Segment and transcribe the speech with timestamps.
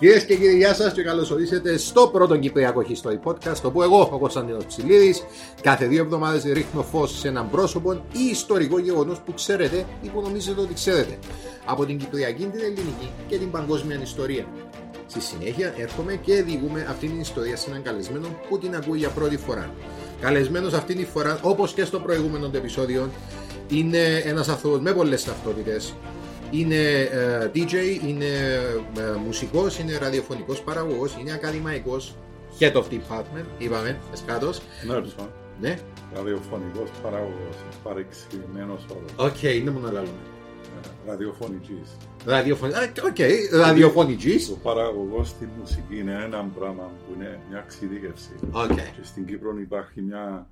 [0.00, 3.62] Κυρίες και κύριοι, γεια σας και καλώς ορίσατε στο πρώτο Κυπριακό History Podcast.
[3.62, 5.24] Όπου εγώ, ο Κωνσταντίνος Ψηλίδης,
[5.62, 10.20] κάθε δύο εβδομάδες ρίχνω φως σε έναν πρόσωπο ή ιστορικό γεγονός που ξέρετε ή που
[10.20, 11.18] νομίζετε ότι ξέρετε.
[11.64, 14.44] Από την Κυπριακή, την Ελληνική και την παγκόσμια ιστορία.
[15.06, 19.08] Στη συνέχεια έρχομαι και διηγούμε αυτή την ιστορία σε έναν καλεσμένο που την ακούει για
[19.08, 19.74] πρώτη φορά.
[20.20, 23.10] Καλεσμένος αυτή τη φορά, όπως και στο προηγούμενο επεισόδιο,
[23.68, 25.94] είναι ένας άνθρωπο με πολλές ταυτότητες,
[26.50, 27.74] είναι uh, DJ,
[28.06, 28.26] είναι
[28.94, 32.14] uh, μουσικός, είναι ραδιοφωνικός παραγωγός, είναι ακαδημαϊκός,
[32.58, 34.60] head of department, είπαμε, εσκάτως.
[34.86, 35.30] Ναι, λοιπόν.
[35.60, 35.78] Ναι.
[36.14, 39.30] Ραδιοφωνικός παραγωγός, παρεξηγημένος όρος.
[39.30, 40.08] Οκ, okay, είναι μόνο άλλο.
[41.06, 41.96] Ραδιοφωνικής.
[42.24, 44.50] Ραδιοφωνικής, οκ, okay, ραδιοφωνικής.
[44.50, 48.30] Ο παραγωγός στη μουσική είναι ένα πράγμα που είναι μια εξειδίκευση.
[48.52, 48.74] Okay.
[48.76, 50.46] Και στην Κύπρο υπάρχει μια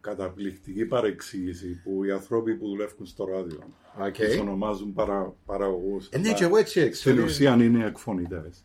[0.00, 3.60] καταπληκτική παρεξήγηση που οι άνθρωποι που δουλεύουν στο ράδιο
[3.98, 4.12] okay.
[4.12, 6.08] τους ονομάζουν παρα, παραγωγούς.
[6.10, 8.64] Ε, ναι, και εγώ έτσι Στην ουσία είναι εκφωνητές.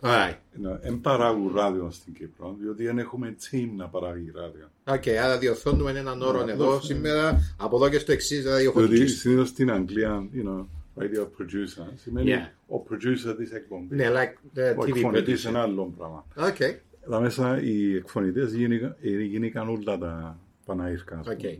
[0.00, 0.36] Right.
[0.80, 4.70] Δεν παράγουν ράδιο στην Κύπρο, διότι δεν έχουμε team να παράγει ράδιο.
[4.84, 8.94] Οκ, okay, άρα διορθώνουμε έναν όρο yeah, εδώ σήμερα, από εδώ και στο εξής ραδιοφωνική.
[8.94, 10.66] Διότι συνήθως στην Αγγλία, you know,
[11.02, 12.74] radio producer, σημαίνει yeah.
[12.76, 13.98] ο producer της εκπομπής.
[13.98, 15.48] Ναι, like the ο TV εκφωνητής producer.
[15.48, 16.26] είναι άλλο πράγμα.
[16.36, 16.74] Okay.
[17.06, 18.52] Εδώ μέσα οι εκφωνητές
[19.00, 20.38] γίνηκαν όλα τα
[20.68, 21.22] Παναήρκα.
[21.26, 21.56] Okay.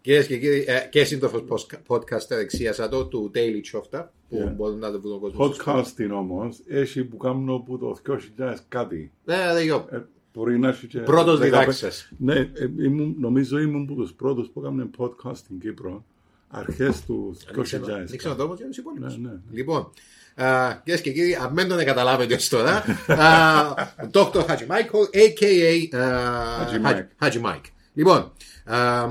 [0.00, 1.44] Κυρίες και κύριοι, ε, και σύντροφο
[1.86, 4.52] podcast δεξίασα το του Daily Chofta που Yeah.
[4.56, 5.56] μπορεί να το βρουν ο κόσμος.
[5.64, 7.96] Podcasting όμως έχει που κάνω από το
[8.38, 9.12] 2000 κάτι.
[9.24, 9.86] Ναι, δεν γιο.
[9.90, 9.98] Ε,
[10.34, 10.98] μπορεί να έχει και.
[10.98, 12.10] Πρώτος 15 διδάξας.
[12.18, 12.48] Ναι, ε,
[12.82, 16.04] ήμουν, νομίζω ήμουν από τους πρώτους που έκαναν podcast στην Κύπρο
[16.48, 17.92] αρχές του 2000.
[17.92, 19.06] Ανοίξε να το όμω για του υπόλοιπου.
[19.20, 19.38] Ναι, ναι.
[19.50, 19.90] Λοιπόν,
[20.84, 22.84] κυρίες και κύριοι, αν δεν τον καταλάβετε ως τώρα,
[24.14, 24.44] Dr.
[24.46, 25.88] Haji Michael, a.k.a.
[27.20, 27.71] Haji Mike.
[27.96, 28.02] Haji Mike.
[28.04, 28.32] Λοιπόν,
[28.64, 29.06] α,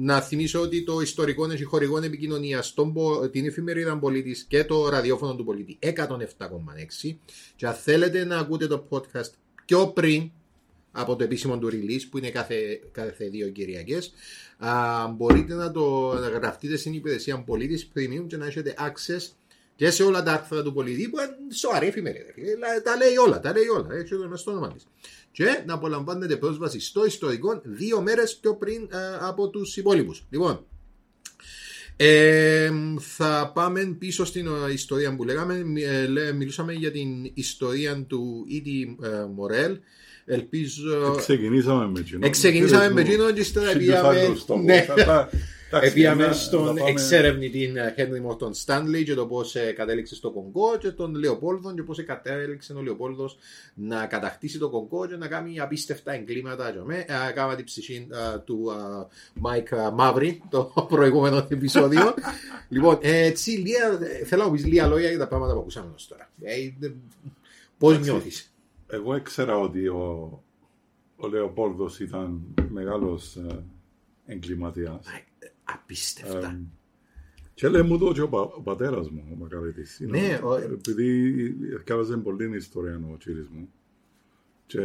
[0.00, 4.88] να θυμίσω ότι το ιστορικό έχει χορηγό επικοινωνίας στον, πο- την εφημερίδα Πολίτης και το
[4.88, 7.16] ραδιόφωνο του Πολίτη 107,6.
[7.56, 9.30] Και αν θέλετε να ακούτε το podcast
[9.64, 10.30] πιο πριν
[10.92, 14.12] από το επίσημο του release που είναι κάθε, κάθε δύο Κυριακές
[14.58, 19.28] α, μπορείτε να το να γραφτείτε στην υπηρεσία Πολίτης Premium και να έχετε access
[19.76, 22.24] και σε όλα τα άρθρα του πολίτη που είναι σοβαρή εφημερίδα.
[22.76, 23.94] Ε, Τα λέει όλα, τα λέει όλα.
[23.94, 24.86] Έτσι το στο όνομα της.
[25.32, 30.24] Και να απολαμβάνετε πρόσβαση στο ιστορικό δύο μέρες πιο πριν α, από τους υπόλοιπους.
[30.30, 30.64] Λοιπόν,
[31.96, 35.64] ε, θα πάμε πίσω στην ε, ιστορία που λέγαμε.
[35.64, 38.96] Μι- ε, λέ- μιλούσαμε για την ιστορία του Ήτι
[39.34, 39.78] Μορέλ.
[40.24, 41.14] Ελπίζω.
[41.16, 42.26] Ξεκινήσαμε με εκείνο.
[42.26, 44.18] Εξεκινήσαμε με εκείνο και ύστερα πήγαμε-
[44.64, 44.86] Ναι.
[45.70, 51.74] Επήαμε στον εξερευνητή Henry Morton Stanley και το πώς κατέληξε στο Κονγκό και τον Λεοπόλδο
[51.74, 53.36] και πώς κατέληξε ο Λεοπόλδος
[53.74, 56.70] να κατακτήσει το Κονγκό και να κάνει απίστευτα εγκλήματα.
[56.70, 57.04] και με.
[57.28, 58.72] Ε, Κάμαμε την ψυχή ε, του
[59.34, 62.14] Μάικ μαύρη το προηγούμενο επεισόδιο.
[62.68, 65.92] λοιπόν, ε, έτσι, λίγα, ε, θέλω να πεις λίγα λόγια για τα πράγματα που ακούσαμε
[65.94, 66.30] ως τώρα.
[67.78, 68.10] Πώς Εντάξει.
[68.10, 68.52] νιώθεις;
[68.86, 70.42] Εγώ ήξερα ότι ο,
[71.16, 73.64] ο Λεοπόλδος ήταν μεγάλος ε,
[74.26, 75.06] εγκληματίας.
[75.74, 76.48] Απίστευτα.
[76.48, 76.60] Ε,
[77.54, 80.00] και λέει μου το και ο, πα, ο πατέρας μου, ο Μακαρίτης.
[80.02, 81.32] you know, Ναι, ο- Επειδή
[81.84, 83.68] διάβαζε πολύ ιστορία ο κύριος μου.
[84.66, 84.80] Και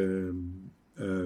[0.96, 1.26] ε,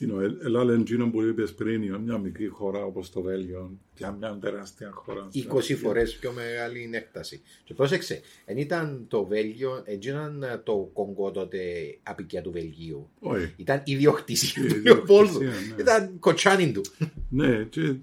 [0.00, 3.78] you know, ε- ελάλε εκείνο που είπες πριν, για μια μικρή χώρα όπως το Βέλγιο,
[3.96, 5.28] για μια τεράστια χώρα.
[5.32, 7.42] 20 φορές πιο μεγάλη είναι έκταση.
[7.64, 11.58] Και πρόσεξε, δεν ήταν το Βέλγιο, δεν ήταν το Κονγκό τότε
[12.02, 13.10] απικία του Βελγίου.
[13.18, 13.52] Όχι.
[13.56, 15.42] Ήταν ιδιοκτησία Η του ιδιοκτησία, Λεοπόλδου.
[15.42, 15.74] ναι.
[15.78, 16.80] Ήταν κοτσάνιν του.
[17.28, 17.94] Ναι, και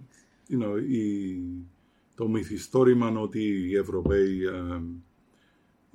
[0.50, 1.36] you know, η,
[2.16, 4.40] το μυθιστόρημα ότι οι Ευρωπαίοι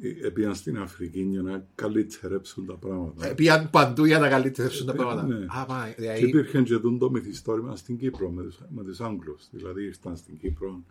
[0.03, 3.27] ε, ε, πήγαν στην Αφρική για να καλυτερέψουν τα πράγματα.
[3.27, 5.27] Ε, Πήγαν παντού για να καλύψουν τα πράγματα.
[5.27, 5.35] Ναι.
[5.35, 9.49] Α, μα, Και δηλαδή, υπήρχε και το μυθιστόρημα στην Κύπρο με τους, με τους Άγγλους.
[9.51, 10.85] Δηλαδή ήρθαν στην Κύπρο,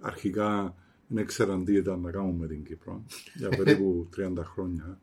[0.00, 0.74] αρχικά
[1.06, 3.04] δεν ξέραν τι ήταν να κάνουν με την Κύπρο
[3.34, 5.00] για περίπου 30 χρόνια.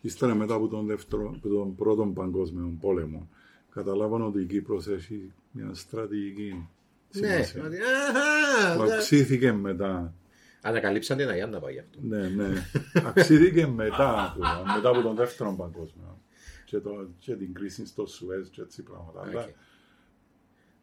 [0.00, 3.28] Ύστερα μετά από τον, δεύτερο, από τον πρώτο παγκόσμιο πόλεμο
[3.70, 6.68] καταλάβαν ότι η Κύπρος έχει μια στρατηγική
[7.12, 7.64] ναι, σημασία.
[7.64, 8.94] ότι, αχα, Που ναι.
[8.94, 10.14] αυξήθηκε μετά.
[10.62, 11.98] Ανακαλύψαν την Αγία Νάπα αυτό.
[12.02, 12.66] Ναι, ναι.
[13.04, 16.18] Αυξήθηκε μετά, τούτα, μετά από τον δεύτερο παγκόσμιο.
[16.64, 19.20] Και, το, και την κρίση στο Σουέζ και έτσι πράγματα.
[19.22, 19.48] Αλλά Οκ.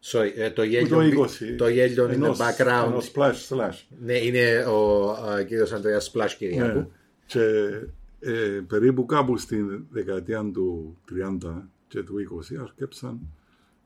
[0.03, 1.55] Sorry, ε, το που γέλιο, το 20.
[1.57, 2.83] το γέλιο είναι ενός- background.
[2.87, 3.81] ενός splash slash.
[4.01, 6.47] Ναι, είναι ο ε, κύριος Ανδρέας Σπλάς Ναι.
[6.47, 6.91] Κυριάκου.
[7.25, 7.41] Και
[8.19, 10.97] ε, περίπου κάπου στην δεκαετία του
[11.43, 12.15] 30 και του
[12.51, 13.19] 20 άρκεψαν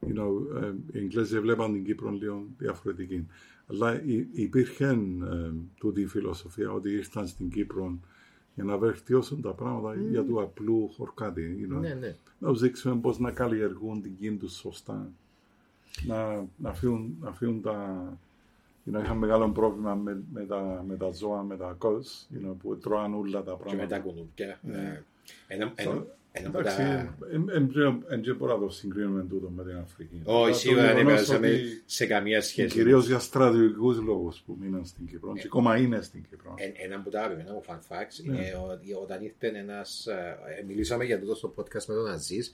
[0.08, 3.28] you know, ε, οι Εγγλέζοι βλέπαν την Κύπρο λίγο διαφορετική.
[3.68, 7.98] Αλλά υ- υπήρχε ε, τούτη η φιλοσοφία ότι ήρθαν στην Κύπρο
[8.56, 11.68] για να βελτιώσουν τα πράγματα για του απλού χορκάτι.
[11.70, 11.80] You know.
[11.80, 12.16] Ναι, ναι.
[12.40, 15.10] Να τους δείξουμε πώς να καλλιεργούν την γη τους σωστά.
[16.06, 18.04] Να, να, αφήνουν, να αφήνουν τα...
[18.86, 22.48] You know, είχαν μεγάλο πρόβλημα με, με, τα, με τα ζώα, με τα κόλς, you
[22.48, 24.00] know, που τρώαν όλα τα Και με τα πράγματα.
[24.00, 24.60] κουνούπια.
[24.68, 25.04] ε, Ένα,
[25.48, 27.16] ένα, ένα από Εντάξει, τα...
[28.24, 30.22] δεν μπορώ να το συγκρίνουμε τούτο με την Αφρική.
[30.24, 32.76] Όχι, Αλλά το σίγουρα δεν γεγονός περάσαμε ότι σε καμία σχέση.
[32.76, 35.34] Κυρίως για στρατιωτικούς λόγους που μείναν στην Κύπρο.
[35.34, 36.54] Και ακόμα είναι στην Κύπρο.
[36.58, 38.40] Ε, Ένα από τα αγαπημένα μου fun facts είναι
[38.72, 40.08] ότι όταν ήρθε ένας.
[40.68, 42.52] μιλήσαμε για τούτο στο podcast με τον Αζής.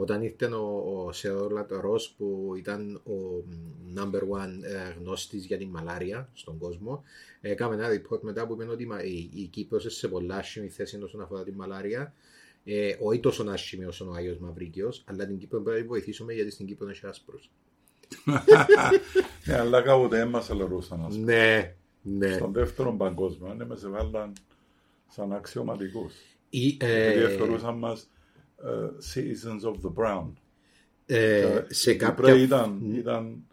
[0.00, 5.58] Όταν ήρθε ο, ο Σεωρ Λατορός που ήταν ο μ, number one ε, γνώστης για
[5.58, 7.04] την μαλάρια στον κόσμο
[7.40, 10.36] ε, έκαμε ένα report μετά που είπε ότι μα- η, η Κύπρος είναι σε πολλά
[10.36, 12.14] άσχημη θέση όσον αφορά την μαλάρια
[12.70, 16.32] ε, όχι τόσο άσχημη όσο ο Άγιος Μαυρίκιος αλλά την Κύπρο πρέπει να τη βοηθήσουμε
[16.32, 17.50] γιατί στην Κύπρο είναι άσπρος
[19.44, 21.04] Ναι, αλλά κάποτε έμασα λαρούσαν.
[21.04, 21.32] ας πούμε.
[21.32, 21.74] ναι,
[22.26, 24.32] ναι Στον δεύτερο παγκόσμιο, ναι, μας έβαλαν
[25.08, 26.14] σαν αξιωματικούς.
[26.50, 28.10] Ή, Γιατί ε, θεωρούσαν μας
[28.64, 30.26] ε, citizens of the Crown.
[31.06, 33.44] ε, σε Οι κάποια Κύπριοι ήταν, ήταν,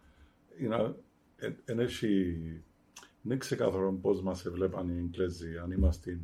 [0.61, 0.93] you know,
[1.37, 2.35] εν- εν έχει,
[3.21, 6.19] δεν ξεκάθαρο πώς μας έβλεπαν οι Εγγλέζοι, αν είμαστε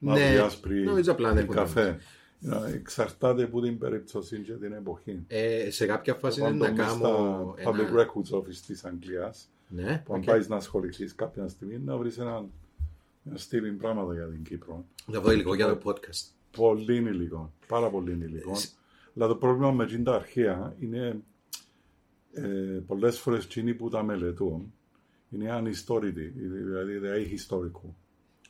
[0.00, 1.98] μαύροι, Ναι, άσπροι νομίζω απλά ή έχουν καφέ.
[2.42, 5.24] You know, εξαρτάται από την περίπτωση και την εποχή.
[5.26, 7.54] Ε, σε κάποια φάση είναι Πάντο να μες κάνω.
[7.58, 8.04] στα Public Ένα...
[8.06, 10.24] Records Office της Αγγλίας, Ναι, που αν οκ.
[10.26, 12.50] πάεις να ασχοληθείς κάποια στιγμή, να βρεις έναν
[13.28, 14.84] ένα στήλιν πράγματα για την Κύπρο.
[15.06, 16.26] Να δω υλικό για το podcast.
[16.56, 18.52] Πολύ υλικό, πάρα πολύ υλικό.
[19.16, 21.20] Αλλά το πρόβλημα με την τα αρχαία είναι
[22.32, 22.42] ε,
[22.86, 24.72] πολλές φορές εκείνοι που τα μελετούν
[25.30, 27.12] είναι ανιστόρητοι, δηλαδή δεν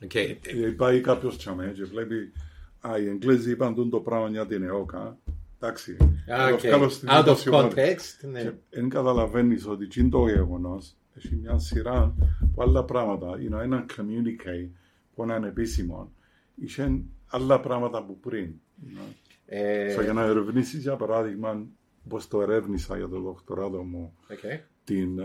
[0.00, 0.58] έχει ιστορικό.
[0.60, 0.64] Οκ.
[0.64, 2.32] Ε, Πάει κάποιος τζιαμέ και βλέπει
[2.80, 5.18] «Α, οι Εγγλέζοι είπαν τούτο το πράγμα για την ΕΟΚΑ».
[5.62, 5.96] Εντάξει,
[6.32, 6.60] Α, θα το οκ.
[6.60, 7.84] βγάλω στην Out of δημοσιογραφία.
[7.96, 8.28] context.
[8.30, 8.42] Ναι.
[8.42, 13.40] Και δεν καταλαβαίνεις ότι τι είναι το γεγονός έχει μια σειρά από άλλα πράγματα.
[13.40, 14.68] Είναι ένα communiqué
[15.14, 16.12] που είναι ανεπίσημο.
[16.54, 18.50] Είχε άλλα πράγματα που πριν.
[18.84, 19.14] you know.
[19.46, 21.66] Ε, So, για να ερευνήσεις για παράδειγμα
[22.04, 24.38] όπως το ερεύνησα για το δοκτοράτο μου οκ.
[24.84, 25.24] την ε,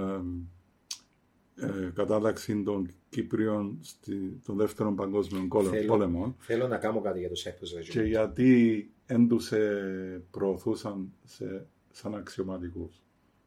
[1.56, 7.20] ε, κατάταξη των Κύπριων στη, τον δεύτερο παγκόσμιο κόλε- Θέλω- πόλεμο Θέλω να κάνω κάτι
[7.20, 8.06] για το Cyprus και Regiment.
[8.08, 13.02] γιατί δεν τους ε, προωθούσαν σε, σαν αξιωματικούς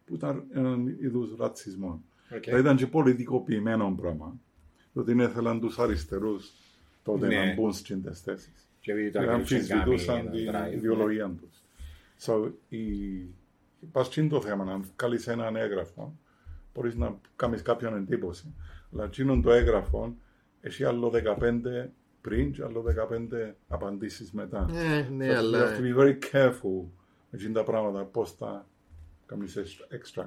[0.04, 2.02] που ήταν έναν είδους ρατσισμό.
[2.34, 2.42] Οκ.
[2.50, 4.38] Θα ήταν και πολιτικοποιημένο πράγμα
[4.92, 6.52] διότι ήθελαν τους αριστερούς
[7.02, 7.36] τότε Ναι.
[7.44, 11.36] να μπουν στις θέσεις Και επειδή το και Άγγελος κάνει αμφισβητούσαν ένα την drive, ιδεολογία
[11.40, 11.62] τους.
[12.20, 12.78] So, η...
[13.92, 16.18] Πας τζειν το θέμα, να βγάλεις έναν έγγραφο,
[16.78, 18.54] μπορείς να κάνεις κάποιον εντύπωση.
[18.92, 20.16] Αλλά τζείνον το έγγραφο
[20.60, 21.88] έχει άλλο 15
[22.20, 24.68] πριν και άλλο 15 απαντήσεις μετά.
[24.70, 25.58] Ναι, So, ναι, you αλλά.
[25.58, 26.84] have to be very careful
[27.30, 28.66] με τζειν τα πράγματα, πώς θα
[29.26, 29.56] κάνεις
[29.90, 30.24] extract.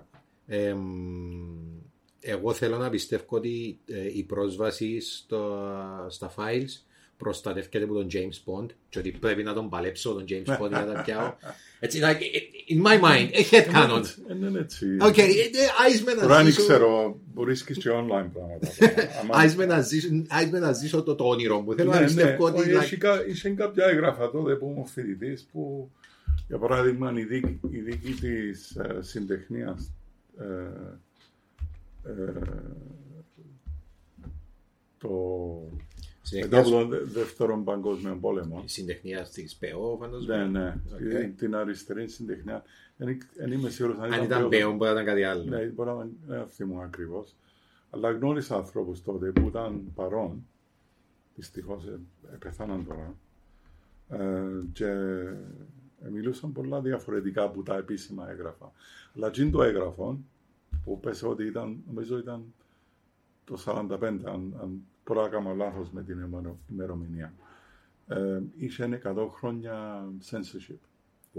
[0.47, 0.79] Εμ,
[2.19, 5.65] εγώ θέλω να πιστεύω ότι ε, η πρόσβαση στο,
[6.07, 6.83] στα files
[7.23, 10.85] προστατεύεται από τον James Bond και ότι πρέπει να τον παλέψω τον James Bond για
[10.85, 11.33] να τα πιάω.
[11.83, 12.21] Έτσι, like,
[12.73, 14.01] in my mind, a head canon.
[14.27, 14.85] Δεν είναι έτσι.
[15.01, 15.27] Οκ, ε, ε,
[15.85, 16.61] άισμε Τώρα να αν ζήσω...
[16.61, 18.67] ξέρω, μπορείς και σε online πράγματα.
[19.21, 21.73] Άμα- Άισμε να ζήσω, άισμε να ζήσω το, το όνειρο μου.
[21.75, 22.59] Θέλω να Ναι, πιστεύω ναι.
[22.59, 22.69] ότι...
[22.69, 25.91] Όχι, like, έχει κα- Είχε κάποια έγγραφα τότε που ήμουν φοιτητής που
[26.47, 29.91] για παράδειγμα η δίκη, η δίκη της ε, συντεχνίας
[30.39, 30.43] ε,
[32.09, 32.31] ε,
[34.97, 35.09] το
[36.33, 40.37] μετά από συντεχνία- τον δε- δεύτερο παγκόσμιο πόλεμο Συντεχνία της ΠΕΟ, φαντάζομαι.
[40.45, 41.35] ναι, ναι, Οκ.
[41.37, 42.63] την αριστερή συντεχνία
[42.97, 44.49] δεν, δεν είμαι σίγουρος αν Αν ήταν ΠΕΟ.
[44.49, 45.43] ΠΕΟ, μπορεί να ήταν κάτι άλλο.
[45.43, 47.35] Ναι, μπορεί να μην θυμούμαι ακριβώς.
[47.89, 50.45] Αλλά γνώρισα ανθρώπους τότε που ήταν παρόν.
[51.35, 51.83] Δυστυχώς
[52.39, 53.15] πεθάναν τώρα.
[54.09, 54.41] Ε,
[54.73, 54.85] και
[56.05, 58.71] ε, μιλούσαν πολλά διαφορετικά από τα επίσημα έγγραφα.
[59.15, 60.19] Αλλά τζειν το έγγραφο
[60.83, 62.53] που πέσε ότι ήταν, νομίζω ήταν
[63.45, 67.33] το 45, αν, αν μπορώ να κάνω λάθος με την ημερο- ημερομηνία.
[68.07, 70.75] Ε, είχε 100 χρόνια censorship.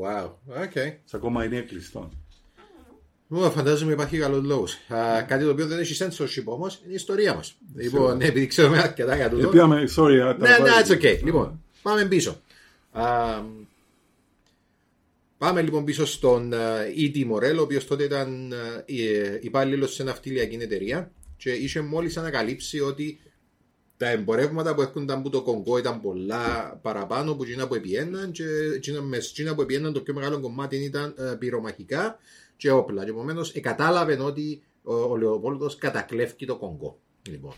[0.02, 0.72] Wow, ok.
[1.04, 2.10] Σε ακόμα είναι κλειστό.
[3.28, 4.76] Ω, φαντάζομαι υπάρχει καλός λόγος.
[5.26, 7.56] Κάτι το οποίο δεν έχει censorship όμως είναι η ιστορία μας.
[7.74, 9.48] Λοιπόν, ναι, επειδή ξέρουμε αρκετά για τούτο.
[9.48, 11.20] Επιάμε, sorry, Ναι, ναι, it's okay.
[11.24, 12.40] Λοιπόν, πάμε πίσω.
[12.90, 13.04] Α,
[15.38, 16.52] πάμε λοιπόν πίσω στον
[16.96, 17.30] E.T.
[17.30, 18.52] Morel, ο οποίος τότε ήταν
[18.86, 23.20] ε, υπάλληλος σε ναυτιλιακή εταιρεία και είχε μόλις ανακαλύψει ότι
[24.02, 28.44] τα εμπορεύματα που έρχονταν από το Κονγκό ήταν πολλά παραπάνω από εκείνα που επιέναν και
[28.74, 32.18] εκείνα, με εκείνα που επιέναν το πιο μεγάλο κομμάτι ήταν ε, πυρομαχικά
[32.56, 33.04] και όπλα.
[33.04, 36.98] Και επομένως κατάλαβε ότι ο, ο Λεοπόλδος κατακλέφει το Κονγκό.
[37.28, 37.52] Λοιπόν.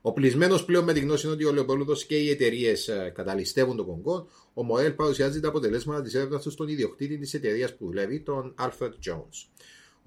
[0.00, 4.62] Οπλισμένος πλέον με τη γνώση ότι ο Λεοπόλδος και οι εταιρείες καταλυστεύουν το Κονγκό, ο
[4.62, 8.92] Μοέλ παρουσιάζει τα αποτελέσματα της έρευνας του στον ιδιοκτήτη της εταιρείας που δουλεύει, τον Alfred
[9.06, 9.48] Jones.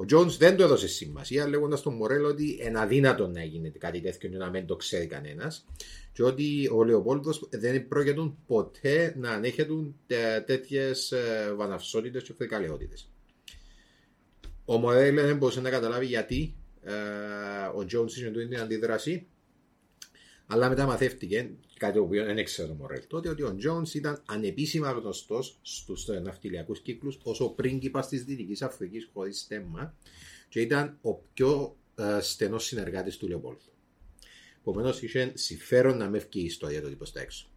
[0.02, 4.02] Ο Jones δεν του έδωσε σημασία, λέγοντας στον Μορέλ ότι είναι αδύνατο να γίνει κάτι
[4.02, 5.66] τέτοιο και να μην το ξέρει κανένας,
[6.14, 9.74] και ότι ο Λεοπόλδος δεν πρόκειται ποτέ να ανέχεται
[10.46, 11.14] τέτοιες
[11.56, 13.12] βαναυσότητες και φρικαλαιότητες.
[14.66, 16.94] Ο Μορέλ δεν μπορούσε να καταλάβει γιατί ε,
[17.76, 19.28] ο Jones είχε την αντίδραση,
[20.48, 21.50] αλλά μετά μαθεύτηκε
[21.82, 26.08] κάτι το οποίο δεν ήξερε ο Μορέλ τότε ότι ο Jones ήταν ανεπίσημα γνωστός στους
[26.08, 29.96] ναυτιλιακούς κύκλους ω ο πρίγκιπα τη Δυτικής Αφρικής χωρίς στέμμα
[30.50, 33.72] και ήταν ο πιο ε, στενός συνεργάτης του Λεοπόλδου.
[34.60, 37.48] Επομένως είχε συμφέρον να με βγει η ιστορία του προ τα έξω.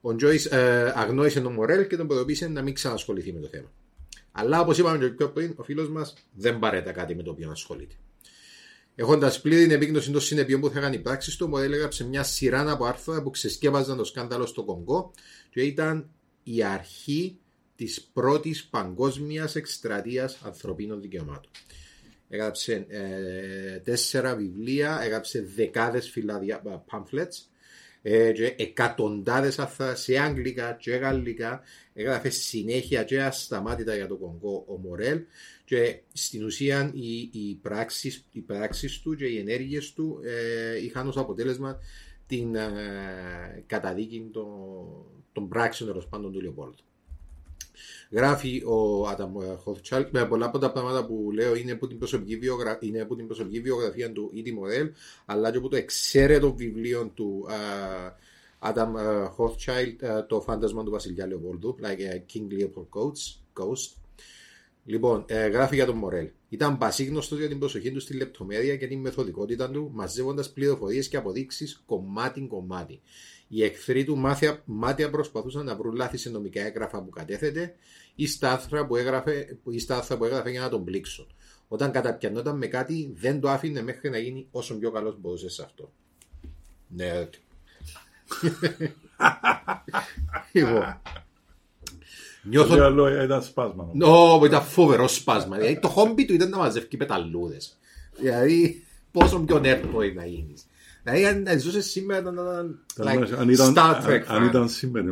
[0.00, 3.72] Ο Τζόι ε, αγνόησε τον Μορέλ και τον προειδοποίησε να μην ξανασχοληθεί με το θέμα.
[4.32, 7.50] Αλλά όπως είπαμε και πιο πριν, ο φίλος μας δεν παρέτα κάτι με το οποίο
[7.50, 7.94] ασχολείται.
[8.94, 12.04] Έχοντας πλήρη την επίγνωση των συνεπειών που θα κάνει η πράξη του, ο Μορέλ έγραψε
[12.04, 15.12] μια σειρά από άρθρα που ξεσκέπαζαν το σκάνδαλο στο Κονγκό
[15.50, 16.10] και ήταν
[16.42, 17.38] η αρχή
[17.76, 21.50] της πρώτης παγκόσμιας εκστρατείας ανθρωπίνων δικαιωμάτων.
[22.28, 27.50] Έγραψε ε, τέσσερα βιβλία, έγραψε δεκάδες φυλάδια pamphlets
[28.02, 31.62] ε, και εκατοντάδες άρθρα σε αγγλικά και γαλλικά
[31.94, 35.22] έγραφε συνέχεια και ασταμάτητα για το Κονγκό ο Μορέλ
[35.70, 41.08] και στην ουσία οι, οι, πράξεις, οι πράξεις του και οι ενέργειες του ε, είχαν
[41.08, 41.78] ως αποτέλεσμα
[42.26, 42.68] την ε,
[43.66, 44.46] καταδίκη των,
[45.32, 46.84] των πράξεων τέλος πάντων του Λεοπόλτου.
[48.10, 52.36] Γράφει ο Άνταμ Χοθτσάλ με πολλά από τα πράγματα που λέω είναι από την προσωπική,
[52.36, 52.78] βιογρα...
[52.80, 54.90] είναι από την προσωπική βιογραφία του Ήτι Μορέλ
[55.26, 57.46] αλλά και από το εξαίρετο βιβλίο του
[58.58, 58.94] Άνταμ
[59.34, 59.96] Χοθτσάλ
[60.28, 62.86] το φάντασμα του Βασιλιά Λεοπόλδου like a King Leopold
[63.54, 63.99] Ghost
[64.90, 66.28] Λοιπόν, ε, γράφει για τον Μορέλ.
[66.48, 71.16] Ήταν πασίγνωστος για την προσοχή του στη λεπτομέρεια και την μεθοδικότητα του, μαζεύοντας πληροφορίες και
[71.16, 73.00] αποδείξεις κομμάτι-κομμάτι.
[73.48, 77.74] Οι εχθροί του μάτια, μάτια προσπαθούσαν να βρουν λάθη σε νομικά έγγραφα που κατέθετε
[78.14, 81.26] ή στα άρθρα που έγραφε, ή στα άρθρα που έγραφε για να τον πλήξουν.
[81.68, 85.62] Όταν καταπιανόταν με κάτι, δεν το άφηνε μέχρι να γίνει όσο πιο καλός μπορούσε σε
[85.62, 85.92] αυτό.
[86.88, 87.28] Ναι,
[90.52, 91.00] λοιπόν.
[92.42, 92.76] Νιώθω...
[92.76, 93.90] Το άλλο ήταν σπάσμα.
[94.02, 95.56] Ω, ήταν φοβερό σπάσμα.
[95.56, 97.78] Δηλαδή, το χόμπι του ήταν να μαζεύει πεταλούδες.
[98.18, 100.64] Δηλαδή, πόσο πιο nerd μπορεί να γίνεις.
[101.02, 102.38] Δηλαδή, αν ζούσες σήμερα ήταν
[102.96, 104.20] like, Star Trek.
[104.26, 105.06] Αν ήταν σήμερα,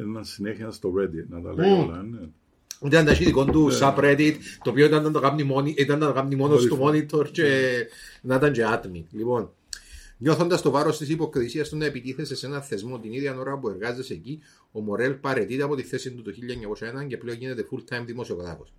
[0.00, 2.02] ήταν συνέχεια στο Reddit να τα λέει όλα.
[2.02, 2.18] ναι.
[2.84, 5.20] Ήταν τα δικό του subreddit, το οποίο ήταν να το
[6.12, 7.72] κάνει μόνος στο monitor και
[8.22, 9.06] να ήταν και άτομοι.
[9.10, 9.50] Λοιπόν,
[10.22, 13.68] Νιώθοντας το βάρος της υποκρισίας του να επιτίθεσαι σε ένα θεσμό την ίδια ώρα που
[13.68, 14.40] εργάζεσαι εκεί,
[14.72, 16.32] ο Μορέλ παρετείται από τη θέση του το
[17.02, 18.72] 1901 και πλέον γίνεται full-time δημοσιογράφος.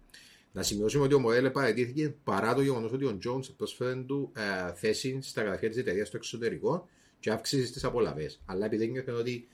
[0.51, 4.73] Να σημειώσουμε ότι ο Μορέλ παρετήθηκε παρά το γεγονός ότι ο Τζόουν προσφέρει του ε,
[4.73, 6.87] θέση στα γραφεία της εταιρείας στο εξωτερικό
[7.19, 8.29] και αύξηση στις απολαυέ.
[8.45, 9.47] Αλλά επειδή νιώθω ότι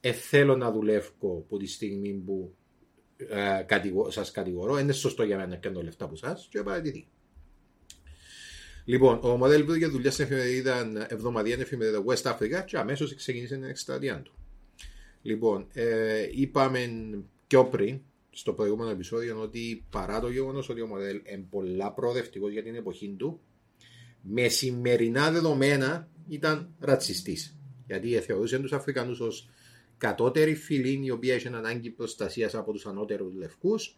[0.00, 1.10] ε, θέλω να δουλεύω
[1.46, 2.54] από τη στιγμή που
[3.16, 7.08] ε, κατηγο, σας κατηγορώ, είναι σωστό για μένα να κάνω λεφτά από εσάς και παρετηθεί.
[8.88, 13.54] Λοιπόν, ο μοντέλο που για δουλειά στην εφημερίδα εβδομαδιαία εφημερίδα West Africa και αμέσως ξεκίνησε
[13.54, 14.32] την εκστρατεία του.
[15.22, 16.88] Λοιπόν, ε, είπαμε
[17.46, 22.52] πιο πριν στο προηγούμενο επεισόδιο ότι παρά το γεγονός ότι ο μοντέλο είναι πολλά προοδευτικός
[22.52, 23.40] για την εποχή του,
[24.22, 27.56] με σημερινά δεδομένα ήταν ρατσιστής.
[27.86, 29.48] Γιατί θεωρούσε τους Αφρικανούς ως
[29.98, 33.96] κατώτερη φυλή η οποία είχε ανάγκη προστασίας από τους ανώτερους λευκούς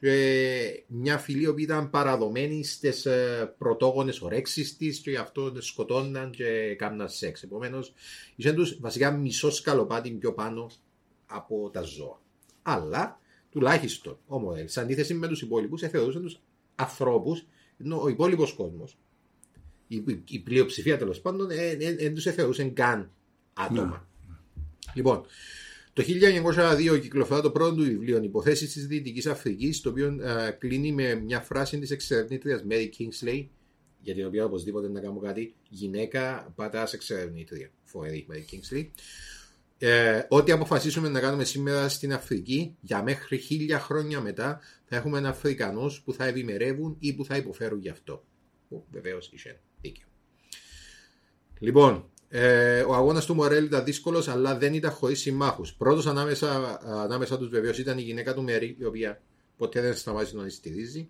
[0.00, 3.06] και μια φυλή που ήταν παραδομένη στις
[3.58, 7.42] πρωτόγονες ορέξει της και γι' αυτό σκοτώναν και κάμναν σεξ.
[7.42, 7.92] Επομένως,
[8.36, 10.70] είχαν τους βασικά μισός σκαλοπάτι πιο πάνω
[11.26, 12.20] από τα ζώα.
[12.62, 16.40] Αλλά τουλάχιστον ο Μοντέλ, σε αντίθεση με τους υπόλοιπους, θεωρούσαν τους
[16.74, 17.46] ανθρώπους,
[17.78, 18.98] ενώ ο υπόλοιπος κόσμος,
[19.88, 21.48] η, η πλειοψηφία τέλος πάντων,
[21.98, 23.10] δεν τους θεωρούσαν καν
[23.52, 24.08] άτομα.
[24.94, 25.26] Λοιπόν,
[25.98, 26.04] το
[26.94, 31.14] 1902 κυκλοφορά το πρώτο του βιβλίο Υποθέσει της Δυτικής Αφρικής, το οποίο uh, κλείνει με
[31.14, 33.46] μια φράση της εξερευνήτριας Mary Kingsley.
[34.00, 37.70] για την οποία οπωσδήποτε να κάνω κάτι, γυναίκα πατά εξερευνήτρια.
[37.84, 38.86] Φοβερή, με Kingsley.
[39.78, 45.28] Ε, ό,τι αποφασίσουμε να κάνουμε σήμερα στην Αφρική, για μέχρι χίλια χρόνια μετά, θα έχουμε
[45.28, 48.24] Αφρικανού που θα ευημερεύουν ή που θα υποφέρουν γι' αυτό.
[48.90, 50.06] Βεβαίως είχε δίκιο.
[51.58, 55.74] Λοιπόν, ε, ο αγώνας του Μορέλ ήταν δύσκολος, αλλά δεν ήταν χωρίς συμμάχους.
[55.74, 59.20] Πρώτος ανάμεσα, ανάμεσα τους βεβαίως ήταν η γυναίκα του Μέρι, η οποία
[59.56, 61.08] ποτέ δεν σταμάτησε να στηρίζει.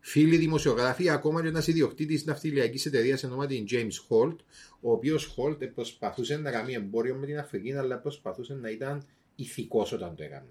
[0.00, 4.36] Φίλοι δημοσιογράφοι, ακόμα και ένας ιδιοκτήτης ναυτιλιακής εταιρείας ονόματι James Holt,
[4.80, 9.92] ο οποίος Holt προσπαθούσε να κάνει εμπόριο με την Αφρική, αλλά προσπαθούσε να ήταν ηθικός
[9.92, 10.48] όταν το έκανε.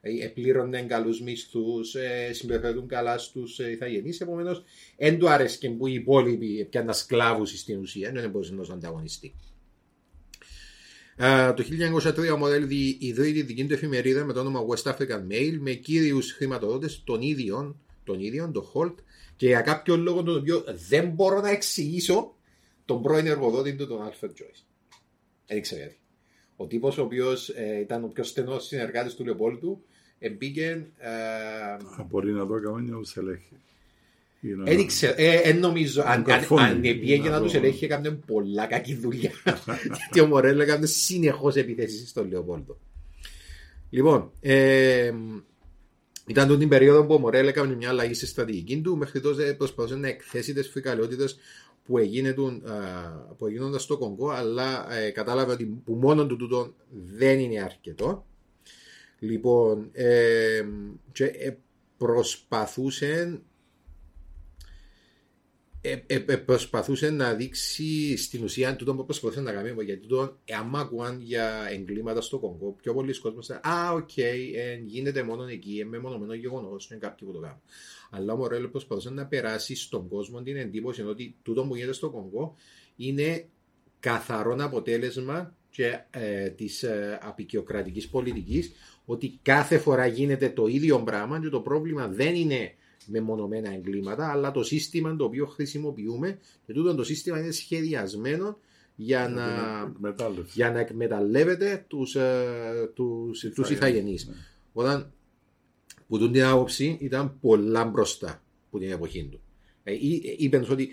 [0.00, 4.20] Ε, επλήρωνε καλού μισθούς, ε, συμπεριφερθούν καλά στους ε, ηθαγενείς.
[4.20, 4.64] Επομένως,
[4.96, 9.34] δεν του άρεσε που οι υπόλοιποι πιάνουν σκλάβους στην ουσία, δεν μπορούσε να ανταγωνιστεί.
[11.20, 11.64] Uh, το
[12.04, 15.72] 1903 ο Μορέλ ιδρύει τη δική του εφημερίδα με το όνομα West African Mail με
[15.72, 18.94] κύριους χρηματοδότες των ίδιων, τον ίδιο, τον Holt,
[19.36, 22.36] και για κάποιο λόγο τον οποίο δεν μπορώ να εξηγήσω
[22.84, 24.64] τον πρώην εργοδότη του, τον Alfred Joyce.
[25.46, 25.96] Δεν ήξερε γιατί.
[26.60, 29.82] Ο τύπος ο οποίος ε, ήταν ο πιο στενός συνεργάτης του Λεοπόλτου
[30.38, 30.86] μπήκε.
[30.98, 33.56] Ε, Μπορεί να δω καμιά που σε ελέγχει.
[34.40, 39.30] Δεν ξέρω, ε, νομίζω, αν, αν, αν πήγε να τους ελέγχει έκανε πολλά κακή δουλειά
[39.96, 42.78] γιατί ο Μορέλο έκανε συνεχώς επιθέσεις στον Λεοπόλτο
[43.90, 45.12] λοιπόν ε,
[46.26, 49.96] ήταν την περίοδο που ο Μορέλ έκανε μια αλλαγή στη στρατηγική του μέχρι τότε προσπαθούσε
[49.96, 51.38] να εκθέσει τις φρικαλαιότητες
[51.88, 52.62] που,
[53.38, 58.26] που έγιναν στο Κονγκό αλλά ε, κατάλαβε ότι που μόνο του τούτο δεν είναι αρκετό
[59.18, 60.64] λοιπόν ε,
[61.12, 61.56] και ε,
[61.96, 63.40] προσπαθούσε
[65.80, 70.38] ε, ε, ε, προσπαθούσε να δείξει στην ουσία τούτο που προσπαθούσε να κάνει γιατί τούτο
[70.58, 75.22] άμα ακούαν για εγκλήματα στο Κονγκό πιο πολλοί κόσμοι ήταν «Α, ok, okay, ε, γίνεται
[75.22, 77.60] μόνο εκεί, μεμονωμένο γεγονός, είναι κάποιοι που το κάνουν».
[78.10, 82.10] Αλλά ο Μορέλ προσπαθούσε να περάσει στον κόσμο την εντύπωση ότι τούτο που γίνεται στο
[82.10, 82.54] Κονγκό
[82.96, 83.48] είναι
[84.00, 88.72] καθαρό αποτέλεσμα και, ε, της ε, αποικιοκρατικής πολιτικής
[89.04, 92.74] ότι κάθε φορά γίνεται το ίδιο πράγμα και το πρόβλημα δεν είναι
[93.06, 98.58] μεμονωμένα εγκλήματα, αλλά το σύστημα το οποίο χρησιμοποιούμε και τούτο το σύστημα είναι σχεδιασμένο
[98.94, 100.14] για να,
[100.52, 104.26] για να εκμεταλλεύεται τους, ε, τους, τους ηθαγενείς.
[104.26, 104.34] Ναι.
[104.72, 105.12] Όταν
[106.08, 109.40] που τον την άποψη ήταν πολλά μπροστά από την εποχή του.
[109.82, 109.92] Ε,
[110.36, 110.88] είπαν ότι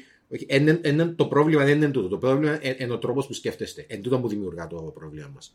[0.47, 2.07] εν, εν, το πρόβλημα δεν είναι τούτο.
[2.07, 3.85] Το πρόβλημα είναι ο τρόπος που σκέφτεστε.
[3.89, 5.53] Εν τούτο που δημιουργά το πρόβλημα μας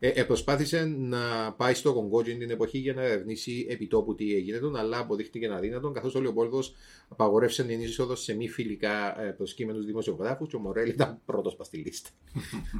[0.00, 4.58] ε, ε, προσπάθησε να πάει στο Κονγκό την εποχή για να ερευνήσει επιτόπου τι έγινε
[4.58, 6.74] τον, αλλά αποδείχτηκε αδύνατον, καθώς ο Λεοπόλδος
[7.08, 11.64] απαγορεύσε την είσοδος σε μη φιλικά ε, προσκύμενους δημοσιογράφους και ο Μορέλ ήταν πρώτος πα
[11.64, 12.10] στη λίστα.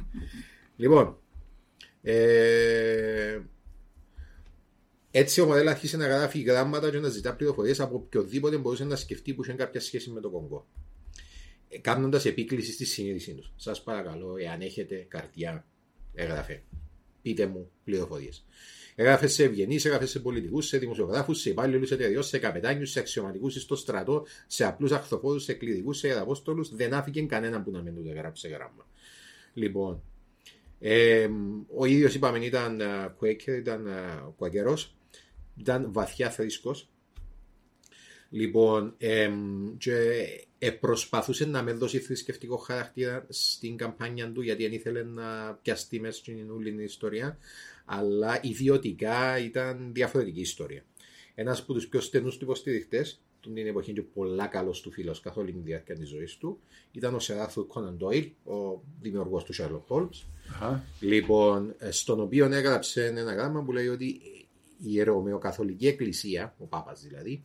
[0.75, 1.17] λοιπόν,
[2.01, 3.39] ε,
[5.11, 8.95] έτσι ο Μορέλ άρχισε να γράφει γράμματα και να ζητά πληροφορίες από οποιοδήποτε μπορούσε να
[8.95, 10.67] σκεφτεί που είχε κάποια σχέση με τον Κονγκό.
[11.69, 13.53] Ε, Κάνοντας επίκληση στη συνείδησή τους.
[13.55, 15.65] Σας παρακαλώ, εάν έχετε καρδιά,
[16.13, 16.63] έγραφε
[17.21, 18.45] πείτε μου πληροφορίες.
[18.95, 23.61] Έγραφε σε ευγενείς, έγραφε σε πολιτικούς, σε δημοσιογράφους, σε υπάλληλους εταιρεών, σε καπετάνιους, σε αξιωματικούς,
[23.61, 26.65] στο στρατό, σε απλούς αχθοφόρου, σε κλειδικού, σε εδαπόστολου.
[26.71, 28.87] Δεν άφηκε κανέναν που να μην του γράψει γράμμα.
[29.53, 30.03] Λοιπόν,
[30.79, 31.29] ε,
[31.75, 32.81] ο ίδιος είπαμε ήταν
[33.19, 33.87] Quaker, ήταν
[34.37, 34.77] κουακερό,
[35.59, 36.89] ήταν βαθιά θρήσκος.
[38.29, 39.31] Λοιπόν, ε,
[39.77, 39.93] και
[40.59, 45.99] ε, προσπαθούσε να με δώσει θρησκευτικό χαρακτήρα στην καμπάνια του γιατί δεν ήθελε να πιαστεί
[45.99, 47.37] μέσα στην όλη ιστορία
[47.85, 50.83] αλλά ιδιωτικά ήταν διαφορετική ιστορία.
[51.35, 55.19] Ένας από τους πιο στενούς του υποστηριχτές, του την εποχή και πολλά καλός του φίλος
[55.19, 56.59] καθ' όλη τη διάρκεια της ζωής του,
[56.91, 60.25] ήταν ο Sir Arthur Conan Doyle, ο δημιουργός του Sherlock Holmes.
[60.99, 64.21] Λοιπόν, στον οποίο έγραψε ένα γράμμα που λέει ότι
[64.79, 67.43] η Ρωμαιοκαθολική Εκκλησία, ο Πάπας δηλαδή,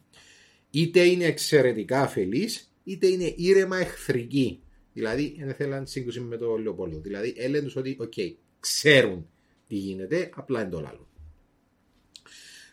[0.70, 4.62] είτε είναι εξαιρετικά αφελής, είτε είναι ήρεμα εχθρική.
[4.92, 7.00] Δηλαδή, δεν θέλαν σύγκρουση με το Λεοπόλδο.
[7.00, 9.28] Δηλαδή, έλεγαν τους ότι, ok, okay, ξέρουν
[9.66, 11.08] τι γίνεται, απλά είναι το άλλο.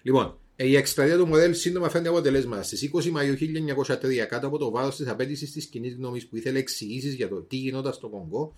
[0.01, 2.63] Λοιπόν, η εκστρατεία του μοντέλου σύντομα φέρνει αποτελέσματα.
[2.63, 6.59] Στις 20 Μαου 1903, κάτω από το βάρος της απέτηση της κοινής γνώμης που ήθελε
[6.59, 8.53] εξηγήσεις για το τι γινόταν στο Κονγκό,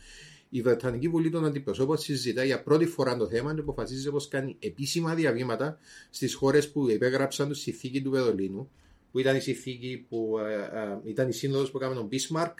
[0.56, 4.56] η Βρετανική Βουλή των Αντιπροσώπων συζητά για πρώτη φορά το θέμα και αποφασίζει πως κάνει
[4.60, 5.78] επίσημα διαβήματα
[6.10, 8.72] στις χώρες που υπέγραψαν τη συνθήκη του Βερολίνου,
[9.12, 12.54] που ήταν η συνθήκη που ε, ε, ήταν η σύνοδος που έκαμε τον Bismarck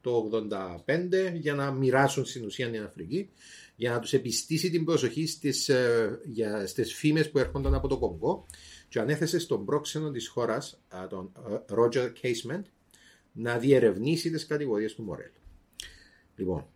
[0.00, 0.30] το
[0.86, 3.30] 1985 για να μοιράσουν στην ουσία την Αφρική
[3.76, 7.98] για να τους επιστήσει την προσοχή στις, ε, για, στις φήμες που έρχονταν από το
[7.98, 8.46] Κονγκό
[8.88, 11.32] και ανέθεσε στον πρόξενο της χώρας, τον
[11.68, 12.62] Roger Casement,
[13.32, 15.30] να διερευνήσει τις κατηγορίες του Μορέλ.
[16.36, 16.66] Λοιπόν,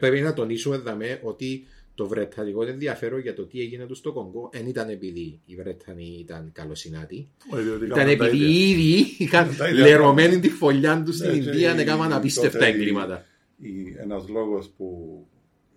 [0.00, 4.48] πρέπει να τονίσουμε δαμέ ότι το βρετανικό ενδιαφέρον για το τι έγινε του στο Κονγκό
[4.52, 7.28] δεν ήταν επειδή οι Βρετανοί ήταν καλοσυνάτοι.
[7.52, 8.58] Όχι, διότι Ήταν έκαναν τα επειδή ίδια.
[8.58, 11.82] οι ίδιοι είχαν Τα ίδια λερωμένη τη φωλιά τους στην Ναι, και Ινδία να η-
[11.82, 13.24] έκαναν η- απίστευτα τότε η- εγκλήματα.
[13.56, 14.86] η- ένας λόγος που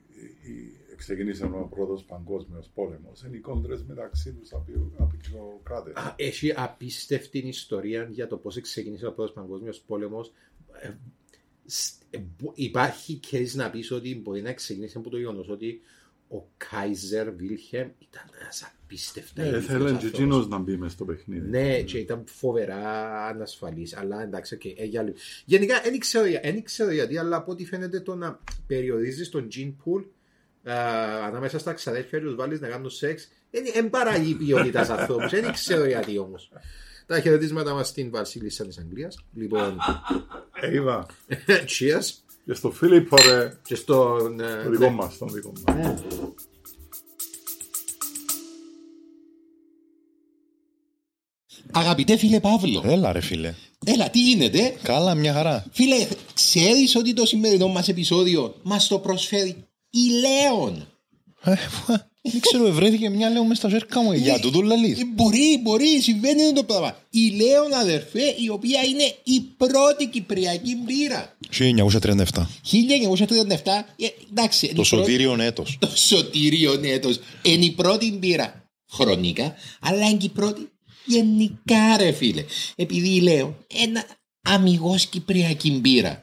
[0.09, 4.53] η- η- ξεκίνησε ο πρώτος παγκόσμιος πόλεμος είναι οι κόντρες μεταξύ τους
[4.97, 5.93] απεικιοκράτες.
[5.95, 10.31] Α, Έχει απίστευτη ιστορία για το πώς ξεκίνησε ο πρώτος παγκόσμιος πόλεμος.
[12.53, 15.81] Υπάρχει case να πεις ότι μπορεί να ξεκίνησε από το γεγονός ότι
[16.27, 20.19] ο Κάιζερ Βίλχεμ ήταν ένας απίστευτα Ε, ηλίθιος Θέλει και άνθρωπος.
[20.19, 21.47] εκείνος να μπει μες στο παιχνίδι.
[21.49, 23.95] Ναι, και ήταν φοβερά ανασφαλής.
[23.95, 25.15] Αλλά εντάξει, okay, ε, για λίγο.
[25.45, 29.47] Γενικά δεν ξέρω, για- δεν ξέρω γιατί, αλλά από ό,τι φαίνεται το να περιορίζεις τον
[29.55, 30.03] gene pool
[30.71, 30.75] α,
[31.25, 33.29] ανάμεσα στα ξαδέρφια τους βάλεις να κάνουν σεξ,
[33.73, 35.29] δεν παράγει η ποιότητας ανθρώπους.
[35.31, 36.51] Δεν ξέρω γιατί όμως.
[37.05, 39.17] Τα χαιρετίσματα μας στην Βασίλισσα της Αγγλίας.
[39.33, 39.77] Λοιπόν,
[40.61, 41.05] Ε, Ήβα,
[41.79, 42.05] cheers.
[42.45, 44.39] και στο Φίλιππο ρε, Και στον.
[44.39, 46.01] ε, το δικό μας, τον δικό μας.
[51.71, 53.53] Αγαπητέ φίλε Παύλο, Έλα ρε φίλε.
[53.85, 55.65] έλα τι γίνεται; Καλά, μια χαρά.
[55.71, 60.87] Φίλε, ξέρεις ότι το σημερινό μας επεισόδιο μας το προσφέρει η Λέων;
[62.25, 64.13] Ε, Δεν ξέρω, ευρέθηκε μια λέω μες στα ζέρκα μου.
[64.13, 64.99] Για τούτο λαλείς.
[64.99, 66.97] Ε, Μπορεί, μπορεί, συμβαίνει το πράγμα.
[67.09, 71.37] Η Λέων αδερφέ, η οποία είναι η πρώτη κυπριακή μπύρα.
[71.49, 72.47] 1937.
[72.61, 74.65] 1937, ε, εντάξει.
[74.65, 75.77] είναι Το η πρώτη- σωτήριον έτος.
[75.79, 77.19] Το σωτήριο έτος.
[77.41, 80.69] Είναι η πρώτη μπύρα χρονικά, αλλά είναι και η πρώτη
[81.05, 82.45] γενικά ρε φίλε.
[82.75, 84.05] Επειδή λέω ένα
[84.41, 86.22] αμυγός κυπριακή μπύρα.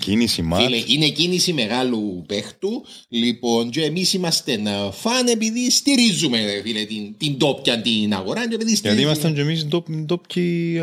[0.00, 0.64] Κίνηση μάτς.
[0.64, 2.84] Φίλε, είναι κίνηση μεγάλου παίχτου.
[3.08, 8.48] Λοιπόν, και εμείς είμαστε ε, φαν επειδή στηρίζουμε ρε φίλε, την, την τόπια την αγορά.
[8.48, 9.66] Και επειδή Γιατί στηρίζουμε- ήμασταν και εμείς
[10.04, 10.80] ντόπιοι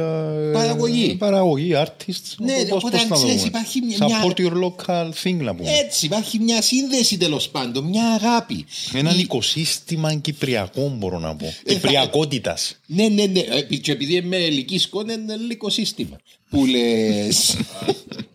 [0.53, 1.15] Παραγωγή.
[1.15, 2.35] Παραγωγή, artists.
[2.37, 3.47] Ναι, Πώς- οπότε πώς να ξέρεις, δούμε.
[3.47, 5.69] υπάρχει μια- Support your local thing να πούμε.
[5.71, 8.65] Έτσι, υπάρχει μια σύνδεση τέλος πάντων, μια αγάπη.
[8.93, 11.45] Έναν Η- οικοσύστημα κυπριακό μπορώ να πω.
[11.45, 12.79] θα- Κυπριακότητας.
[12.85, 13.39] Ναι, ναι, ναι.
[13.39, 16.17] Ε, Και επειδή είμαι ελική σκόνη, είναι ελληνικό σύστημα.
[16.49, 17.55] Που λες.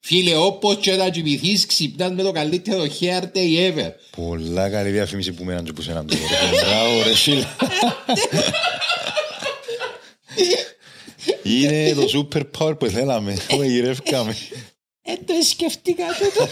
[0.00, 3.90] Φίλε, όπως και να κοιμηθείς, ξυπνάς με το καλύτερο hair day ever.
[4.16, 6.20] Πολλά καλή διαφήμιση που μέναν και που σέναν τώρα.
[6.64, 7.44] Μπράβο ρε φίλε.
[11.42, 13.36] Είναι το super power που θέλαμε.
[13.48, 14.36] Το γυρεύκαμε.
[15.02, 16.48] Ε, το σκεφτήκα τούτο.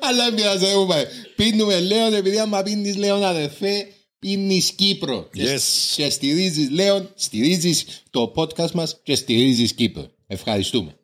[0.00, 1.04] Αλλά μοιάζει, δεν μου πάει.
[1.36, 3.86] Πίνουμε Λέον, επειδή άμα πίνεις Λέον αδερφέ,
[4.18, 5.28] πίνεις Κύπρο.
[5.32, 5.60] Και- Yes.
[5.96, 10.10] Και στηρίζεις Λέον, στηρίζεις το podcast μας και στηρίζεις Κύπρο.
[10.26, 10.97] Ευχαριστούμε.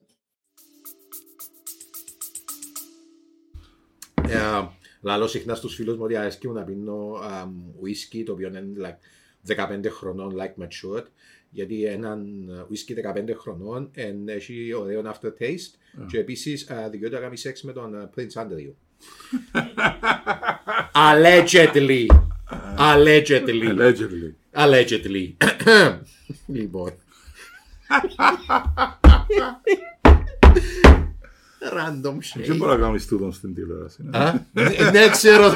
[5.00, 7.18] Λαλώ συχνά στους φίλους μου ότι αρέσκει μου να πίνω
[7.80, 8.98] ουίσκι το οποίο είναι like,
[9.56, 11.04] 15 χρονών like matured
[11.50, 15.74] γιατί έναν ουίσκι 15 χρονών εν έχει ωραίο aftertaste
[16.06, 18.72] και επίσης α, δικαιούται να κάνει σεξ με τον α, Prince Andrew.
[21.10, 22.06] Allegedly.
[22.78, 23.68] Allegedly.
[23.68, 24.30] Allegedly.
[24.62, 25.26] Allegedly.
[26.56, 26.92] λοιπόν.
[31.72, 32.42] Random shit.
[32.46, 34.02] Δεν μπορεί να κάνεις τούτο στην τηλεόραση.
[34.02, 34.18] ναι.
[34.18, 35.52] Α, ναι, Ναι, ξέρω.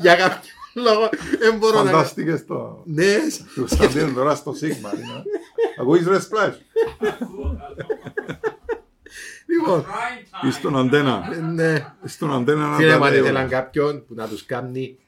[0.00, 1.08] Για κάποιο λόγο
[1.38, 1.90] δεν μπορώ να...
[1.90, 2.82] Φαντάστηκες το...
[2.86, 3.16] Ναι,
[3.54, 4.90] Τους Σαντίνου τώρα στο Σίγμα.
[4.94, 5.22] είναι.
[5.80, 6.54] Ακούεις ρε Splash.
[9.46, 9.84] λοιπόν.
[10.48, 11.36] Ή στον αντένα.
[11.54, 11.94] Ναι.
[12.04, 13.22] Στον αντένα να Φίλε, τα μα λέω.
[13.22, 14.98] ήθελαν κάποιον που να τους κάνει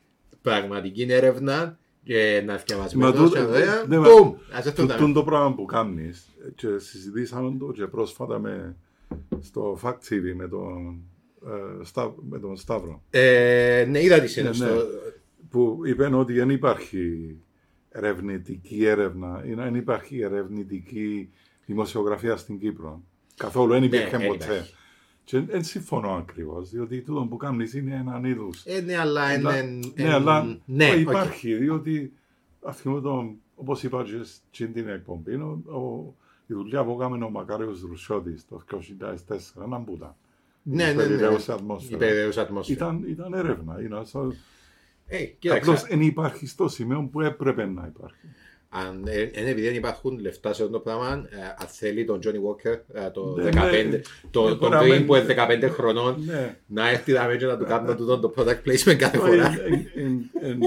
[0.42, 3.84] πραγματική έρευνα και να Μα θυκευασμένο τούτο- και ωραία.
[3.88, 4.34] ναι, μα- Μπουμ!
[4.52, 8.76] Ας αυτό Τούτο τα το πράγμα που κάνεις και συζητήσαμε το και πρόσφατα με,
[9.40, 11.00] στο Fact TV με τον,
[11.46, 14.64] ε, Στα- με τον Σταύρο Ε, Ναι, είδα τη σένα Ναι, στο...
[14.64, 14.80] ναι.
[15.50, 17.36] που είπε ότι δεν υπάρχει
[17.88, 21.30] ερευνητική έρευνα ή δεν υπάρχει ερευνητική
[21.66, 23.02] δημοσιογραφία στην Κύπρο.
[23.36, 24.44] Καθόλου δεν υπήρχε δεν ποτέ.
[24.44, 24.74] υπάρχει.
[25.24, 28.50] Και δεν συμφωνώ ακριβώς, διότι τούτο που κάνεις είναι έναν είδους.
[28.64, 29.78] Ε, ναι, αλλά είναι...
[29.94, 31.00] Ναι, αλλά Ναι, το οκ.
[31.00, 32.12] υπάρχει, διότι
[32.62, 36.14] αυτό το, όπως είπα και στην την εκπομπή, είναι ο, ο,
[36.50, 40.14] η δουλειά που έκαμε ο Μακάριος Ρουσιώτης το 2004, έναν που ήταν.
[40.62, 41.02] Ναι, ναι, ναι.
[41.02, 41.94] Περιραίωση ατμόσφαιρας.
[42.02, 42.80] Η περιραίωση ατμόσφαιρας.
[42.82, 43.80] Ήταν, ήταν έρευνα.
[43.80, 44.20] Είναι, so,
[45.06, 45.60] Ε, κοίταξε.
[45.70, 48.16] απλώς δεν υπάρχει στο σημείο που έπρεπε να υπάρχει.
[48.70, 52.20] Αν ε, είναι επειδή δεν υπάρχουν λεφτά σε αυτό το πράγμα, ε, αν θέλει τον
[52.22, 54.00] Johnny Walker, ε, το Ναι, 15, ναι.
[54.30, 56.56] το, Ναι, τον μπορεί να Green μην- που είναι 15 χρονών, Ναι.
[56.66, 59.54] να έρθει δάμε και να του κάνουν τούτο το product placement κάθε φορά.
[59.54, 60.62] And, and, and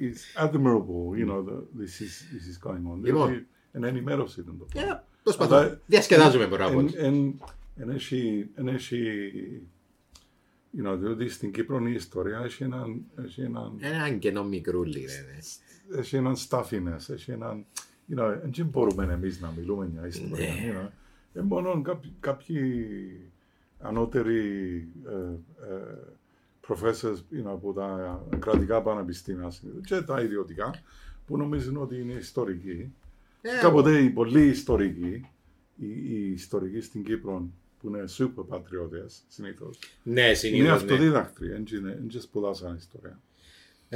[0.00, 3.04] it's admirable, you know, that this is, this is going on.
[3.04, 3.26] Λοιπόν.
[3.26, 5.04] Δηλαδή, Εν ενημέρωση ήταν το πράγμα.
[5.22, 5.54] Ε, Προσπαθώ.
[5.56, 6.92] Αλλά- Διασκεδάζουμε πολλά Εν- πολύ.
[6.96, 7.40] εν-
[7.76, 9.00] εν έχει- εν έχει,
[10.78, 15.00] you know, διότι στην Κύπρο η ιστορία έχει έναν, έχει έναν, Έναν κενό μικρούλι.
[15.00, 15.98] ρε, ναι.
[16.00, 17.64] έχει έναν stuffiness, έχει έναν,
[18.10, 20.72] you know, δεν μπορούμε εμείς να μιλούμε μια ιστορία, Ναι.
[20.72, 20.90] you know.
[21.34, 22.86] Ε, μόνο κάποιοι, κάποιοι
[23.80, 24.46] ανώτεροι
[25.06, 25.14] ε,
[25.74, 25.94] ε,
[26.68, 29.52] professors you know, από τα κρατικά πανεπιστήμια
[29.84, 30.74] και τα ιδιωτικά
[31.26, 32.92] που νομίζουν ότι είναι ιστορικοί.
[33.42, 35.26] Ε, Κάποτε οι πολλοί ιστορικοί,
[35.76, 37.50] οι, οι ιστορικοί στην Κύπρο
[37.80, 40.66] που είναι super πατριώτες συνήθως, Ναι, είναι συνήθως.
[40.66, 40.72] ναι.
[40.72, 43.20] αυτοδίδακτροι, δεν είναι- δεν και σπουδάσαν ιστορία.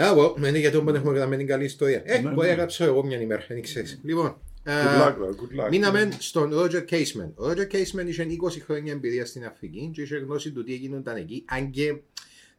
[0.02, 2.02] Α, εγώ, μένει γιατί δεν έχουμε γραμμένη καλή ιστορία.
[2.04, 2.58] Ε, Ναι, μπορεί να ναι.
[2.58, 4.00] γράψω εγώ μια ημέρα, δεν ξέρεις.
[4.02, 5.30] Λοιπόν, Good ε, luck, though,
[5.62, 5.70] good luck.
[5.70, 7.30] Μείναμε στον Roger Caseman.
[7.34, 11.16] Ο Roger Caseman είχε 20 χρόνια εμπειρία στην Αφρική και είχε γνώση του τι έγινονταν
[11.16, 11.96] εκεί, αν και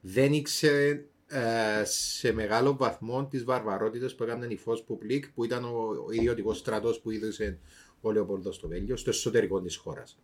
[0.02, 5.64] δεν ήξερε ε, σε μεγάλο βαθμό τις βαρβαρότητες που έκαναν οι Φως Πουμπλίκ, που ήταν
[5.64, 7.60] ο, ο ιδιωτικός στρατός που ίδρυσε
[8.02, 10.18] ο Λεοπόλδος στο Βέλγιο, στο εσωτερικό της χώρας.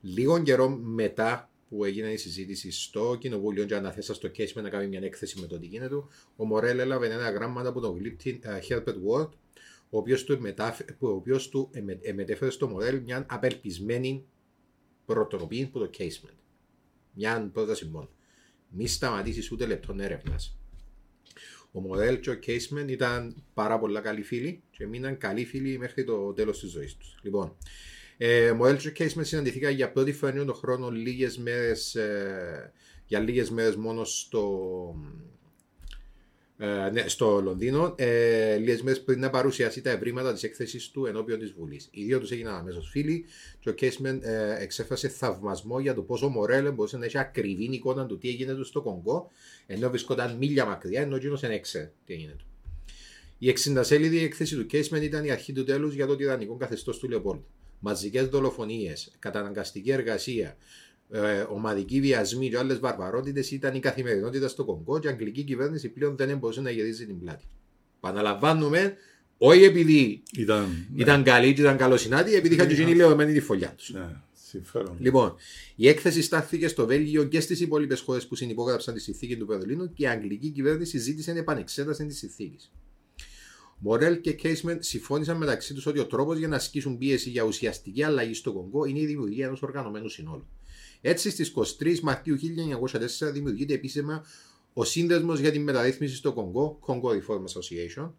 [0.00, 4.86] Λίγο καιρό μετά που έγινε η συζήτηση στο κοινοβούλιο και αναθέσα στο Caseman να κάνει
[4.86, 8.40] μια έκθεση με το τι γίνεται του, ο Μορέλ έλαβε ένα γράμμα από τον γλύπτη
[8.42, 9.28] ε, Herbert Ward,
[9.90, 14.24] ο οποίος του, μετάφε- που- ο οποίος του εμε- εμετέφερε στο μοντέλο μια απελπισμένη
[15.04, 16.34] προτροπή που το casement.
[17.12, 18.08] Μια πρόταση μόνο.
[18.76, 20.58] Μη σταματήσεις ούτε λεπτόν έρευνας.
[21.72, 26.04] Ο μοντέλο και ο casement ήταν πάρα πολλά καλοί φίλοι και μείναν καλοί φίλοι μέχρι
[26.04, 27.18] το τέλος της ζωής τους.
[27.22, 27.56] Λοιπόν,
[28.16, 32.72] ε, ο μοντέλο και ο casement συναντηθήκα για πρώτη φορά τον χρόνο λίγες μέρες, ε,
[33.06, 34.94] για λίγες μέρες μόνο στο,
[36.58, 41.06] ε, ναι, στο Λονδίνο, ε, λίγες μέρες πριν να παρουσιάσει τα ευρήματα της έκθεσης του
[41.06, 41.88] ενώπιον της Βουλής.
[41.90, 43.24] Οι δύο τους έγιναν αμέσως φίλοι
[43.60, 47.64] και ο Κέσμεν ε, εξέφρασε θαυμασμό για το πόσο ο Μορέλ μπορούσε να έχει ακριβή
[47.64, 49.30] εικόνα του τι έγινε του στο Κονγκό,
[49.66, 52.46] ενώ βρισκόταν μίλια μακριά, ενώ εκείνος δεν έξερε τι έγινε του.
[53.38, 56.98] Η 60 σέλιδη έκθεση του Κέσμεν ήταν η αρχή του τέλους για το τυραννικό καθεστώς
[56.98, 57.46] του Λεοπόλτου.
[57.80, 60.56] Μαζικές δολοφονίες, καταναγκαστική εργασία,
[61.14, 65.88] ε, ομαδικοί βιασμοί και άλλες βαρβαρότητες ήταν η καθημερινότητα στο Κονγκό και η αγγλική κυβέρνηση
[65.88, 67.44] πλέον δεν μπορούσε να γυρίζει την πλάτη.
[68.00, 68.96] Παναλαμβάνουμε,
[69.38, 73.40] όχι επειδή Ήταν, ναι, ήταν καλή και ήταν καλοσυνάτη, επειδή είχαν και γίνει λεωμένη τη
[73.40, 73.92] φωλιά τους.
[73.92, 74.96] ναι, συμφέρον.
[74.98, 75.34] Λοιπόν,
[75.76, 79.92] η έκθεση στάθηκε στο Βέλγιο και στις υπόλοιπες χώρες που συνυπόγραψαν τη συνθήκη του Βερολίνου
[79.92, 82.72] και η αγγλική κυβέρνηση ζήτησε επανεξέταση της συνθήκης.
[83.78, 88.02] Μορέλ και Κέισμεν συμφώνησαν μεταξύ τους ότι ο τρόπος για να ασκήσουν πίεση για ουσιαστική
[88.02, 90.46] αλλαγή στο Κονγκό είναι η δημιουργία ενός οργανωμένου συνόλου.
[91.06, 94.24] Έτσι, στις 23 Μαρτίου 1904 δημιουργείται επίσημα
[94.72, 98.10] ο Σύνδεσμος για τη Μεταρρύθμιση στο Κονγκό, Congo Reform Association,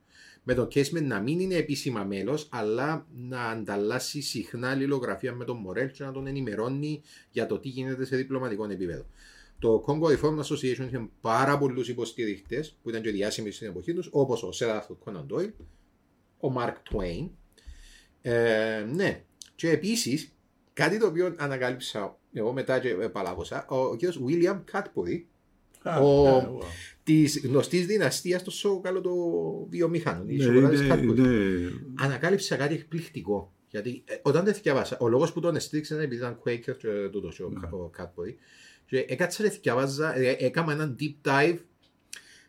[0.44, 5.58] με τον Κέσμεν να μην είναι επίσημα μέλος, αλλά να ανταλλάσσει συχνά αλληλογραφία με τον
[5.58, 9.06] Μορέλ και να τον ενημερώνει για το τι γίνεται σε διπλωματικό επίπεδο.
[9.60, 14.10] Το Congo Reform Association είχε πάρα πολλούς υποστηριχτές που ήταν και διάσημοι στην εποχή τους,
[14.12, 15.52] όπως ο Σέραθ Κόναν Ντόιλ,
[16.40, 17.30] ο Μαρκ Τουέιν.
[18.22, 19.24] Ε, ναι,
[19.56, 20.36] και επίσης
[20.74, 24.00] κάτι το οποίο ανακάλυψα εγώ μετά και παλάβωσα, ο, ο κ.
[24.28, 25.22] William Cadbury,
[25.84, 26.64] Α, ο- ναι, wow.
[27.04, 29.14] της γνωστής δυναστείας των σοκάλο των
[29.70, 30.30] βιομηχανών.
[30.30, 31.18] οι Ναι, σοκολάτες είναι- Cadbury.
[31.18, 33.54] είναι- Ανακάλυψα κάτι εκπληκτικό.
[33.70, 37.10] Γιατί ε, όταν δεν διαβάσα, ο λόγος που τον εστρίξε είναι επειδή ήταν Quaker και
[37.12, 37.68] τούτος και ο, Ναι.
[37.68, 38.34] ο Cadbury.
[38.86, 41.58] Και έκατσα να διαβάζα, ε, έκανα έναν deep dive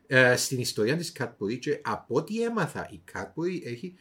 [0.07, 3.94] ε, στην ιστορία της Cadbury και από ό,τι έμαθα η Cadbury έχει,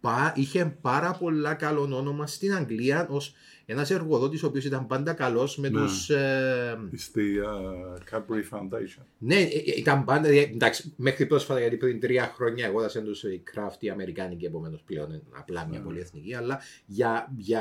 [0.00, 3.34] πα, είχε πάρα πολλά καλό όνομα στην Αγγλία ως
[3.72, 5.80] ένας εργοδότης ο οποίος ήταν πάντα καλός με Ναι.
[5.80, 6.10] τους...
[6.10, 9.02] Ε, It's the uh, Cadbury Foundation.
[9.18, 10.28] ναι, ε, ε, ήταν πάντα.
[10.28, 14.44] ε, Εντάξει, μέχρι πρόσφατα, γιατί πριν τρία χρόνια εγώ έδωσα τους οι Kraft οι Αμερικάνικοι,
[14.44, 15.84] επομένως πλέον είναι απλά μια Ναι.
[15.84, 16.34] πολυεθνική.
[16.34, 17.60] Αλλά για, για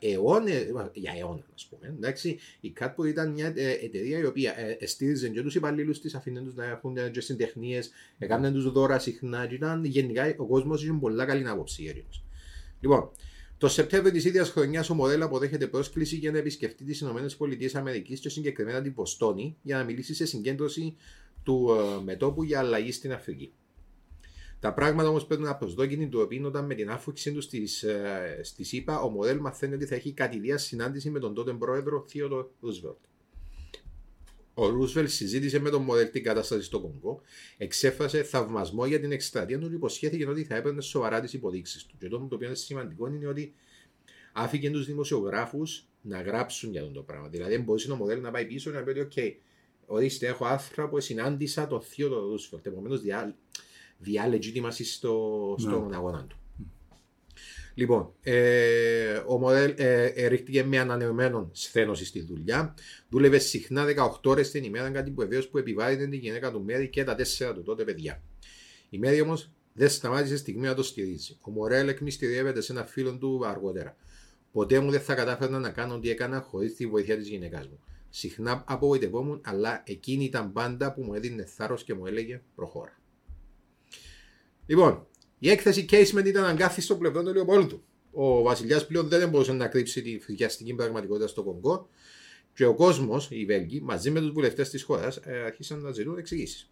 [0.00, 1.94] αιώνε, για αιώνα, ας πούμε.
[1.96, 6.14] Εντάξει, η Catboy ήταν μια ε, εταιρεία η οποία ε, στήριζε και τους υπαλλήλους της,
[6.14, 9.46] αφήνε τους να έχουν ε, και συντεχνίες, έκανε τους δώρα συχνά.
[9.46, 12.24] Και ήταν γενικά ο κόσμος είχε πολλά καλή άποψη για εκείνους.
[12.80, 13.10] Λοιπόν,
[13.60, 18.28] το Σεπτέμβριο της ίδιας χρονιάς ο Μορέλ αποδέχεται πρόσκληση για να επισκεφτεί τις ΗΠΑ και
[18.28, 20.96] συγκεκριμένα την Ποστόνη για να μιλήσει σε συγκέντρωση
[21.42, 23.52] του ε, μετόπου για αλλαγή στην Αφρική.
[24.60, 28.68] Τα πράγματα όμως παίρνουν απροσδόκητη του οποίου όταν με την άφηξή τους στι ε, στις
[28.68, 33.09] ΣΥΠΑ, ο Μορέλ μαθαίνει ότι θα έχει κατηδία συνάντηση με τον τότε πρόεδρο Θείοδο Ρούσβελτ.
[34.60, 37.20] Ο Ρούσβελτ συζήτησε με τον Μορέλ την κατάσταση στο Κονγκό,
[37.56, 41.96] εξέφρασε θαυμασμό για την εκστρατεία του και υποσχέθηκε ότι θα έπαιρνε σοβαρά τις υποδείξεις του.
[41.98, 43.54] Και το, το οποίο είναι σημαντικό είναι ότι
[44.32, 47.28] άφηκε τους δημοσιογράφους να γράψουν για αυτό το πράγμα.
[47.28, 49.42] Δηλαδή, δεν μπορούσε ο Μορέλ να πάει πίσω και να πει ότι, OK,
[49.86, 52.66] ορίστε, έχω άρθρα που συνάντησα το θείο του Ρούσβελτ.
[52.66, 53.36] Επομένως, διά,
[53.98, 56.39] διά legitimacy στο, στον αγώνα του.
[57.80, 62.74] Λοιπόν, ε, ο Μοντέλ ε, ε, ρίχτηκε με ανανεωμένο σθένωση στη δουλειά.
[63.08, 66.88] Δούλευε συχνά 18 ώρες την ημέρα, κάτι που βεβαίως που επιβάλλεται την γυναίκα του Μέρι
[66.88, 68.22] και τα τέσσερα του τότε παιδιά.
[68.88, 71.36] Η Μέρι όμως δεν σταμάτησε στιγμή να το στηρίζει.
[71.40, 73.96] Ο Μορέλ εκμυστηριεύεται σε ένα φίλο του αργότερα.
[74.52, 77.80] Ποτέ μου δεν θα κατάφερνα να κάνω ό,τι έκανα χωρίς τη βοήθεια της γυναίκας μου.
[78.08, 83.00] Συχνά απογοητευόμουν, αλλά εκείνη ήταν πάντα που μου έδινε θάρρος και μου έλεγε προχώρα.
[84.66, 85.06] Λοιπόν,
[85.42, 87.82] η έκθεση Casement ήταν αγκάθι στο πλευρό του Λεοπόλτου.
[88.12, 91.88] Ο βασιλιάς πλέον δεν μπορούσε να κρύψει τη φυγιαστική πραγματικότητα στο Κονγκό
[92.54, 96.70] και ο κόσμος, οι Βέλγοι, μαζί με τους βουλευτές της χώρας, άρχισαν να ζητούν εξηγήσεις.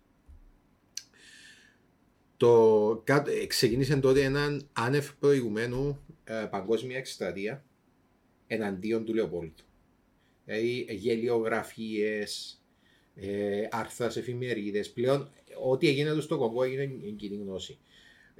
[2.37, 7.65] Το, κάτω- ε, ξεκίνησε τότε έναν άνευ προηγουμένου ε, παγκόσμια εκστρατεία
[8.47, 9.65] εναντίον του Λεοπόλτου.
[10.45, 12.63] Δηλαδή γελιογραφίες,
[13.15, 14.91] ε, άρθρας σε εφημερίδες.
[14.91, 15.31] Πλέον,
[15.63, 17.79] ό,τι έγινε στο Κονγκό έγινε εν κοινή γνώση.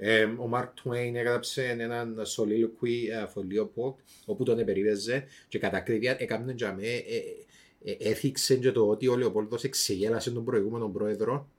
[0.01, 3.93] Ε, ο Μαρκ Τουέιν έγραψε έναν soliloquy ε, for Leopold,
[4.25, 9.07] όπου τον επερίβεζε και κατά ακρίβεια έκαμε τζαμέ, ε, ε, ε, έθιξε και το ότι
[9.07, 11.49] ο Λεοπόλδος εξεγέλασε τον προηγούμενο πρόεδρο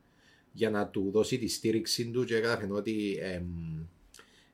[0.53, 3.44] για να του δώσει τη στήριξη του και έγραφε ότι εμ,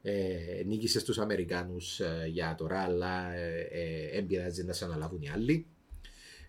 [0.03, 5.23] ε, νίκησε στους Αμερικάνους ε, για τώρα, αλλά ε, ε, δεν πειράζει να σε αναλάβουν
[5.23, 5.67] οι άλλοι.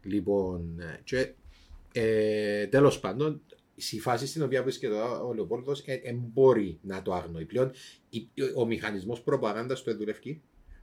[0.04, 1.34] Λοιπόν, ε, και
[1.92, 3.42] ε, τέλος πάντων,
[3.78, 7.46] στη φάση στην οποία βρίσκεται τώρα ο Λεοπόλδος δεν μπορεί να το αγνοεί.
[7.46, 7.72] Πλέον
[8.10, 10.42] η- ο μηχανισμός προπαγάνδας του εδουλευκεί.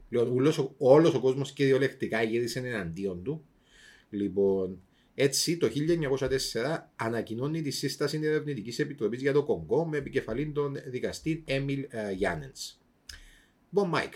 [0.09, 3.45] Πλέον όλος, ο- όλος ο κόσμος κυριολεκτικά γύρισε εναντίον του.
[4.09, 4.81] Λοιπόν,
[5.15, 11.43] έτσι το 1904 ανακοινώνει τη σύσταση ερευνητικής επιτροπής για το Κονγκό με επικεφαλή τον δικαστή
[11.47, 12.51] Έμιλ Γιάννεν.
[13.73, 14.13] Bon Μάικ.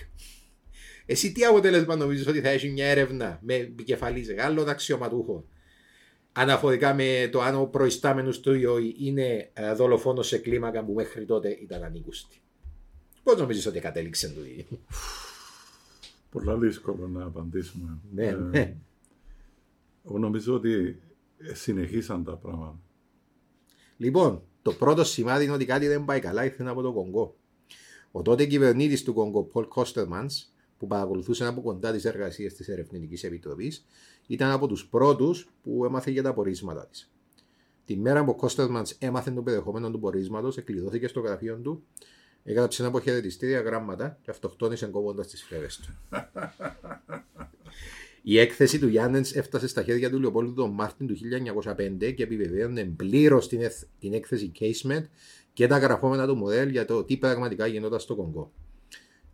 [1.06, 5.46] Εσύ τι αποτέλεσμα νομίζεις ότι θα έχει μια έρευνα με επικεφαλής Γάλλων αξιωματούχων;
[6.32, 11.26] Αναφορικά με το αν ο προϊστάμενος του ΙΟΗ είναι ε, δολοφόνος σε κλίμακα που μέχρι
[11.26, 12.42] τότε ήταν ανήκουστη.
[13.24, 14.80] Πώς νομίζεις ότι κατέληξε το ίδιο;
[16.30, 17.98] Πολλά δύσκολο να απαντήσουμε.
[18.13, 18.76] Ναι, Ε, ναι.
[20.06, 21.00] Εγώ νομίζω ότι
[21.38, 22.80] ε, συνεχίσαν τα πράγματα.
[23.98, 27.36] Λοιπόν, το πρώτο σημάδι είναι ότι κάτι δεν πάει καλά ήρθε από το Κονγκό.
[28.12, 30.30] Ο τότε κυβερνήτης του Κονγκό, Πολ Κώστερμαν,
[30.80, 33.86] που παρακολουθούσε από κοντά τις εργασίες της Ερευνητικής Επιτροπής,
[34.28, 37.12] ήταν από τους πρώτους που έμαθε για τα πορίσματα της.
[37.86, 41.84] Τη μέρα που ο Κώστερμαν έμαθε το περιεχόμενο του πορίσματος, εκλειδώθηκε στο γραφείο του,
[42.44, 46.18] έγραψε ένα αποχαιρετιστήρια γράμματα και αυτοκτόνησε κόβοντας τις φλέβε του.
[48.22, 51.15] Η έκθεση του Γιάννενς έφτασε στα χέρια του Λεοπόλδου τον Μάρτιν του
[51.63, 55.04] 1905 και επιβεβαίωνε πλήρως την, εθ- την έκθεση Casement
[55.54, 58.52] και τα γραφόμενα του μοντέλ για το τι πραγματικά γινόταν στο Κονγκό.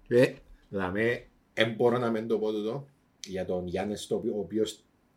[0.07, 0.35] Και
[0.69, 2.87] δηλαδή, δεν μπορώ να μην το πω τούτο
[3.25, 4.07] για τον Γιάννης,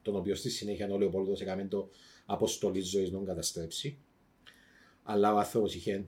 [0.03, 1.91] τον οποίο στη συνέχεια ο Λεοπόλδο έκαμε το
[2.27, 3.99] αποστολή ζωής να τον καταστρέψει.
[5.03, 6.07] Αλλά ο άνθρωπος είχε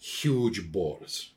[0.00, 1.32] huge balls.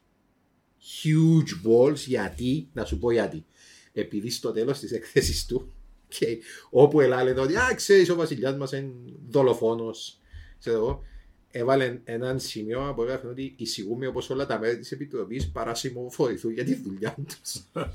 [1.03, 3.45] Huge balls γιατί, να σου πω γιατί
[3.93, 5.73] επειδή στο τέλος της έκθεση του
[6.07, 6.37] και
[6.69, 8.93] όπου ελάλε ότι Α, ξέρεις, ο βασιλιάς μας είναι
[9.27, 10.19] δολοφόνος.
[10.59, 11.03] Ξέρω εγώ.
[11.51, 16.63] Έβαλε έναν σημείο που έγραφε ότι εισηγούμε όπως όλα τα μέλη της Επιτροπής παρασημοφορηθούν για
[16.63, 17.63] τη δουλειά τους.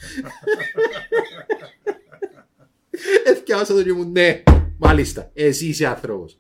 [3.25, 4.43] Έφτιασα το και μου, ναι,
[4.79, 6.39] μάλιστα, εσύ είσαι άνθρωπος.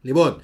[0.00, 0.40] Λοιπόν,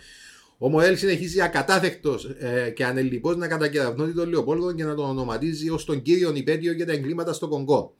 [0.58, 5.70] ο Μοέλ συνεχίζει ακατάθεκτος ε, και ανελειπώς να κατακεραυνώνει τον Λεοπόλδο και να τον ονοματίζει
[5.70, 7.94] ως τον κύριο υπέτειο για τα εγκλήματα στο Κονγκό.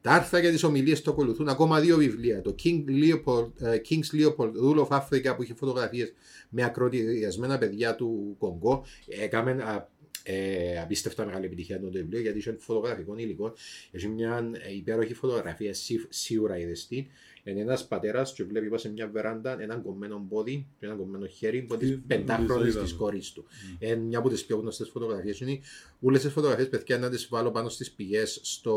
[0.00, 2.40] Τα άρθρα και τις ομιλίες του ακολουθούν ακόμα δύο βιβλία.
[2.42, 6.12] Το King Leopold, ε, King's Leopold Rule of Africa που έχει φωτογραφίες
[6.48, 8.84] με ακροτηριασμένα παιδιά του Κονγκό.
[9.06, 9.88] Έκαμε α,
[10.22, 13.52] ε, απίστευτα μεγάλη επιτυχία το βιβλίο γιατί είχε φωτογραφικό υλικό.
[13.90, 17.06] Έχει μια ε, υπέροχη φωτογραφία, σι- σίγουρα είδε την.
[17.50, 21.26] Είναι ένας πατέρας και βλέπει πάνω σε μια βεράντα έναν κομμένο πόδι και έναν κομμένο
[21.26, 22.98] χέρι που είναι Τι- τη πεντάχρονη νομίζω της είδα.
[22.98, 23.44] κόρης του.
[23.78, 25.40] Είναι μια από τις πιο γνωστές φωτογραφίες.
[25.40, 25.58] Είναι
[26.00, 28.74] όλες τις φωτογραφίες, παιδιά, να τις βάλω πάνω στις πηγές στο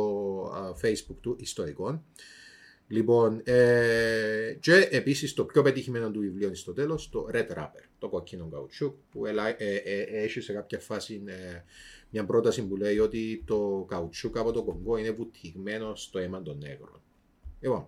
[0.56, 2.04] α, Facebook του ιστορικών.
[2.88, 7.84] Λοιπόν, ε, και επίσης το πιο πετυχημένο του βιβλίου είναι στο τέλος, το Red Rapper,
[8.00, 11.34] το κόκκινο καουτσούκ, που ελα, ε, ε, ε, έχει σε κάποια φάση ε,
[12.10, 16.58] μια πρόταση που λέει ότι το καουτσούκ από το Κονγκό είναι βουτυγμένο στο αίμα των
[16.58, 17.02] νέγρων.
[17.60, 17.88] Λοιπόν,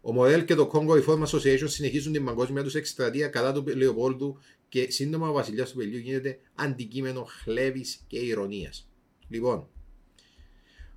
[0.00, 4.38] ο Μορέλ και το Congo Reform Association συνεχίζουν την παγκόσμια τους εκστρατεία κατά του Λεοπόλδου
[4.68, 8.88] και σύντομα ο βασιλιάς του Βελίου γίνεται αντικείμενο χλέβης και ηρωνίας.
[9.28, 9.68] Λοιπόν,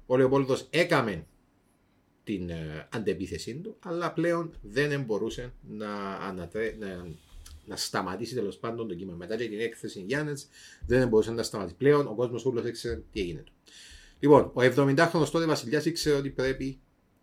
[0.06, 1.26] ο Λεοπόλδο έκαμε
[2.24, 7.08] την ε, αντεπίθεσή του, αλλά πλέον δεν μπορούσε να, ανατρέ, να,
[7.66, 9.14] να σταματήσει τέλος πάντων το κύμα.
[9.14, 10.34] Μετά και την έκθεση Γιάννη,
[10.88, 11.76] δεν μπορούσε να σταματήσει.
[11.76, 13.54] Πλέον ο κόσμος όλο ήξερε τι έγινε του.
[14.20, 16.80] Λοιπόν, ο 70χρονο τότε βασιλιάς ήξερε ότι πρέπει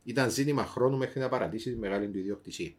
[0.09, 2.71] ήταν ζήτημα χρόνου μέχρι να παρατήσει τη μεγάλη του ιδιοκτησία.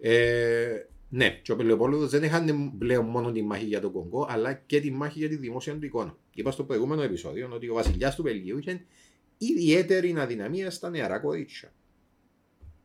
[0.00, 4.52] Ε, Ναι, και ο Λεοπόλουδος δεν είχαν πλέον μόνο τη μάχη για τον Κονγκό, αλλά
[4.52, 6.16] και τη μάχη για τη δημόσια του εικόνα.
[6.34, 8.84] Είπα στο προηγούμενο επεισόδιο ότι ο βασιλιάς του Βελγίου είχε
[9.38, 11.72] ιδιαίτερη αδυναμία στα νεαρά κορίτσια.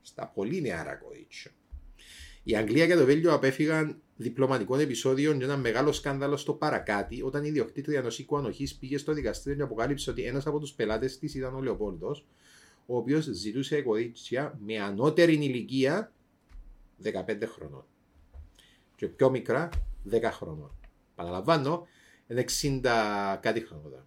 [0.01, 1.51] Στα πολύ νεαρά κορίτσια.
[2.43, 7.43] Η Αγγλία και το Βέλγιο απέφυγαν διπλωματικών επεισόδιων για ένα μεγάλο σκάνδαλο στο παρακάτι, όταν
[7.43, 11.19] η ιδιοκτήτρια ενός οίκου ανοχή πήγε στο δικαστήριο και αποκάλυψε ότι ένας από τους πελάτες
[11.19, 12.15] της ήταν ο Λεοπόλδο,
[12.89, 16.11] ο οποίος ζητούσε κορίτσια με ανώτερη ηλικία
[17.03, 17.11] 15
[17.45, 17.85] χρονών.
[18.95, 19.69] Και πιο μικρά
[20.11, 20.71] 10 χρονών.
[21.15, 21.87] Παραλαμβάνω,
[22.27, 24.05] είναι 60 κάτι χρονών.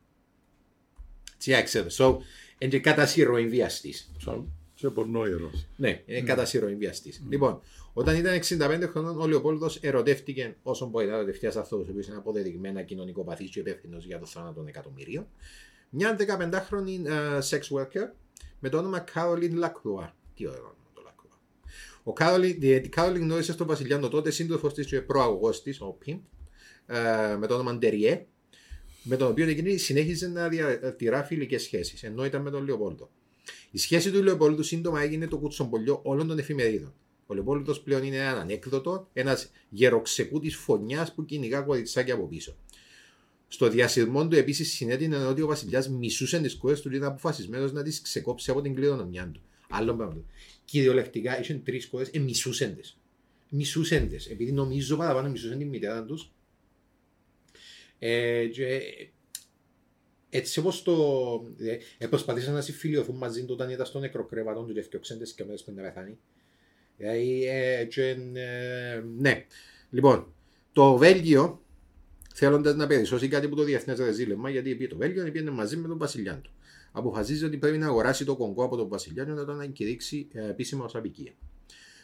[1.39, 1.87] Τι έξερε.
[1.91, 2.17] So,
[2.59, 3.93] είναι και κατά σύρροη βιαστή.
[3.93, 5.67] Σαν σε πορνόιερος.
[5.77, 7.13] Ναι, είναι κατά σύρροη βιαστή.
[7.29, 7.61] Λοιπόν,
[7.93, 12.17] όταν ήταν 65 χρονών, ο Λεοπόλδος ερωτεύτηκε όσο μπορεί να ερωτευτεί αυτό, ο οποίος είναι
[12.17, 15.27] αποδεδειγμένα κοινωνικό παθή και υπεύθυνος για το θάνατο των εκατομμυρίων,
[15.91, 18.11] μια 15χρονη uh, sex worker
[18.61, 20.09] με το όνομα Caroline Lacroix.
[20.35, 21.39] Τι ωραίο όνομα το Lacroix.
[22.03, 26.21] Ο Caroline, η Caroline γνώρισε στον Βασιλιάνο τότε σύντροφος της και προαγωγός της, ο Πιμ,
[26.89, 28.27] uh, με το όνομα Ντεριέ,
[29.03, 33.11] με τον οποίο εκείνη συνέχιζε να διατηρά φιλικές σχέσεις, ενώ ήταν με τον Λεοπόλδο.
[33.71, 36.95] Η σχέση του Λεοπόλδου σύντομα έγινε το κουτσομπολιό όλων των εφημερίδων.
[37.27, 42.57] Ο Λεοπόλδος πλέον είναι ένα ανέκδοτο, ένας γεροξεκού τη φωνιάς που κυνηγά κοριτσάκια από πίσω.
[43.53, 47.73] Στο διασυρμό του επίσης συνέτεινε ότι ο βασιλιάς μισούσε τις κόρε του και ήταν αποφασισμένος
[47.73, 49.41] να τις ξεκόψει από την κληρονομιά του.
[49.71, 50.23] Άλλο πράγμα.
[50.65, 52.99] Κυριολεκτικά είχαν τρεις κόρε, ε, μισούσαν τις.
[53.49, 56.33] Μισούσαν τις, επειδή νομίζω παραπάνω μισούσαν την μητέρα τους.
[57.99, 58.81] Ε, και,
[60.31, 60.95] έτσι όπως το...
[61.59, 65.33] Ε, ε, προσπαθήσαν να συμφιλειωθούν μαζί του όταν ήταν στο νεκροκρέβατο του και έφτιαξαν τις
[65.33, 66.19] και μέρες πριν να πεθάνει.
[66.97, 69.47] Δηλαδή, ε, και, ε, ναι.
[69.91, 70.35] Λοιπόν,
[70.73, 71.63] το Βέλγιο
[72.41, 75.89] θέλοντας να περισσώσει κάτι από το διεθνές ρεζίλεμα, γιατί πήγε το Βέλγιο πήγαινε μαζί με
[75.89, 76.51] τον βασιλιά του.
[76.93, 80.49] Αποφασίζει ότι πρέπει να αγοράσει το κονκό από τον βασιλιά του να τον εγκηρύξει ε,
[80.49, 81.33] επίσημα ως απικία.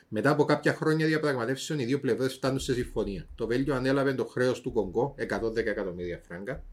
[0.09, 3.29] Μετά από κάποια χρόνια διαπραγματεύσεων, οι δύο πλευρές φτάνουν σε συμφωνία.
[3.35, 6.65] Το Βέλγιο ανέλαβε το χρέος του Κονγκό, 110 εκατομμύρια φράγκα.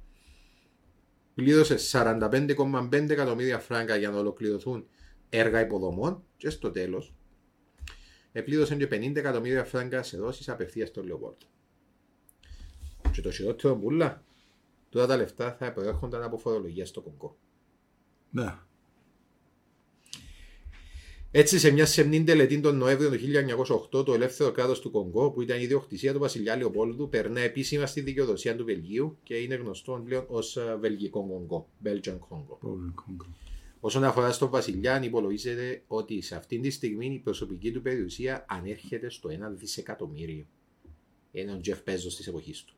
[1.35, 4.87] Πλήρωσε 45,5 εκατομμύρια φράγκα για να ολοκληρωθούν
[5.29, 7.13] έργα υποδομών και στο τέλος
[8.31, 11.45] επλήρωσαν και 50 εκατομμύρια φράγκα σε δόσεις απευθείας στο Λεοπόλτο.
[13.13, 14.23] Και το χειρότερο μπουλά,
[14.89, 17.37] τώρα τα λεφτά θα προέρχονταν από φορολογία στο Κονγκό.
[18.29, 18.55] Ναι.
[21.35, 23.17] Έτσι, σε μια σεμνή τελετή τον Νοέμβριο του
[23.91, 27.85] 1908, το ελεύθερο κράτος του Κονγκό, που ήταν η ιδιοκτησία του βασιλιά Λεοπόλδου, περνά επίσημα
[27.85, 32.57] στη δικαιοδοσία του Βελγίου και είναι γνωστό πλέον ως Βελγικό Κονγκό, Belgian Congo.
[32.59, 33.25] Πολύ κόγκο.
[33.79, 39.09] Όσον αφορά στον Βασιλιά, υπολογίζεται ότι σε αυτή τη στιγμή η προσωπική του περιουσία ανέρχεται
[39.09, 40.45] στο 1 δισεκατομμύριο.
[41.31, 42.75] Είναι ο Τζεφ Πέζος της εποχής του.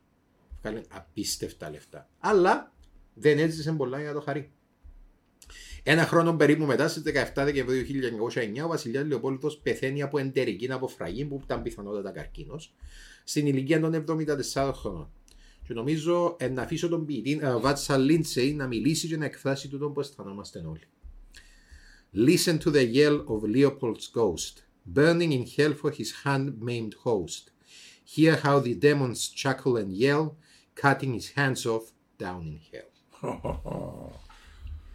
[0.66, 2.10] Βγάλε απίστευτα λεφτά.
[2.20, 2.74] Αλλά
[3.14, 4.52] δεν έζησε πολλά για το χαρί.
[5.84, 7.86] Ένα χρόνο περίπου μετά, στις 17 Δεκεμβρίου
[8.62, 12.74] 1909, ο Βασιλιάς Λεοπόλυτο πεθαίνει από εντερική αποφραγή που ήταν πιθανότατα καρκίνος,
[13.24, 14.06] στην ηλικία των
[14.54, 15.12] 74 χρόνων.
[15.68, 19.68] Και νομίζω ε, να αφήσω τον ποιητή ε, Βάτσα Λίντσεϊ να μιλήσει και να εκφράσει
[19.68, 20.88] τούτο που αισθανόμαστε όλοι.
[22.14, 24.64] Listen to the yell of Leopold's ghost,
[24.96, 27.52] burning in hell for his hand-maimed host.
[28.16, 30.38] Hear how the demons chuckle and yell,
[30.76, 32.90] cutting his hands off down in hell.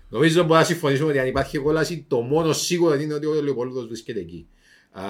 [0.09, 3.87] Νομίζω μπορούμε να συμφωνήσουμε ότι αν υπάρχει κόλαση, το μόνο σίγουρο είναι ότι ο Λεοπόλδος
[3.87, 4.49] βρίσκεται εκεί.
[4.91, 5.03] Α,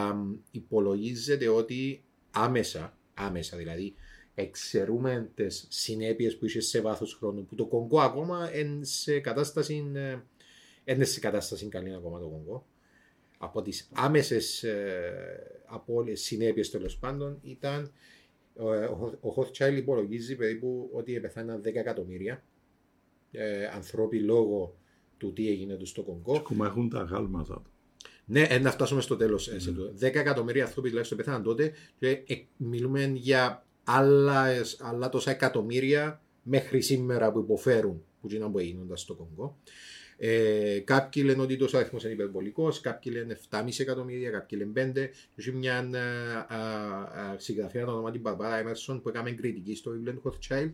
[0.50, 3.94] υπολογίζεται ότι άμεσα, άμεσα δηλαδή,
[4.34, 7.46] εξαιρούμε τι συνέπειες που είχε σε βάθος χρόνου.
[7.46, 10.18] Που το Κονγκό ακόμα είναι σε κατάσταση, ε,
[10.84, 12.66] είναι σε κατάσταση καλή ακόμα το Κονγκό.
[13.38, 15.62] Από τις άμεσες ε,
[16.12, 17.92] συνέπειες τέλος πάντων ήταν
[18.60, 22.44] ο, ο, ο Χοθτσάιλ υπολογίζει περίπου ότι πεθάναν 10 εκατομμύρια
[23.30, 24.74] ε, ανθρώποι λόγω
[25.16, 26.36] του τι έγινε του στο Κονγκό.
[26.36, 27.70] Ακόμα έχουν τα γάλματα του.
[28.24, 29.50] Ναι, ε, να φτάσουμε στο τέλος.
[29.50, 30.06] Mm.
[30.06, 34.46] 10 εκατομμύρια άνθρωποι τουλάχιστον πέθαναν τότε και ε, μιλούμε για άλλα,
[34.78, 39.58] άλλα τόσα εκατομμύρια μέχρι σήμερα που υποφέρουν που γίνανε που έγιναν στο Κονγκό.
[40.22, 45.10] Ε, κάποιοι λένε ότι το αριθμός είναι υπερβολικός, κάποιοι λένε 7,5 εκατομμύρια, κάποιοι λένε 5.
[45.36, 45.90] Έχει μια
[47.36, 50.70] συγγραφέα το όνομα την Μπαρμπάρα Έμερσον που έκαμε κριτική στο βιβλίο του Hothschild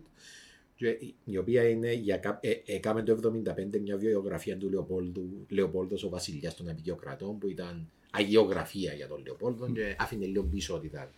[1.23, 6.55] η οποία είναι για, ε, έκαμε το 1975 μια βιογραφία του Λεοπόλδου, Λεοπόλδος ο βασιλιάς
[6.55, 11.09] των Απικιοκρατών που ήταν αγιογραφία για τον Λεοπόλδο και άφηνε λίγο πίσω ότι ήταν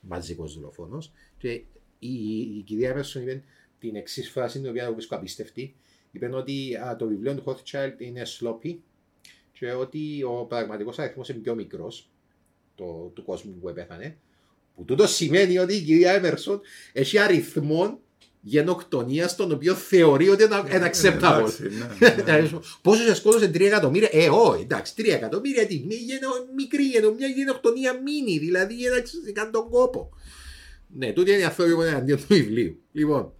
[0.00, 1.12] μαζικός δολοφόνος.
[1.38, 1.64] Και η,
[1.98, 3.42] η, η κυρία Μέρσον είπε
[3.78, 5.74] την εξής φράση την οποία βρίσκω απίστευτη
[6.16, 8.76] είπε ότι α, το βιβλίο του Hothschild είναι sloppy
[9.52, 12.10] και ότι ο πραγματικός αριθμός είναι πιο μικρός
[13.14, 14.18] του κόσμου που επέθανε.
[14.74, 16.60] Που τούτο σημαίνει ότι η κυρία Έμερσον
[16.92, 18.00] έχει αριθμό
[18.40, 21.16] γενοκτονίας τον οποίο θεωρεί ότι είναι ένα acceptable.
[21.16, 21.62] Εντάξει,
[21.98, 22.48] ναι, ναι, ναι.
[22.82, 27.12] Πόσο σε σκότωσε 3 εκατομμύρια, ε, όχι, εντάξει, 3 εκατομμύρια τι, μια γενο, μικρή γενο,
[27.12, 29.02] μια γενοκτονία μίνι, δηλαδή ένα
[29.32, 30.10] κάνει τον κόπο.
[30.88, 32.80] Ναι, τούτοι είναι οι άνθρωποι που είναι αντίον του βιβλίου.
[32.92, 33.32] Λοιπόν,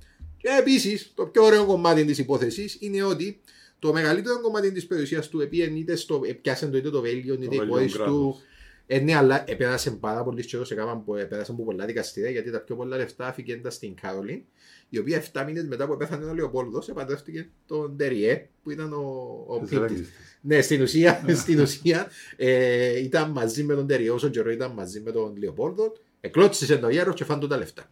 [0.47, 3.41] και επίσης, το πιο ωραίο κομμάτι της υπόθεσης είναι ότι
[3.79, 7.45] το μεγαλύτερο κομμάτι της περιουσίας του επειδή είτε στο, πιάσε το είτε το Βέλγιο, είτε
[7.45, 7.93] οι Βέλγιο κόρε του.
[7.93, 8.41] κράτος.
[8.87, 12.51] Ε, ναι, αλλά επέρασε πάρα πολύ καιρό σε κάμα που επέρασαν από πολλά δικαστήρια γιατί
[12.51, 14.43] τα πιο πολλά λεφτά αφήκαν στην Κάρολιν,
[14.89, 19.45] η οποία 7 μήνες μετά που πέθανε ο Λεοπόλδος επαντρεύτηκε τον Τεριέ που ήταν ο,
[19.47, 19.89] ο Της πίκτης.
[19.89, 20.15] Ρέγγιστης.
[20.41, 25.01] Ναι, στην ουσία, στην ουσία ε, ήταν μαζί με τον Τεριέ, όσο καιρό ήταν μαζί
[25.01, 27.91] με τον Λεοπόλδο, εκλώτσισε το γέρο και φάνε του τα λεφτά.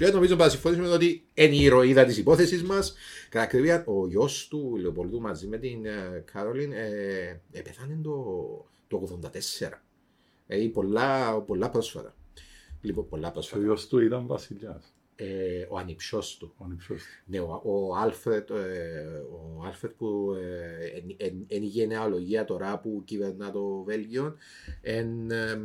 [0.00, 2.94] Και νομίζω ότι συμφωνήσουμε ότι είναι η ηρωίδα της υπόθεσης μας.
[3.28, 8.14] Κατά ακρίβεια, ο γιος του Λεοπολδού μαζί με την ε, Κάρολιν ε, ε, πεθάνε το,
[8.88, 9.28] το 84.
[10.46, 12.14] Δηλαδή πολλά, πολλά πρόσφατα.
[12.80, 13.62] Λοιπόν, πολλά Ο πρόσφατα.
[13.62, 14.94] γιος του ήταν βασιλιάς.
[15.22, 16.52] Ε, ο ανυψιός του.
[16.58, 17.08] Ο ανυψιός του.
[17.24, 18.54] Ναι, ο, ο Άλφρετ, ε,
[19.32, 20.32] ο Άλφρετ που
[21.48, 24.36] είναι η γενεαλογία τώρα που κυβερνά το Βέλγιο,
[24.80, 25.62] εν, εμ,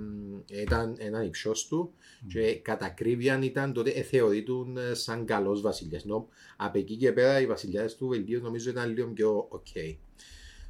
[0.47, 1.91] ήταν έναν υψός του
[2.27, 6.03] και κατά ακρίβεια ήταν τότε ε, θεωρείτουν ε, σαν καλός βασιλιάς.
[6.03, 9.95] Ενώ από εκεί και πέρα οι βασιλιάδες του Βελγίου νομίζω ήταν λίγο πιο ok.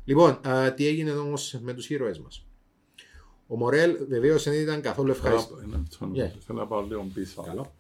[0.06, 2.46] Λοιπόν, α, τι έγινε όμως με τους ήρωες μας.
[3.48, 5.56] Ο Μορέλ βεβαίως δεν ήταν καθόλου ευχαριστώ.
[5.56, 5.76] Θέλω να-
[6.22, 6.32] ένα- Yeah.
[6.46, 7.42] Θέλω να πάω λίγο πίσω.
[7.44, 7.74] Καλό.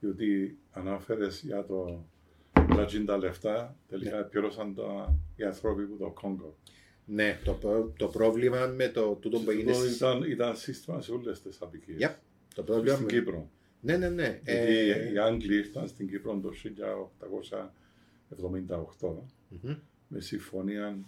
[0.00, 2.04] Διότι ανάφερες για το
[2.52, 6.56] τα τα λεφτά, τελικά πλήρωσαν τα, οι άνθρωποι που το Κόγκο.
[7.04, 11.00] Ναι, το, προ- το πρόβλημα με το τούτο που έγινε Αυτό στις- ήταν, ήταν σύστημα
[11.00, 11.98] σε όλες τις απικίες.
[12.00, 12.14] Yep.
[12.54, 13.50] Το πρόβλημα Στην με- Κύπρο.
[13.80, 14.40] Ναι, ναι, ναι.
[14.44, 16.52] Γιατί Ε, οι Άγγλοι ήρθαν στην Κύπρο το
[18.28, 19.74] 1878 μμμ.
[20.08, 20.98] με συμφωνία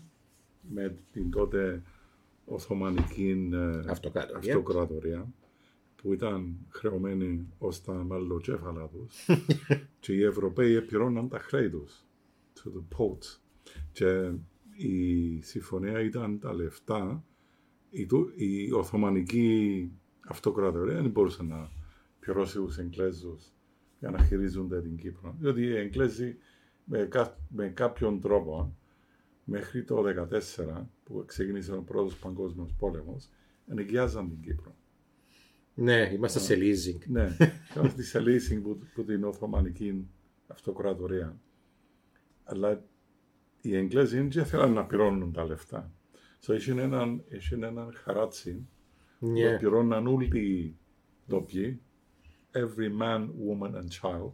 [0.70, 1.82] με την τότε
[2.44, 4.38] Οθωμανική ε, Αυτοκρατορία.
[4.54, 5.26] αυτοκρατορία
[6.02, 9.26] που ήταν χρεωμένη ως τα μαλλοκέφαλα τους
[10.00, 12.04] και οι Ευρωπαίοι επηρώναν τα χρέη τους
[12.54, 13.38] to the ports
[13.92, 14.30] και
[14.76, 17.24] η συμφωνία ήταν τα λεφτά
[17.90, 19.90] η, του- η Οθωμανική
[20.28, 21.70] αυτοκρατορία δεν μπορούσε να
[22.20, 23.52] πληρώσει τους Εγγλέζους
[23.98, 25.36] για να χειρίζονται την Κύπρο.
[25.40, 26.36] Διότι οι Εγγλέζοι
[26.84, 28.76] με, κα- με κάποιον τρόπο
[29.44, 30.02] μέχρι το
[30.76, 33.28] 1914 που ξεκίνησε ο πρώτος παγκόσμιος πόλεμος
[33.66, 34.74] ενοικιάζαν την Κύπρο.
[35.80, 36.98] Ναι, είμαστε σε leasing.
[37.06, 37.36] Ναι,
[37.76, 40.06] είμαστε σε leasing που, που την Οθωμανική
[40.46, 41.40] αυτοκρατορία.
[42.44, 42.84] Αλλά
[43.60, 45.92] οι Εγγλέζοι δεν θέλαν να πληρώνουν τα λεφτά.
[46.46, 48.66] So, είχε έναν, είχε έναν χαράτσι
[49.18, 49.56] που Ναι.
[49.58, 50.76] πληρώναν όλοι οι
[51.28, 51.80] ντόπιοι,
[52.52, 54.32] every man, woman and child,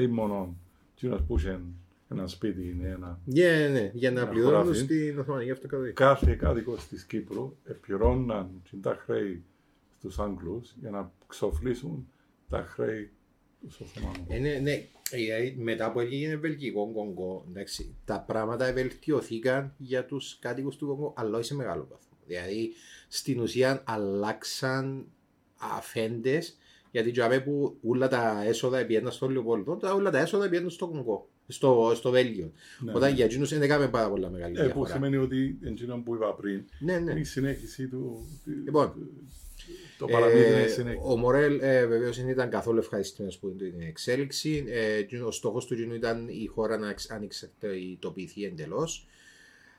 [0.00, 0.56] ή μόνο
[0.94, 1.60] εκείνος που είχε
[2.08, 4.78] ένα σπίτι είναι ένα Ναι, ναι, για να Ένα πληρώνουν χωράφι.
[4.78, 5.92] στην Οθωμανική Αυτοκρατορία.
[5.92, 9.44] κάθε κάτοικος της Κύπρου επιρρώναν τα χρέη
[10.00, 12.08] στους Άγγλους για να ξοφλήσουν
[12.48, 13.10] τα χρέη
[13.60, 14.24] τους Οθωμανών.
[14.28, 14.72] Ε, ναι, ναι.
[15.12, 21.12] Ε, μετά που έγινε Βελγικό Κονγκό, εντάξει, τα πράγματα βελτιωθήκαν για τους κάτοικους του Κονγκό,
[21.16, 22.16] αλλά όχι σε μεγάλο βαθμό.
[22.26, 22.72] Δηλαδή,
[23.08, 25.06] στην ουσία αλλάξαν
[25.76, 26.56] αφέντες,
[26.90, 30.88] γιατί τζαμέ που όλα τα έσοδα πήγαιναν στο Λεοπόλδο, τα όλα τα έσοδα πήγαιναν στο
[30.88, 32.52] Κονγκό, στο, στο Βέλγιο.
[32.80, 32.92] Ναι.
[32.94, 34.90] Όταν για εκείνους δεν έκαμε πάρα πολλά μεγάλη Ε, που διαφορά.
[34.92, 37.10] σημαίνει ότι εκείνο που είπα πριν Ναι, ναι.
[37.10, 38.26] είναι η συνέχιση του.
[38.64, 38.94] Λοιπόν,
[39.98, 41.02] το παραμύθι είναι η Ε, συνέχιση.
[41.06, 44.64] ο Μορέλ ε, βεβαίως δεν ήταν καθόλου ευχαριστημένος που είναι την εξέλιξη.
[44.68, 49.06] Ε, εκείνο- ο στόχος του εκείνου ήταν η χώρα να εξ- ανεξαρτητοποιηθεί εντελώς.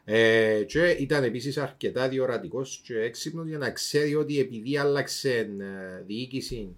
[0.06, 6.04] Ε, και ήταν επίσης αρκετά διορατικός και έξυπνος για να ξέρει ότι επειδή άλλαξε ε,
[6.06, 6.76] διοίκηση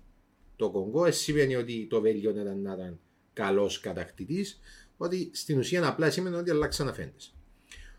[0.56, 3.00] το Κονγκό, ε, σημαίνει ότι το Βέλγιο ήταν να ήταν
[3.34, 4.60] καλός κατακτητής,
[4.98, 7.36] ότι στην ουσία απλά σημαίνει ότι αλλάξαν αφέντες.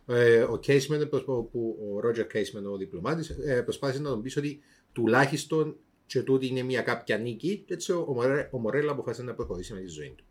[0.07, 4.61] Ε, ο Κέισμεν, που ο Ρότζερ Κέισμεν, ο διπλωμάτης, ε, προσπάθησε να τον πει ότι
[4.95, 5.77] τουλάχιστον
[6.07, 9.73] και τούτη είναι μια κάποια νίκη, και έτσι ο, Μορέ, ο Μορέλ αποφάσισε να προχωρήσει
[9.73, 10.25] με τη ζωή του.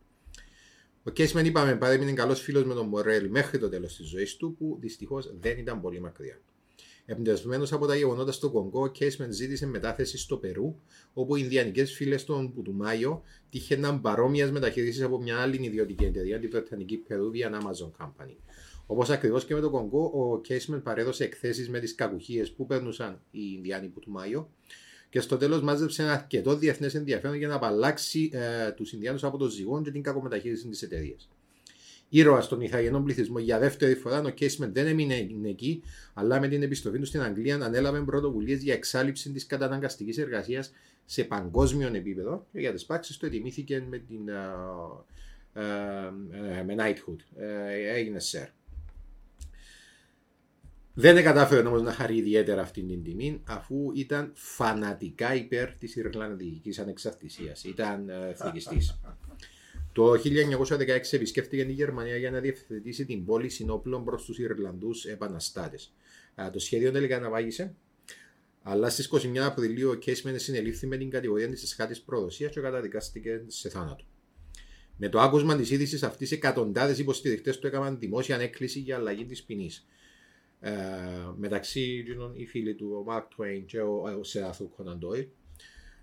[1.03, 4.55] Ο Κέσμεν, είπαμε, παρέμεινε καλός φίλος με τον Μορέλ μέχρι το τέλος της ζωής του,
[4.57, 6.41] που δυστυχώς δεν ήταν πολύ μακριά.
[7.05, 10.76] Εμπνευσμένος από τα γεγονότα στο Κονγκό, ο Κέσμεν ζήτησε μετάθεση στο Περού,
[11.14, 16.49] όπου οι Ινδιανικές φίλες των Πουτουμάιο τύχαιναν παρόμοιας μεταχείριση από μια άλλη ιδιωτική εταιρεία, την
[16.49, 18.36] Βρετανική Peruvian Amazon Company.
[18.94, 23.22] Όπως ακριβώς και με το Κονγκό, ο Κέσμεν παρέδωσε εκθέσεις με τις κακουχίες που περνούσαν
[23.32, 24.50] οι Ινδιάνοι Πουτουμάιο
[25.10, 29.38] και στο τέλος μάζεψε ένα αρκετό διεθνές ενδιαφέρον για να απαλλάξει ε, τους Ινδιάνους από
[29.38, 31.30] το ζυγόν και την κακομεταχείριση της εταιρείας.
[32.10, 35.84] Ήρωας στον Ιθαγενό πληθυσμό για δεύτερη φορά, ο Κέσμεν δεν έμεινε εκεί,
[36.14, 40.72] αλλά με την επιστροφή του στην Αγγλία ανέλαβε πρωτοβουλίες για εξάλληψη της καταναγκαστικής εργασίας
[41.06, 44.34] σε παγκόσμιο επίπεδο και για τις πράξεις του ετοιμήθηκε με την ε,
[45.56, 45.62] ε,
[46.60, 47.18] ε, με knighthood.
[47.36, 48.48] Ε, έγινε σερ.
[50.94, 56.80] Δεν κατάφερε όμως να χαρεί ιδιαίτερα αυτή την τιμή, αφού ήταν φανατικά υπέρ της Ιρλανδικής
[56.80, 57.64] ανεξαρτησίας.
[57.64, 58.78] Ήταν ε, εθνικιστή.
[59.91, 65.94] Το 1916 επισκέφτηκε τη Γερμανία για να διευθετήσει την πόλη συνόπλων προς τους Ιρλανδούς επαναστάτες.
[66.52, 67.76] Το σχέδιο τελικά αναβάγησε,
[68.62, 73.44] αλλά στις 29 Απριλίου ο Κέσμεν συνελήφθη με την κατηγορία της εσχάτης προδοσίας και καταδικάστηκε
[73.48, 74.04] σε θάνατο.
[74.98, 79.44] Με το άκουσμα της είδησης αυτής, εκατοντάδες υποστηριχτές του έκαναν δημόσια έκκληση για αλλαγή της
[79.44, 79.86] ποινής.
[80.66, 80.72] Ε,
[81.38, 85.28] μεταξύ των οι φίλοι του, ο Μαρκ Τουέιν και ο, ο Σεάθου Κόναν Ντόιλ.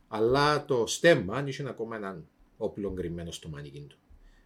[0.09, 3.99] Αλλά το στέμμα είχε ακόμα έναν όπλο γκριμμένο στο μανίκι του.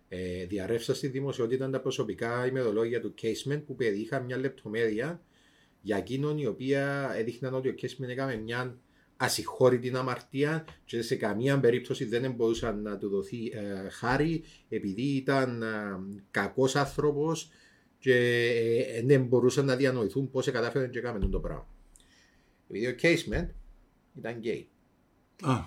[0.08, 5.22] Ε, διαρρεύσα στη δημοσιότητα τα προσωπικά ημερολόγια του Κέσμεν που περιείχαν μια λεπτομέρεια
[5.80, 8.78] για εκείνον η οποία έδειχναν ότι ο Κέσμεν έκαμε μια
[9.16, 15.62] ασυγχώρητη αμαρτία και σε καμία περίπτωση δεν μπορούσαν να του δοθεί ε, χάρη επειδή ήταν
[15.62, 15.66] ε,
[16.30, 17.50] κακός άνθρωπος
[18.05, 18.16] και
[18.94, 21.68] ε, δεν μπορούσαν να διανοηθούν πώς κατάφεραν και έκαμε το πράγμα.
[22.68, 23.55] Επειδή ο Κέσμεν
[24.14, 24.68] ήταν γκέι.
[25.42, 25.61] Α,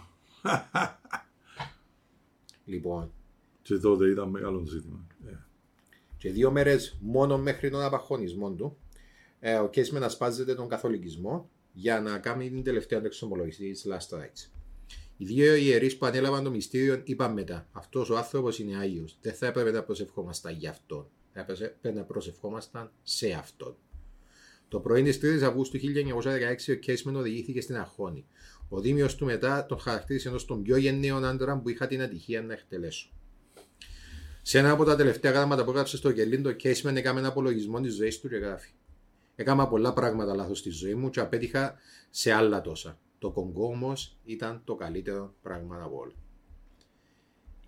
[2.65, 3.13] Λοιπόν,
[3.61, 5.07] και τότε ήταν μεγάλο ζήτημα.
[5.27, 5.31] Ε,
[6.17, 8.77] και δύο μέρες μόνο μέχρι τον απαχωνισμό του,
[9.39, 14.17] ε, ο Κέσμεν ασπάζεται τον καθολικισμό για να κάνει την τελευταία του εξομολόγηση της Last
[14.17, 14.49] Rites.
[15.17, 19.17] Οι δύο ιερείς που ανέλαβαν το μυστήριο είπαν μετά: Αυτός ο άνθρωπος είναι άγιος.
[19.21, 21.07] Δεν θα έπρεπε να προσευχόμασταν για αυτόν.
[21.45, 23.75] Θα έπρεπε να προσευχόμασταν σε αυτόν.
[24.67, 28.25] Το πρωί της 3η Αυγούστου 1916 ο Κέσμεν οδηγήθηκε στην Αχώνη.
[28.69, 32.41] Ο Δήμιος του μετά τον χαρακτήρισε ενός των πιο γενναίων άντρα που είχα την ατυχία
[32.41, 33.11] να εκτελέσω.
[34.41, 37.81] Σε ένα από τα τελευταία γράμματα που έγραψε στο Γελίν, το Κέσμεν έκαμε ένα απολογισμό
[37.81, 38.71] της ζωής του και γράφει.
[39.35, 41.75] Έκανα πολλά πράγματα λάθος στη ζωή μου και απέτυχα
[42.09, 42.99] σε άλλα τόσα.
[43.19, 46.13] Το Κονγκό όμως ήταν το καλύτερο πράγμα από όλα.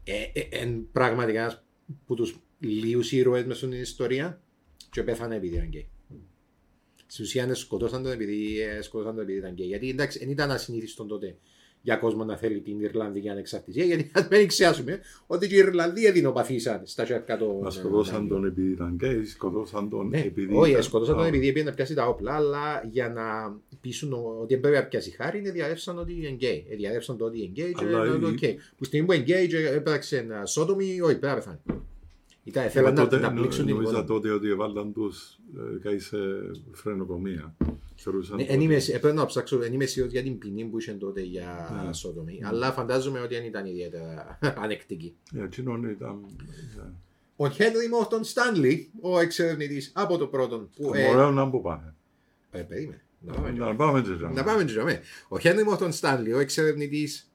[0.04, 1.64] Ε, ε, εν πραγματικά ένας
[2.04, 4.42] από τους λίγους ήρωες μέσα στην ιστορία
[4.92, 5.90] και πέθανε επειδή ήταν γκέι.
[7.08, 9.68] Στην ουσία ναι, σκοτώσαν τον επειδή, ε, σκοτώσαν τον επειδή ήταν γκέι.
[9.68, 11.36] Γιατί εντάξει, δεν ήταν ασυνήθιστο τότε
[11.82, 13.84] για κόσμο να θέλει την Ιρλανδική ανεξαρτησία.
[13.86, 17.60] Γιατί ας μην ξεάσουμε ότι και οι Ιρλανδοί εδεινοπαθήσαν στα σέρκα των.
[17.60, 20.56] Να σκοτώσαν τον επειδή ήταν γκέι, σκοτώσαν τον Ναι, επειδή.
[20.56, 24.14] όχι, ήταν- σκοτώσαν τον Α, επειδή πήγαινε να πιάσει τα όπλα, αλλά για να πείσουν
[24.14, 26.66] ο- ότι δεν πρέπει να πιάσει χάρη, είναι διαρρεύσαν ότι είναι γκέι.
[26.70, 28.60] Ε, Διαρρεύσαν το ότι είναι γκέι και Αλλά είναι η- οκ.
[28.78, 31.60] Που στην που είναι γκέι και έπραξε ένα sodomy, όχι, πρέπει να πεθάνει.
[32.50, 34.06] Ήταν, Μα θέλαν να, τότε, να πλήξουν την Νομίζω εικόνα.
[34.08, 35.40] τότε ότι έβαλαν τους
[35.84, 36.18] ε, και σε
[36.72, 37.56] φρενοκομεία.
[37.96, 40.64] Θεωρούσαν Ναι, ότι- εν είμαι, ε, πρέπει να ψάξω, δεν είμαι σίγουρος για την ποινή
[40.66, 41.94] που είχε τότε για Ναι.
[41.94, 42.40] σότομι.
[42.44, 45.16] Αλλά φαντάζομαι ότι δεν ήταν ιδιαίτερα ανεκτική.
[45.34, 46.26] Ε, εκείνον ήταν...
[46.78, 46.82] ε,
[47.36, 50.92] Ο Χένρι Μόρτον Στάνλι, ο εξερευνητής από το πρώτον, που...
[50.94, 51.94] ε, Ωραίο να που πάνε.
[52.52, 53.02] ε, περίμενε.
[53.22, 55.02] Να πάμε Να πάμε και Να πάμε και τζαμέ.
[55.28, 57.32] Ο Χένρι Μόρτον Στάνλι, ο εξερευνητής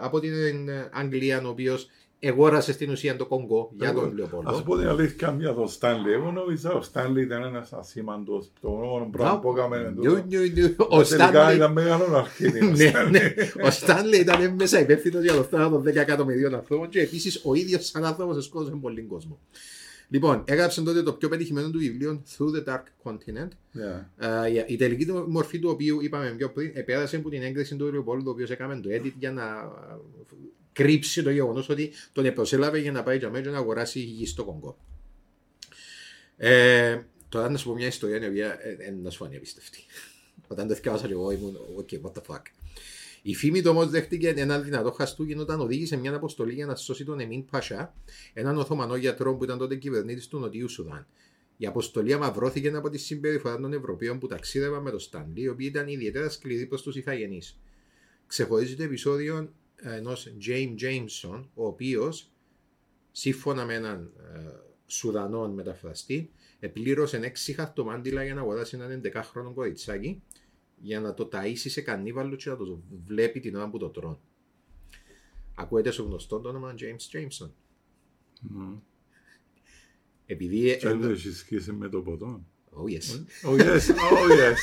[0.00, 1.88] από την Αγγλία, ο οποίος
[2.22, 4.62] εγόρασες στην ουσία το Κονγκό για τον Να σου Λεοπόλδο.
[4.62, 6.12] πω την αλήθεια για τον Στάνλι.
[6.12, 8.50] Εγώ νόμιζα ο Στάνλι ήταν ένας ασήμαντος.
[8.60, 10.74] Το μόνο πράγμα που έκαμε Νιου, νιου, νιου.
[10.78, 11.56] Ο Τελικά Στάνλι.
[11.56, 12.60] ήταν μεγάλο αρχίδι.
[12.66, 13.10] ο Ναι, Στάνλι.
[13.10, 13.34] ναι.
[13.66, 17.86] Ο Στάνλι ήταν μέσα υπεύθυνος για το θάνατο 10 εκατομμυρίων ανθρώπων και επίσης ο ίδιος
[17.86, 19.38] σαν άνθρωπος σκότωσε πολύ κόσμο.
[20.10, 24.08] Λοιπόν, έγραψε τότε το πιο πετυχημένο του βιβλίο Through the Dark Continent, Ναι.
[24.18, 27.92] Ε, η τελική του μορφή του οποίου είπαμε πιο πριν επέρασε από την έγκριση του
[27.92, 30.34] Λεοπόλδου, ο οποίο έκανε το edit για να ε,
[30.72, 34.44] κρύψει το γεγονό ότι τον επροσέλαβε για να πάει για μένα να αγοράσει γη στο
[34.44, 34.76] Κονγκό.
[36.36, 39.78] Ε, τώρα να σου πω μια ιστορία η οποία ε, ε, να σου φανεί απίστευτη.
[40.48, 42.42] Όταν το θυκάβασα και εγώ ήμουν, ok, what the fuck.
[43.22, 47.04] Η φήμη του όμως δέχτηκε ένα δυνατό χαστούκι όταν οδήγησε μια αποστολή για να σώσει
[47.04, 47.94] τον Εμίν Πασά,
[48.32, 51.06] έναν Οθωμανό γιατρό που ήταν τότε κυβερνήτης του Νοτιού Σουδάν.
[51.56, 55.66] Η αποστολή αμαυρώθηκε από τη συμπεριφορά των Ευρωπαίων που ταξίδευαν με το Στάνλι, οι οποίοι
[55.70, 57.42] ήταν ιδιαίτερα σκληροί προς τους Ιθαγενεί.
[58.26, 62.32] Ξεχωρίζει το επεισόδιο ενός James Jameson, ο οποίος,
[63.12, 64.38] σύμφωνα με έναν ε,
[64.86, 70.22] Σουδανό μεταφραστή, επλήρωσε έξι χαρτομάντιλα για να αγοράσει έναν 11χρονο κοριτσάκι
[70.80, 74.18] για να το ταΐσει σε κανίβαλο και να το βλέπει την ώρα που το τρώνε.
[75.54, 77.50] Ακούετε στο γνωστό το όνομα James Jameson.
[78.40, 78.76] Μμ.
[80.26, 80.76] Επειδή.
[80.76, 82.44] Και δεν έχεις σχέση με το ποτό.
[82.72, 83.08] Oh yes.
[83.44, 84.58] Oh yes, oh yes.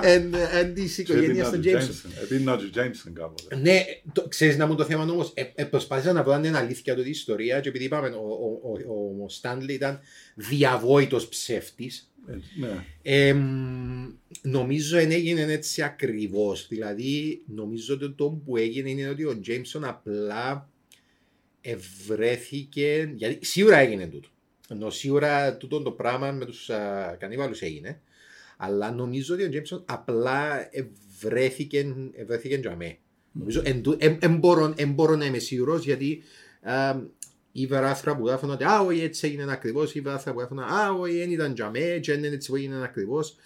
[0.02, 2.22] Εν, εν της οικογένειας των Jameson.
[2.22, 3.56] Επίνα του Jameson κάποτε.
[3.56, 6.58] Ναι, το, ξέρεις να μου το θέμα όμως, ε, ε, προσπάθησα να βρω αν είναι
[6.58, 10.00] αλήθεια το η ιστορία και επειδή είπαμε ο, ο, ο, ο, ο Στάνλι ήταν
[10.34, 12.13] διαβόητος ψεύτης, Ε,
[12.58, 12.84] Ναι.
[13.02, 13.36] ε,
[14.42, 16.66] νομίζω δεν έγινε έτσι ακριβώς.
[16.68, 20.68] Δηλαδή, νομίζω ότι το που έγινε είναι ότι ο Τζέιμσον απλά
[21.60, 24.28] ευρέθηκε, γιατί σίγουρα έγινε τούτο.
[24.68, 28.00] Ενώ σίγουρα τούτο το πράγμα με τους α, κανίβαλους έγινε,
[28.56, 32.98] αλλά νομίζω ότι ο Τζέιμσον απλά ευρέθηκε, ευρέθηκε για μέ.
[33.32, 36.22] Νομίζω, εν, τού- εν, εν, μπορώ, εν μπορώ να είμαι σίγουρος γιατί
[37.58, 40.58] α, ήβερα άρθρα που γράφουν ότι «Α, όχι, έτσι έγινε ακριβώς», ήβερα άρθρα που γράφουν
[40.58, 43.36] «Α, όχι, δεν ήταν για μέ, και δεν έτσι που έγινε ακριβώς».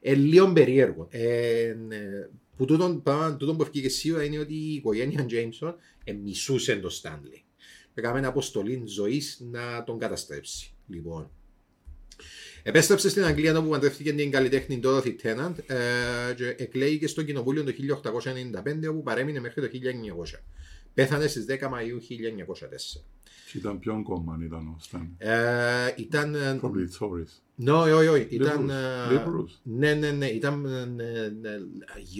[0.00, 1.06] Ε, λίγο περίεργο.
[1.10, 1.76] Ε, ε,
[2.56, 6.90] που τούτον, πράγμα, τούτον που ευκήγες σίγουρα είναι ότι η οικογένεια Τζέιμσον ε, μισούσε τον
[6.90, 7.44] Στάνλι.
[7.94, 10.74] έκαμε αποστολή ζωής να τον καταστρέψει.
[10.88, 11.30] Λοιπόν.
[12.62, 17.72] Επέστρεψε στην Αγγλία όπου παντρεύτηκε την καλλιτέχνη Dorothy Tennant ε, και εκλέγηκε στο κοινοβούλιο το
[18.84, 19.68] 1895 όπου παρέμεινε μέχρι το
[20.32, 20.38] 1900.
[20.94, 23.00] Πέθανε στις 10 Μαΐου 1904.
[23.52, 25.14] Και ήταν ποιον κόμμα ήταν ο Στάν.
[25.18, 26.34] Ε, ήταν...
[26.34, 27.66] ε, Probably Tories.
[27.68, 28.26] No, όχι, όχι.
[28.30, 28.66] Ήταν...
[28.66, 29.10] Liberals.
[29.10, 29.58] ε, Liberals.
[29.62, 30.26] Ναι, ναι, ναι.
[30.26, 31.32] Ήταν ε, ε, ε,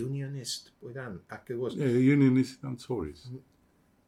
[0.06, 0.70] unionist.
[0.80, 1.76] Που ήταν ακριβώς.
[1.78, 3.38] Ε, οι Unionists ήταν Tories.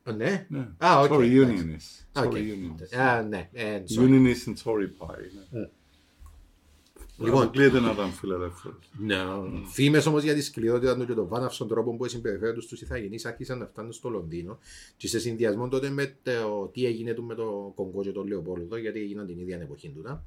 [0.05, 0.47] Ε, Ναι.
[0.49, 0.69] Ναι.
[0.79, 1.13] Α, οκ.
[1.13, 1.77] Sorry, εντάξει.
[1.77, 2.25] Unionists.
[2.25, 2.33] Οκ.
[2.33, 2.97] Sorry, Unionists.
[2.99, 3.49] Α, ναι.
[3.53, 4.03] ε, sorry.
[4.03, 5.59] Unionists and Tory Party.
[7.21, 7.27] Ναι.
[7.27, 7.43] Λοιπόν.
[7.43, 8.91] Αποκλείεται να ήταν φιλελεύθερος.
[8.99, 9.17] Ναι.
[9.73, 13.59] Φήμες όμως για τη σκληρότητα του και τον βάναυσον τρόπο που συμπεριφέρονταν τους ιθαγενείς άρχισαν
[13.59, 14.59] να φτάνουν στο Λονδίνο
[14.97, 18.77] και σε συνδυασμό τότε με το τι έγινε του με το Κονγκό και τον Λεοπόλδο,
[18.77, 20.01] γιατί έγιναν την ίδια εποχή του.
[20.03, 20.25] να.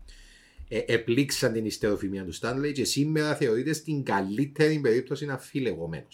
[0.67, 6.07] Ε, επλήξαν την υστεροφημία του Στάνλεϊ και σήμερα θεωρείται στην καλύτερη περίπτωση αμφιλεγόμενο.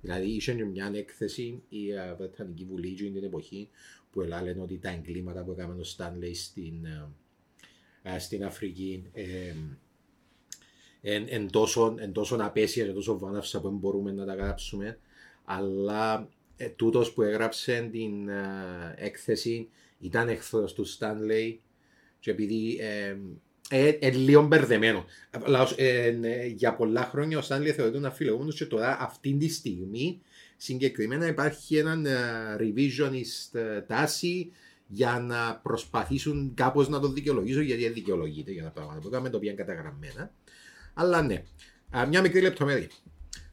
[0.00, 3.68] Δηλαδή, είχε και μια έκθεση η ε, Βρετανική Βουλή και την εποχή
[4.12, 7.08] που ελάλεν ότι τα εγκλήματα που έκαναν ο Στάνλεϊ στην, ε,
[8.02, 9.54] ε, στην Αφρική ε,
[11.02, 14.98] εν, εν, τόσο, εν τόσο απέσια και τόσο βάναυσα που δεν μπορούμε να τα γράψουμε
[15.44, 21.60] αλλά ε, τούτος που έγραψε την ε, έκθεση ήταν εχθρός του Στάνλεϊ
[22.20, 23.16] και επειδή ε,
[23.68, 25.04] ε, ε, λίγο μπερδεμένο.
[25.30, 29.48] Αλλά, ε, ε, για πολλά χρόνια ο Στάνλεϊ θεωρείται ένας φιλεγόμενος και τώρα αυτή τη
[29.48, 30.20] στιγμή
[30.56, 32.20] συγκεκριμένα υπάρχει έναν ε,
[32.58, 34.52] revisionist ε, τάση
[34.86, 39.30] για να προσπαθήσουν κάπως να το δικαιολογήσουν γιατί δεν δικαιολογείται για τα πράγματα που έκαμε,
[39.30, 40.32] τα οποία είναι καταγραμμένα.
[40.94, 41.42] Αλλά ναι.
[41.96, 42.88] Α, μια μικρή λεπτομέρεια.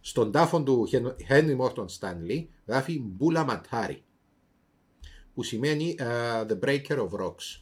[0.01, 0.87] Στον τάφο του
[1.29, 4.03] Henry Morton Stanley γράφει Μπούλα Ματάρι
[5.33, 7.61] που σημαίνει α, The Breaker of Rocks.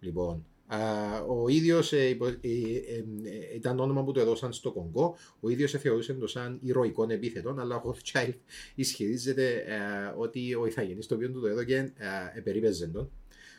[0.00, 0.78] Λοιπόν, α,
[1.20, 5.16] ο ίδιος ε, υπο- ε, ε, ε, ήταν το όνομα που το έδωσαν στο Κονγκό.
[5.40, 8.34] Ο ίδιος θεωρούσε το σαν ηρωικό επίθετο, αλλά ο Rothschild
[8.74, 13.10] ισχυρίζεται ε, ότι ο Ιθαγενής το οποίο του το έδωκε ε, επερίπεζε τον.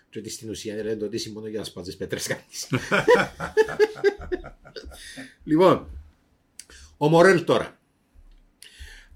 [0.09, 2.67] Και ότι στην ουσία λένε ότι είσαι μόνο για να σπάζεις πέτρες κανείς.
[5.43, 5.87] λοιπόν,
[6.97, 7.79] ο Μορέλ τώρα.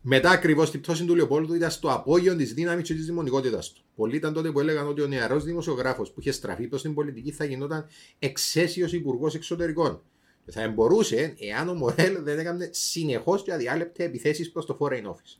[0.05, 3.81] Μετά ακριβώς την πτώση του Λεοπόλδου ήταν στο απόγειο της δύναμης και της δημονικότητα του.
[3.95, 7.31] Πολλοί ήταν τότε που έλεγαν ότι ο νεαρός δημοσιογράφος που είχε στραφεί προς την πολιτική
[7.31, 7.87] θα γινόταν
[8.19, 10.01] εξαίσιος υπουργός εξωτερικών.
[10.45, 15.05] Και θα μπορούσε εάν ο Μορέλ δεν έκανε συνεχώς και αδιάλεπτε επιθέσεις προς το Foreign
[15.05, 15.39] Office.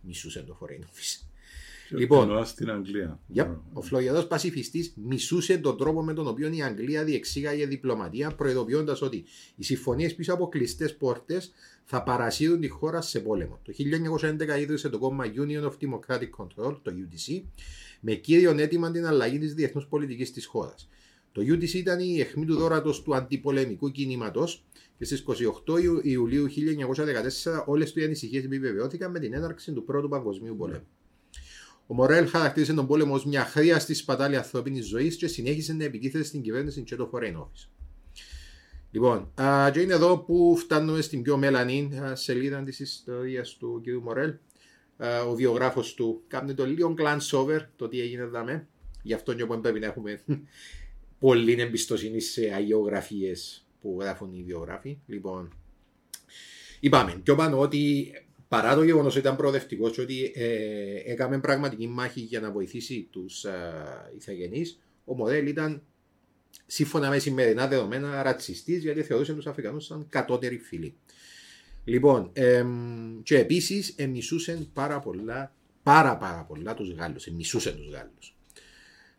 [0.00, 1.26] Μισούσε το Foreign Office.
[1.90, 2.22] Λοιπόν.
[2.22, 3.20] Εννοά στην Αγγλία.
[3.34, 3.56] Yep.
[3.72, 9.24] Ο φλογερό πασιφιστής μισούσε τον τρόπο με τον οποίο η Αγγλία διεξήγαγε διπλωματία, προειδοποιώντας ότι
[9.56, 11.52] οι συμφωνίες πίσω από κλειστές πόρτες
[11.84, 13.60] θα παρασύρουν τη χώρα σε πόλεμο.
[13.62, 17.42] Το 1911 ίδρυσε το κόμμα Union of Democratic Control, το UDC,
[18.00, 20.88] με κύριο αίτημα την αλλαγή της διεθνούς πολιτικής της χώρας.
[21.32, 24.64] Το UDC ήταν η αιχμή του δόρατος του αντιπολεμικού κινήματος
[24.98, 29.84] και στις 28 Ιου- Ιουλίου 1914 όλες του οι ανησυχίες επιβεβαιώθηκαν με την έναρξη του
[29.84, 30.86] Πρώτου Παγκοσμίου Πολέμου.
[31.86, 36.24] Ο Μορέλ χαρακτήρισε τον πόλεμο ως μια χρειαστή σπατάλη ανθρώπινης ζωής και συνέχισε να επικύθεται
[36.24, 37.68] στην κυβέρνηση και το Foreign Office.
[38.90, 43.82] Λοιπόν, α, και είναι εδώ που φτάνουμε στην πιο μελανή α, σελίδα της ιστορίας του
[43.84, 44.02] κ.
[44.02, 44.34] Μορέλ.
[44.96, 48.44] Α, ο βιογράφος του κάνει το λίγο glance over το τι έγινε εδώ.
[49.02, 50.20] Γι' αυτό και που πρέπει να έχουμε
[51.18, 54.98] πολλή εμπιστοσύνη σε αγιογραφίες που γράφουν οι βιογράφοι.
[55.06, 55.54] Λοιπόν,
[56.80, 58.10] είπαμε πιο πάνω ότι
[58.48, 63.08] παρά το γεγονός ότι ήταν προοδευτικός και ότι ε, έκαμε πραγματική μάχη για να βοηθήσει
[63.10, 63.52] τους ε,
[64.16, 65.82] ηθαγενείς, ο Μορέλ ήταν
[66.66, 70.94] σύμφωνα με σημερινά δεδομένα ρατσιστής γιατί θεωρούσε τους Αφρικανούς σαν κατώτεροι φίλοι.
[71.84, 77.26] Λοιπόν, εμ, και επίσης εμισούσαν πάρα πολλά, πάρα πάρα πολλά τους Γάλλους.
[77.26, 78.36] Εμισούσαν τους Γάλλους.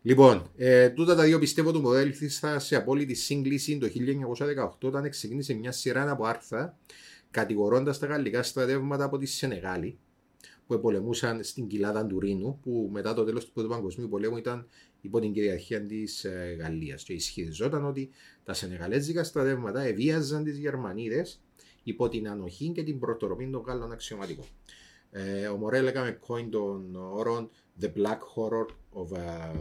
[0.02, 5.10] Λοιπόν, ε, τούτα τα δύο πιστεύω του Μορέλ ήρθαν σε απόλυτη σύγκληση το 1918 όταν
[5.10, 6.78] ξεκίνησε μια σειρά από άρθρα
[7.30, 9.98] κατηγορώντας τα γαλλικά στρατεύματα από τη Σενεγάλη
[10.66, 14.66] που επολεμούσαν στην κοιλάδα του Ρήνου, που μετά το τέλος του Πρώτου Παγκοσμίου Πολέμου ήταν
[15.00, 17.02] υπό την κυριαρχία της ε, Γαλλίας.
[17.02, 18.10] Και ισχυριζόταν ότι
[18.44, 21.40] τα Σενεγαλέζικα στρατεύματα ευίαζαν τις Γερμανίδες
[21.82, 24.44] υπό την ανοχή και την προτροπή των Γάλλων αξιωματικών.
[25.10, 27.50] Ε, ο Μορέλ έκαμε coin των όρων
[27.80, 29.52] The Black Horror of, uh,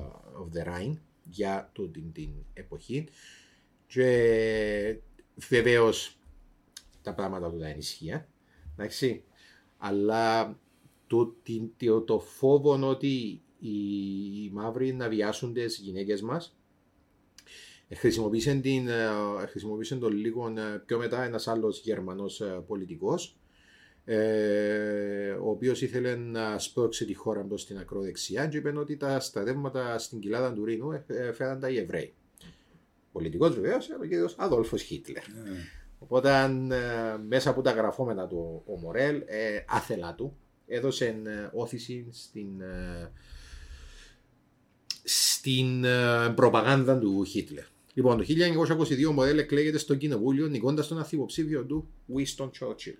[0.41, 3.07] of the Rhine για του την, την εποχή.
[3.87, 4.99] Και
[5.35, 6.17] βεβαίως
[7.07, 8.27] τα πράγματα του τα ενισχύα.
[8.73, 9.23] Εντάξει.
[9.77, 10.57] Αλλά
[11.07, 13.69] το, την- το, το φόβο ότι οι
[14.51, 16.57] μαύροι να βιάσουν τι γυναίκες μας.
[17.93, 19.07] Χρησιμοποίησε, την, ε,
[19.47, 23.37] χρησιμοποίησε τον λίγο ε, πιο μετά ένας άλλος Γερμανός ε, πολιτικός
[24.05, 29.19] ε, ο οποίος ήθελε να σπρώξει τη χώρα προς την ακροδεξιά και είπε ότι τα
[29.19, 32.13] στρατεύματα στην κοιλάδα του Ρήνου ε, ε, φέραν τα οι Εβραίοι.
[33.11, 35.23] Πολιτικός βεβαίως, ο κύριος Αδόλφος Χίτλερ.
[35.99, 36.29] Οπότε
[36.69, 40.37] ε, μέσα από τα γραφόμενα του ο Μορέλ, ε, άθελά του,
[40.67, 43.11] έδωσε ε, όθηση στην, ε,
[45.03, 47.65] στην ε, προπαγάνδα του Χίτλερ.
[47.93, 52.97] Λοιπόν, το 1922 ο Μορέλ εκλέγεται στο κοινοβούλιο νικώντας τον αθυποψήφιο του Winston Churchill.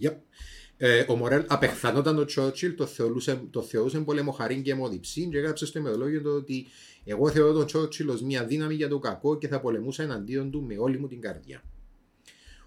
[0.00, 0.14] Yep.
[0.82, 5.66] Ε, ο Μορέλ απεχθανόταν ο Churchill, το θεωρούσε, το θεωρούσε πολεμοχαρή και αιμοδιψή και έγραψε
[5.66, 6.66] στο ημερολόγιο του ότι
[7.04, 10.62] εγώ θεωρώ τον Churchill ως μια δύναμη για το κακό και θα πολεμούσα εναντίον του
[10.62, 11.62] με όλη μου την καρδιά.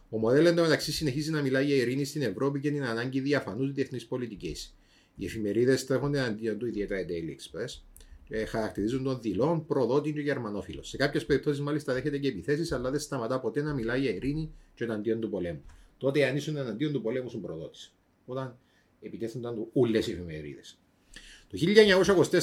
[0.10, 4.02] Ο Μορέλ εντωμεταξύ συνεχίζει να μιλάει για ειρήνη στην Ευρώπη και την ανάγκη διαφανούς διεθνή
[4.02, 4.76] πολιτικής.
[5.16, 7.82] Οι εφημερίδες τρέχονται εναντίον του, ιδιαίτερα η Daily Express,
[8.24, 10.90] και χαρακτηρίζουν τον δηλών, προδότη και γερμανόφιλος.
[10.90, 14.54] Σε κάποιες περιπτώσεις, μάλιστα, δέχεται και επιθέσεις, αλλά δεν σταματά ποτέ να μιλάει για ειρήνη
[14.76, 15.64] και εναντίον του πολέμου.
[15.98, 17.80] Τότε, αν ήσουν εναντίον του πολέμου, ήσουν προδότη.
[18.26, 18.58] Όταν
[19.02, 20.78] επιτέθονταν του όλες οι εφημερίδες.
[21.48, 21.58] Το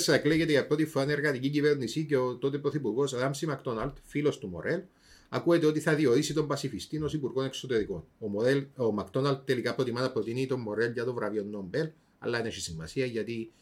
[0.09, 4.49] 1924 εκλέγεται για πρώτη φορά εργατική κυβέρνηση και ο τότε πρωθυπουργός Ράμσι Μακτόναλτ, φίλος του
[4.49, 4.81] Μορέλ,
[5.29, 8.05] ακούεται ότι θα διορίσει τον Πασιφιστή ω υπουργό εξωτερικών.
[8.19, 12.37] Ο, Μορέλ, ο Μακτόναλτ τελικά προτιμά να προτείνει τον Μορέλ για το βραβείο Νόμπελ, αλλά
[12.37, 13.53] δεν έχει σημασία γιατί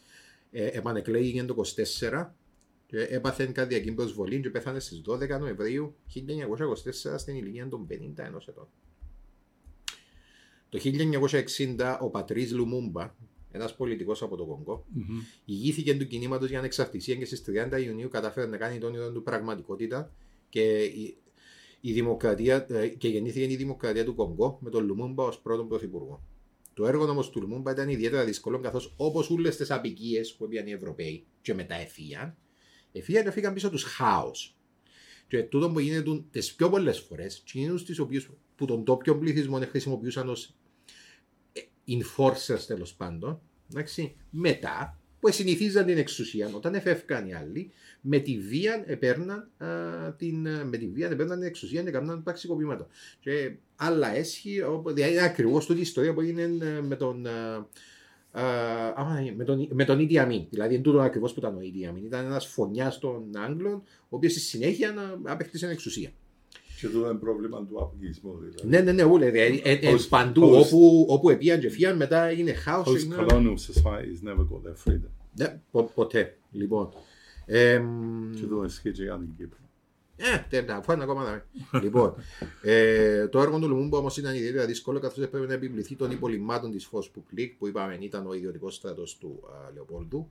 [0.51, 1.63] ε, επανεκλέγηκε το
[2.11, 2.27] 24
[2.87, 7.95] και έπαθε καρδιακή προσβολή και πέθανε στις 12 Νοεμβρίου 1924 στην ηλικία των 51
[8.49, 8.69] ετών.
[10.69, 10.79] Το
[11.77, 13.15] 1960 ο Πατρίς Λουμούμπα,
[13.51, 14.87] ένας πολιτικός από το κονγκο
[15.45, 19.23] ηγήθηκε του κινήματος για ανεξαρτησία και στις 30 Ιουνίου κατάφερε να κάνει τον όνειρο του
[19.23, 20.13] πραγματικότητα
[20.49, 21.17] και η,
[21.81, 26.23] η δημοκρατία, ε, και γεννήθηκε η δημοκρατία του Κονγκό με τον Λουμούμπα ως πρώτον πρωθυπουργό.
[26.75, 30.67] Το έργο όμως του Λουμούμπα ήταν ιδιαίτερα δύσκολο, καθώς όπως όλες τις απικίες που έπιαν
[30.67, 32.37] οι Ευρωπαίοι και μετά εφίαν,
[32.93, 34.57] εφίαν και φύγαν πίσω τους χάος.
[35.29, 38.29] Και τούτο που γίνεται τις πιο πολλές φορές, εκείνου τις οποίες
[38.59, 40.55] που τον τόπιο πληθυσμό χρησιμοποιούσαν ως
[41.89, 43.41] enforcers τέλος πάντων,
[43.71, 49.51] εντάξει, μετά που συνηθίζαν την εξουσία, όταν εφεύκαν οι άλλοι, με τη βία επέρναν,
[50.17, 52.87] την, με τη βία επέρναν την εξουσία και έκαναν πραξικοπήματα.
[53.21, 56.47] Και άλλα έσχη, δηλαδή είναι ακριβώς τούτη η ιστορία που έγινε
[56.83, 57.27] με τον,
[59.37, 60.47] με τον, με τον Idi Amin.
[60.51, 62.03] Δηλαδή είναι τούτο ακριβώς που ήταν ο Idi Amin.
[62.05, 66.11] Ήταν ένας φωνιάς των Άγγλων, ο οποίος στη συνέχεια να απέκτησε εξουσία.
[66.81, 68.39] Και το είναι πρόβλημα του αποκλεισμού.
[68.39, 68.69] Δηλαδή.
[68.69, 69.31] Ναι, ναι, ναι, ούλε.
[69.31, 72.89] Δηλαδή, ε, ε, παντού όπου, όπου επίαν και φίαν μετά είναι χάος.
[72.89, 75.11] Post-colonial societies never got their freedom.
[75.35, 75.61] Ναι,
[75.95, 76.37] ποτέ.
[76.51, 76.93] Λοιπόν.
[77.47, 77.83] Ε,
[78.35, 79.59] και εδώ ισχύει και για την Κύπρο.
[80.21, 81.45] Ε, τέλεια, αφού είναι ακόμα δάμε.
[81.83, 82.15] λοιπόν,
[82.63, 86.71] ε, το έργο του Λουμούμπο όμως ήταν ιδιαίτερα δύσκολο καθώς έπρεπε να επιβληθεί των υπολοιμμάτων
[86.71, 90.31] της Φως που κλικ, που είπαμε ήταν ο ιδιωτικός στρατός του α, Λεοπόλδου.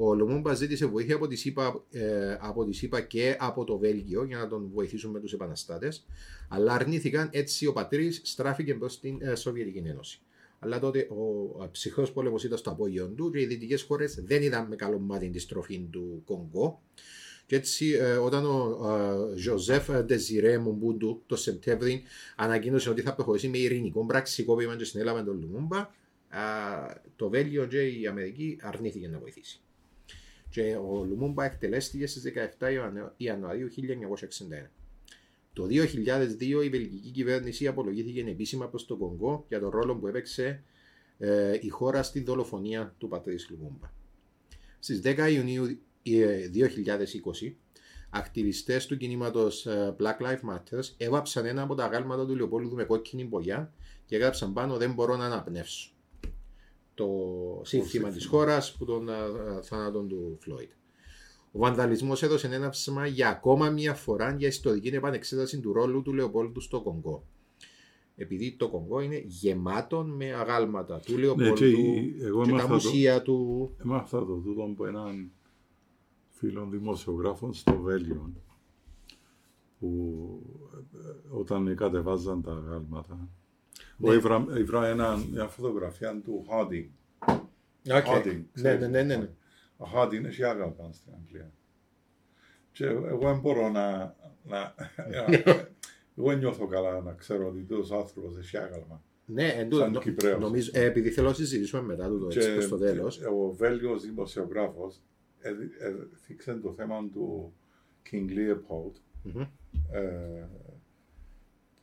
[0.00, 4.24] Ο Λουμούμπα ζήτησε βοήθεια από τη, ΣΥΠΑ, ε, από τη ΣΥΠΑ και από το Βέλγιο
[4.24, 6.06] για να τον βοηθήσουν με τους επαναστάτες.
[6.48, 10.20] Αλλά αρνήθηκαν έτσι ο πατρίς στράφηκε προ την ε, Σοβιετική Ένωση
[10.58, 11.08] αλλά τότε
[11.58, 14.98] ο ψυχρός πόλεμος ήταν στο απόγειο του και οι δυτικές χώρες δεν είδαν με καλό
[14.98, 16.82] μάτι τη στροφή του Κονγκό.
[17.46, 18.76] Και έτσι, ε, όταν ο
[19.36, 22.02] Ζωζέφ Ντεζιρέ Μουμπούντου το Σεπτέμβρη
[22.36, 25.90] ανακοίνωσε ότι θα προχωρήσει με ειρηνικό πραξικόπημα και συνέλαβε τον Λουμούμπα,
[27.16, 29.60] το Βέλγιο και η Αμερική αρνήθηκε να βοηθήσει.
[30.58, 34.68] Και ο Λουμούμπα εκτελέστηκε στις 17 Ιανουαρίου 1961.
[35.52, 40.62] Το 2002 η βελγική κυβέρνηση απολογήθηκε επίσημα προς το Κονγκό για τον ρόλο που έπαιξε
[41.18, 43.90] ε, η χώρα στη δολοφονία του πατρίς Λουμούμπα.
[44.78, 46.06] Στις 10 Ιουνίου 2020
[47.46, 47.52] ε,
[48.10, 52.84] ακτιβιστές του κινήματος ε, Black Lives Matter έβαψαν ένα από τα αγάλματα του Λεωπόλουδου με
[52.84, 53.72] κόκκινη μπογιά
[54.06, 55.92] και έγραψαν πάνω «Δεν μπορώ να αναπνεύσω»
[56.98, 57.08] το
[57.64, 59.08] σύνθημα της χώρας που τον
[59.62, 60.70] θάνατον του Φλόιτ.
[61.52, 66.14] Ο βανδαλισμός έδωσε ένα ψήμα για ακόμα μια φορά για ιστορική επανεξέταση του ρόλου του
[66.14, 67.24] Λεοπόλδου στο Κονγκό.
[68.16, 73.22] Επειδή το Κονγκό είναι γεμάτο με αγάλματα του Λεοπόλδου ναι, και, εγώ και τα μουσεία
[73.22, 73.70] του.
[73.84, 75.30] Έμαθα το τούτο από έναν
[76.28, 78.32] φίλο δημοσιογράφων στο Βέλιο
[79.78, 80.42] που
[80.94, 83.28] ε, όταν κατεβάζαν τα αγάλματα
[83.98, 84.12] ναι.
[84.58, 86.88] ήβρα μια φωτογραφία του Harding.
[87.88, 88.42] Okay.
[88.52, 89.28] ναι, ναι, ναι, ναι.
[89.76, 91.52] Ο Χάρντιν έχει άγαλμα στην Αγγλία.
[92.72, 94.16] Και εγώ δεν μπορώ να...
[94.42, 94.74] να
[96.16, 99.02] εγώ νιώθω καλά να ξέρω ότι το άνθρωπος έχει άγαλμα.
[99.24, 103.20] Ναι, εντούτο, νομίζω, ε, επειδή θέλω να συζητήσουμε μετά το έτσι προς το τέλος.
[103.20, 105.02] Ο Βέλγιος δημοσιογράφος
[105.38, 107.54] έδειξε το θέμα του
[108.10, 108.92] King Leopold
[109.92, 110.46] ε,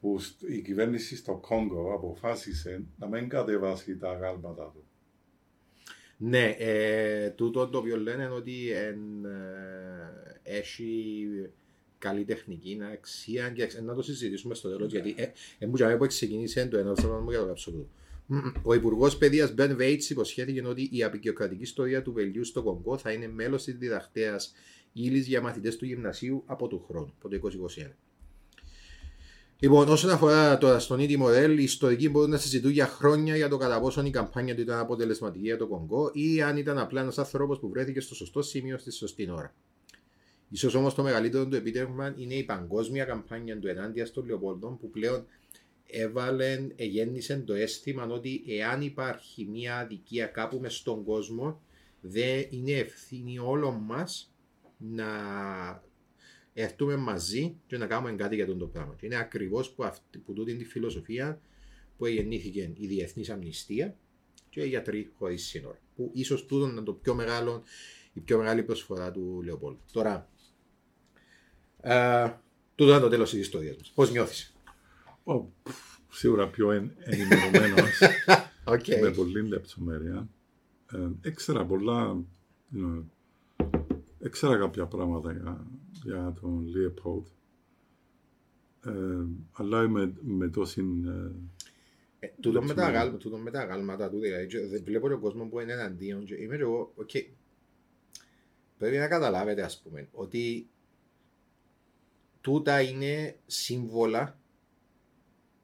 [0.06, 4.84] που η κυβέρνηση στο Κόγκο αποφάσισε να μην κατεβάσει τα αγάλματα του.
[6.18, 11.26] Ναι, ε, τούτο το οποίο λένε είναι ότι εν, ε, έχει
[11.98, 14.92] καλή τεχνική αξία και να το συζητήσουμε στο τέλος.
[14.92, 15.28] Γιατί ε,
[15.60, 17.88] ε, που ξεκίνησε το ένα θέμα μου για το κάψω
[18.64, 23.12] Ο Υπουργός Παιδείας Μπεν Βέιτς υποσχέθηκε ότι η απεικιοκρατική ιστορία του Βελγίου στο Κονγκό θα
[23.12, 24.36] είναι μέλος της διδαχτέα
[24.94, 28.05] ύλης για μαθητές του γυμνασίου από του χρόνου, από το 2021.
[29.60, 33.50] Λοιπόν, όσον αφορά τώρα στον ίδιο μοντέλ, οι ιστορικοί μπορούν να συζητούν για χρόνια για
[33.50, 37.02] το κατά πόσο η καμπάνια του ήταν αποτελεσματική για το Κονγκό ή αν ήταν απλά
[37.02, 39.54] ένας άνθρωπος που βρέθηκε στο σωστό σημείο στη σωστή ώρα.
[40.56, 44.90] σω όμως το μεγαλύτερο του επίτευγμα είναι η παγκόσμια καμπάνια του ενάντια των Λεοπόλδων που
[44.90, 45.26] πλέον
[45.88, 51.62] έβαλε, εγέννησε το αίσθημα ότι εάν υπάρχει μια αδικία κάπου μες στον κόσμο,
[52.02, 54.34] δεν είναι ευθύνη όλων μας
[54.78, 55.06] να
[56.58, 58.96] έρθουμε μαζί και να κάνουμε κάτι για τον το πράγμα.
[58.98, 61.42] Και είναι ακριβώς που, αυτή, που τούτη είναι τη φιλοσοφία
[61.98, 63.96] που γεννήθηκε η Διεθνής Αμνηστία
[64.50, 65.80] και οι γιατροί χωρίς σύνορα.
[65.96, 67.64] Που ίσως τούτο είναι το πιο μεγάλο,
[68.14, 69.80] η πιο μεγάλη προσφορά του Λεοπόλου.
[69.92, 70.30] Τώρα,
[71.82, 72.34] ε,
[72.76, 73.92] τούτο είναι το τέλος της ιστορίας μας.
[73.96, 74.56] Πώς νιώθεις,
[75.24, 78.00] Ω, πφ, Σίγουρα πιο εν, ενημερωμένος.
[78.74, 79.00] okay.
[79.02, 80.30] με πολύ λεπτομέρεια.
[80.92, 82.18] Ε, έξερα πολλά,
[82.74, 83.04] you know,
[84.20, 85.68] έξερα κάποια πράγματα για,
[86.06, 87.24] για τον Leopold.
[88.86, 90.82] Ε, αλλά με, με τόση...
[91.06, 91.32] Ε,
[92.20, 93.00] Ε, τούτο με τα Λεπτομέρεια.
[93.00, 96.26] γάλματα, τούτο με τα γάλματα του, δηλαδή, και δεν βλέπω τον κόσμο που είναι εναντίον
[96.26, 97.10] και είμαι και εγώ, οκ.
[98.78, 100.70] Πρέπει να καταλάβετε, ας πούμε, ότι
[102.42, 104.40] τούτα είναι σύμβολα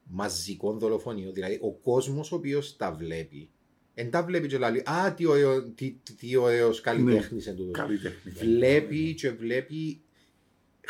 [0.04, 1.32] μαζικών δολοφονιών.
[1.34, 3.50] Δηλαδή, ο κόσμος ο οποίος τα βλέπει,
[3.94, 7.72] δεν τα βλέπει και λέει, α, τι, ωραίο, τι, τι, τι ωραίος καλλιτέχνης είναι τούτος.
[7.78, 8.32] καλλιτέχνη.
[8.32, 10.01] Βλέπει και βλέπει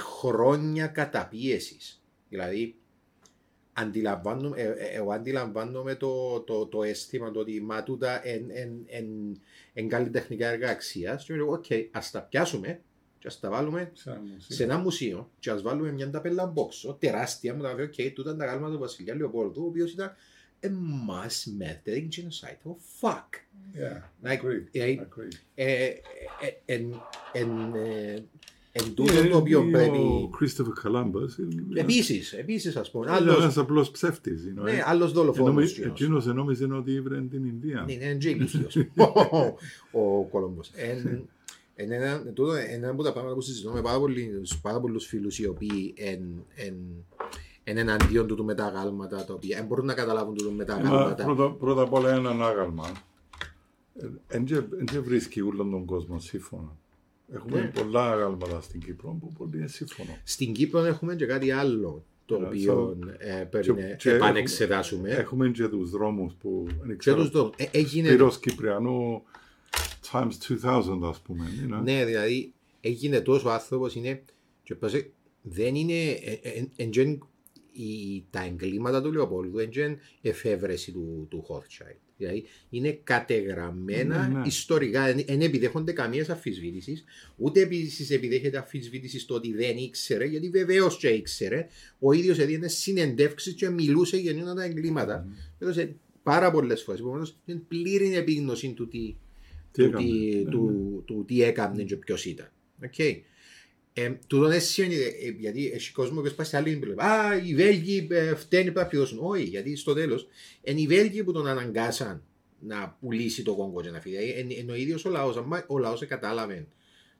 [0.02, 2.02] χρόνια καταπίεσης.
[2.28, 2.74] Δηλαδή,
[3.72, 8.82] αντιλαμβάνομαι, ε, ε, εγώ αντιλαμβάνομαι το, το, το αίσθημα το ότι μα τούτα εν, εν,
[8.86, 9.06] εν,
[9.72, 12.80] εν καλλιτεχνικά έργα αξίας και λέω, οκ, ας τα πιάσουμε
[13.18, 13.92] και ας τα βάλουμε
[14.48, 18.30] σε ένα μουσείο και ας βάλουμε μια ταμπέλα πόξω, τεράστια που να πει, οκ, τούτα
[18.30, 20.14] είναι τα γάλματα του Βασιλιά Λεοπόλδου, ο οποίος ήταν
[20.64, 20.68] a
[21.08, 23.30] mass murdering genocidal fuck.
[23.74, 25.32] Yeah, Like, agreed, ε, agreed.
[25.54, 25.94] ε, ε,
[26.64, 28.24] εν, εν, ε,
[28.74, 29.98] εν Yeah, τούτο το οποίο ο πρέπει...
[30.40, 33.20] Christopher Columbus είναι Επίσης, επίσης ας πούμε, άλλος...
[33.32, 34.42] άλλος, ένας απλός ψεύτης.
[34.46, 34.82] you know, ναι, ε.
[34.86, 35.48] άλλος δολοφόνος.
[35.48, 35.90] Εννόμι- κοινός.
[36.00, 37.84] Εκείνος ενόμιζε ότι ήβρε την Ινδία.
[37.86, 38.76] Ναι, είναι τζίλικιος
[39.92, 40.70] ο Κολόμπος.
[40.74, 41.28] Εν-
[41.74, 44.30] εν ένα- τούτο είναι ένα από τα πράγματα που συζητώ με πάρα, πολλοί-
[44.62, 46.74] πάρα πολλούς φίλους οι οποίοι εν, εν,
[47.64, 50.78] εν εναντίον του με τα γάλματα τα οποία δεν μπορούν να καταλάβουν του με τα
[50.78, 51.24] Ε, μα γάλματα.
[51.24, 52.92] πρώτα, πρώτα απ' όλα έναν άγαλμα.
[54.28, 56.76] Δεν βρίσκει όλον τον κόσμο σύμφωνα.
[57.34, 57.66] Έχουμε Ναι.
[57.80, 60.16] πολλά αγάλματα στην Κύπρο που πολύ είναι σύμφωνο.
[60.24, 65.10] Στην Κύπρο έχουμε και κάτι άλλο το Ναι, οποίο ε, πρέπει Και- να και επανεξετάσουμε.
[65.10, 67.16] Έχουμε και τους δρόμους που δεν Και ξέρω.
[67.16, 67.54] τους δρόμους.
[67.56, 69.22] Ε, έγινε Σπύρος Κυπριανού
[70.12, 71.44] times 2000 ας πούμε.
[71.60, 71.82] you know.
[71.82, 74.22] Ναι, δηλαδή έγινε τόσο άνθρωπος είναι.
[74.62, 74.92] Και πας,
[75.42, 76.10] δεν είναι.
[76.10, 77.08] ε, ε, εν τζεν
[77.72, 81.96] η- τα εγκλήματα του Λεοπόλδου δεν είναι εφεύρεση του, του Hochschild.
[82.24, 84.46] Δηλαδή είναι κατεγραμμένα Ναι, ναι.
[84.46, 87.04] ιστορικά, δεν δεν επιδέχονται καμίας αμφισβήτηση,
[87.36, 91.66] ούτε επίσης επιδέχεται αμφισβήτηση στο ότι δεν ήξερε, γιατί βεβαίως και ήξερε.
[91.98, 95.28] Ο ίδιος έδινε συνεντεύξεις και μιλούσε για νέα τα εγκλήματα.
[95.58, 97.00] Έδωσε πάρα πολλές φορές.
[97.00, 99.16] Επομένως, είναι πλήρη επίγνωση του τι, Τι
[99.72, 102.50] του, έκαμε, τι, ναι, του, του τι έκανε και ποιος ήταν.
[102.82, 103.20] Okay.
[103.94, 107.04] Ε, τούτο δεν σημαίνει, ε, γιατί έχει κόσμο που πάει σε άλλη πλευρά.
[107.04, 109.18] Α, οι Βέλγοι ε, φταίνει πρέπει να πληρώσουν.
[109.22, 110.28] Όχι, γιατί στο τέλος
[110.62, 112.22] είναι οι Βέλγοι που τον αναγκάσαν
[112.60, 114.16] να πουλήσει το Κόγκο και να φύγει.
[114.16, 115.36] Ε, Είναι, είναι ο ίδιος ο λαός.
[115.36, 116.66] Αν ο λαός κατάλαβε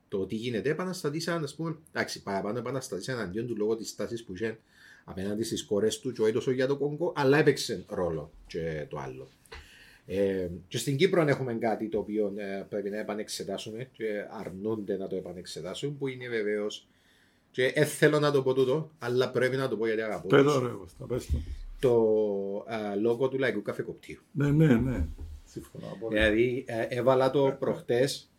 [0.09, 4.35] το τι γίνεται, επαναστατήσαν, ας πούμε, εντάξει, παραπάνω επαναστατήσαν αντίον του λόγω της τάση που
[4.35, 4.59] είχε
[5.05, 8.99] απέναντι στις κόρες του, και όχι τόσο για το Κόγκο, αλλά έπαιξε ρόλο και το
[8.99, 9.29] άλλο.
[10.15, 14.05] Ε, και στην Κύπρο έχουμε κάτι το οποίο ε, πρέπει να επανεξετάσουμε και
[14.45, 16.87] αρνούνται να το επανεξετάσουν που είναι βεβαίως.
[17.51, 20.27] Και δεν θέλω να το πω τούτο, αλλά πρέπει να το πω γιατί αγαπώ.
[20.29, 20.53] Πες τους.
[20.53, 21.39] το, ρε, Κώστα, πες το.
[21.81, 21.95] Το
[22.75, 24.21] α, λόγο του λαϊκού καφεκοπτίου.
[24.33, 25.07] Ναι, ναι, ναι.
[25.45, 25.87] Συμφωνώ.
[25.93, 26.23] απόλυτα.
[26.23, 28.31] Δηλαδή, ε, έβαλα το προχτές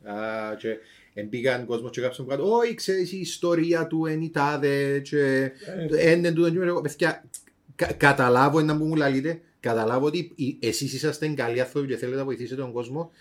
[0.57, 0.77] και
[1.23, 2.51] μπήκαν κόσμος και κάψαν κάτω.
[2.57, 4.99] Όχι, ξέρεις η ιστορία του εν η τάδε.
[4.99, 5.51] Και
[5.97, 6.49] εν εν τούτο».
[6.49, 7.23] Και εγώ, παιδιά,
[7.75, 9.41] κα- καταλάβω ένα που μου λαλείτε.
[9.63, 13.11] Καταλάβω ότι εσείς είσαστε καλοί άνθρωποι και θέλετε να βοηθήσετε τον κόσμο.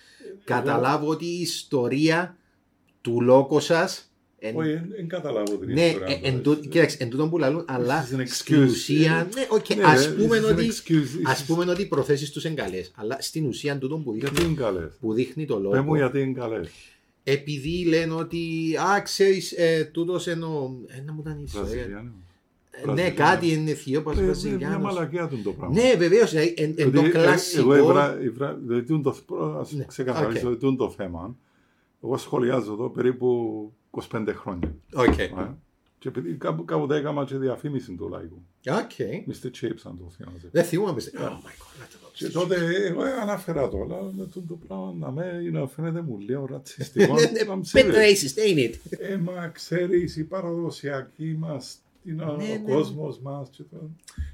[0.45, 2.37] Καταλάβω ότι η ιστορία
[3.01, 4.07] του λόγου σας.
[4.55, 6.07] Όχι, δεν καταλάβω την Ναι, ιστορία.
[6.07, 6.57] ε, εν τώρα.
[6.57, 8.69] τούτο- κοίταξε, εν τούτον που λαλούν, αλλά This is an στην excuse.
[8.69, 11.21] ουσία, ναι, οκ, Ναι, ας ρε, πούμε this is an ότι excuse.
[11.25, 14.53] Ας πούμε ότι οι προθέσεις τους είναι καλές, αλλά στην ουσία τούτον που Γιατί δείχνει,
[14.53, 16.69] είναι καλές; που δείχνει το Πες μου λόγο, γιατί είναι καλές.
[17.25, 18.41] επειδή λένε ότι,
[18.97, 22.13] α, ξέρεις, ε, τούτος εννοώ, ε, να μου ήταν η ιστορία.
[22.73, 23.01] Βραζιλιάνο.
[23.01, 23.31] Ε, Ναι, Βραζιλιάνο.
[23.31, 24.83] κάτι είναι θειόπας Ε, Μια Βραζιλιάνος.
[24.95, 25.75] μαλακία του το πράγμα.
[25.81, 29.17] Ναι, βεβαίως, ε, εν, εν το Δηλαδή, ε, κλασικό, Εγώ έβρα, έβρα, δηλαδή, τούτο το,
[29.27, 30.53] προ- ας Ναι, ξεκαθαρίσω οκ.
[30.53, 31.37] ότι τούτο το θέμα.
[32.05, 34.75] Εγώ σχολιάζω εδώ περίπου 25 χρόνια.
[34.95, 35.31] Οκ, ε.
[35.99, 38.43] Και επειδή κάπου, κάποτε έκανα και διαφήμιση του λαϊκού.
[38.71, 38.91] οκ.
[38.99, 39.47] Mr.
[39.47, 40.49] Chips, αν το θυμάσαι.
[40.53, 41.25] Δεν θυμούμαι, πιστεύω.
[41.25, 42.09] Oh my God, να το δω.
[42.13, 42.57] Και τότε
[42.87, 47.15] εγώ αναφέρα το, αλλά με τούτο το πράγμα να με είναι, φαίνεται μου λίγο ρατσιστικό.
[47.15, 47.95] Ναι, ναι, I'm Bit serious.
[47.95, 48.75] racist, ain't it?
[48.99, 52.73] Ε, μα ξέρεις, η παραδοσιακή μας είναι ο, Ναι, ο ναι.
[52.75, 53.49] κόσμος μας.
[53.51, 53.91] Και το...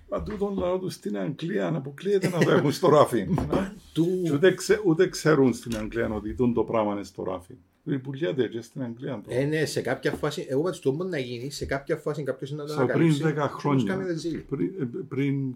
[0.08, 3.26] Μα τούτον λαό τους στην Αγγλία αποκλείεται να το έχουν στο ράφι.
[3.50, 3.74] να.
[3.92, 4.20] Του...
[4.24, 7.54] Και ούτε, ξε, ούτε ξέρουν στην Αγγλία ότι τούντο πράγμα είναι στο ράφι.
[7.84, 9.20] Δηλαδή πουλιέται και στην Αγγλία.
[9.24, 9.30] Το.
[9.34, 12.50] Ε, ναι, σε κάποια φάση, εγώ είπα του μπορεί να γίνει, σε κάποια φάση κάποιος
[12.50, 13.22] να το So, πριν ανακαλύψει.
[13.24, 14.38] 10 και να χρόνια, τους κάνει βενζίνη.
[14.38, 15.54] πριν, ε, πριν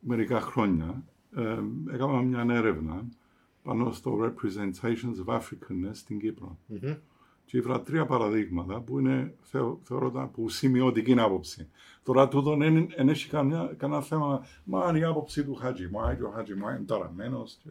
[0.00, 1.02] μερικά χρόνια,
[1.36, 1.58] ε,
[1.94, 3.04] έκανα μια έρευνα
[3.62, 6.58] πάνω στο representations of Africanness στην Κύπρο.
[6.66, 6.94] Μμμ.
[7.48, 11.68] Και ήβρα τρία παραδείγματα που είναι, θεω, θεωρώ, τα που σημειωτική άποψη.
[12.02, 16.16] Τώρα τούτο δεν δεν έχει καμιά, κανένα θέμα, μα αν η άποψη του Χατζη Μάη
[16.16, 17.70] και ο Χατζη Μάη είναι ταραμένος και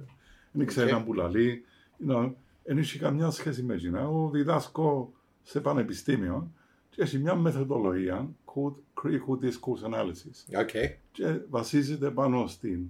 [0.51, 0.97] δεν ξέρει Οκ.
[0.97, 1.63] να που λαλεί.
[1.99, 3.99] You know, δεν έχει καμιά σχέση με εκείνα.
[3.99, 5.13] Εγώ διδάσκω
[5.43, 6.51] σε πανεπιστήμιο
[6.89, 10.69] και έχει μια μεθοδολογία called critical discourse analysis Οκ.
[11.11, 12.87] και βασίζεται πάνω στην.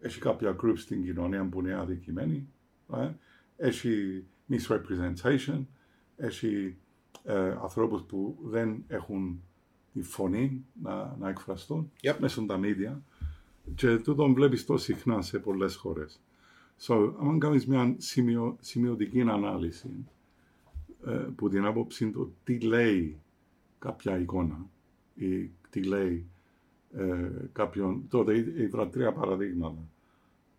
[0.00, 2.48] Έχει κάποια groups στην κοινωνία που είναι αδικημένοι,
[2.94, 3.10] ε,
[3.56, 5.60] έχει misrepresentation,
[6.16, 6.76] έχει
[7.24, 9.42] ε, ανθρώπους που δεν έχουν
[9.92, 12.16] τη φωνή να, να εκφραστούν Yep.
[12.18, 12.96] μέσα στα media
[13.74, 16.20] και τούτον βλέπεις το συχνά σε πολλές χώρες.
[16.80, 20.06] So, αν κάνεις μια σημειο, σημειωτική ανάλυση
[21.06, 23.20] ε, που την άποψη του τι λέει
[23.78, 24.66] κάποια εικόνα
[25.14, 26.26] ή τι λέει
[26.92, 29.88] ε, κάποιον, τότε είδα τρία παραδείγματα.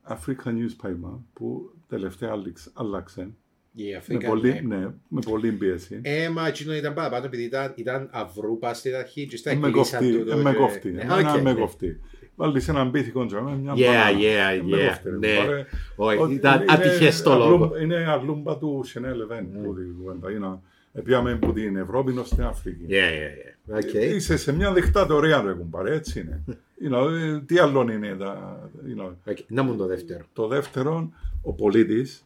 [0.07, 2.31] African newspaper που τελευταία
[2.73, 3.31] άλλαξε-
[3.77, 4.75] άλλαξε Η με Αφρικά, πολύ, ναι.
[4.77, 5.99] ναι, με πολύ πίεση.
[6.01, 9.67] Ε, μα εκείνο ήταν παραπάνω επειδή ήταν, ήταν αυρού στην αρχή και στα Ε, με
[9.67, 11.59] εκκλείσαν κοφτεί, τούτο ε, με και- κοφτεί, Ναι, εμένα οκ, με ναι.
[11.59, 11.99] κοφτεί.
[12.35, 14.17] Βάλεις έναν πίθηκο και με μια Yeah, μπανάνα.
[14.19, 15.35] yeah, Ε, με yeah, κοφτεί, ρε, ναι.
[15.39, 15.65] κουμπάρε.
[15.95, 17.53] Όχι, Ότι ήταν είναι- ατυχές το είναι λόγο.
[17.53, 20.31] αρλούμ- Είναι αρλούμπα του Chanel Event που την κουβέντα.
[20.31, 20.59] Είναι-
[20.93, 22.85] Επίαμε από την Ευρώπη ως στην Αφρική.
[22.89, 23.77] Yeah, yeah, yeah.
[23.83, 23.93] Οκ.
[23.93, 26.43] Είσαι σε μια δικτατορία ρε κουμπάρε, έτσι είναι.
[26.83, 29.11] You know, ε, τι άλλο είναι τα, you know.
[29.25, 29.37] Οκ.
[29.47, 30.23] Να μου το δεύτερο.
[30.33, 31.09] Το δεύτερο,
[31.41, 32.23] ο πολίτης.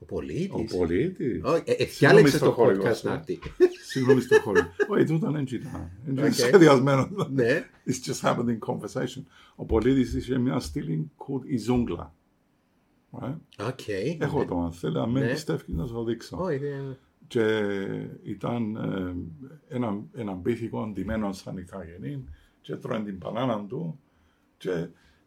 [0.00, 0.72] Ο πολίτης.
[0.72, 1.40] Ο πολίτης.
[1.44, 3.06] Όχι, ε, ε, Συγγνώμη διάλεξε στο το χορηγό podcast σου.
[3.06, 3.38] να έρθει.
[3.86, 4.60] Συγγνώμη στο χώρο.
[4.88, 5.90] Όχι, τούτο δεν ήταν.
[6.08, 6.32] Είναι Οκ.
[6.32, 7.08] σχεδιασμένο.
[7.30, 7.64] Ναι.
[7.86, 9.22] It's just happened in conversation.
[9.56, 12.14] Ο πολίτης είχε μια στήλη called η ζούγκλα.
[13.20, 13.36] Right?
[13.68, 13.88] Οκ.
[14.18, 15.20] Έχω το αν θέλει, αν Ναι.
[15.20, 16.36] με πιστεύεις να σου το δείξω.
[16.40, 16.96] Όχι, δεν-
[17.26, 17.44] Και
[18.22, 19.14] ήταν ε,
[19.74, 22.24] ένα, ένα πίθηκο ντυμένο σαν ιθαγενή
[22.60, 23.98] και τρώει την μπανάνα του
[24.58, 24.70] και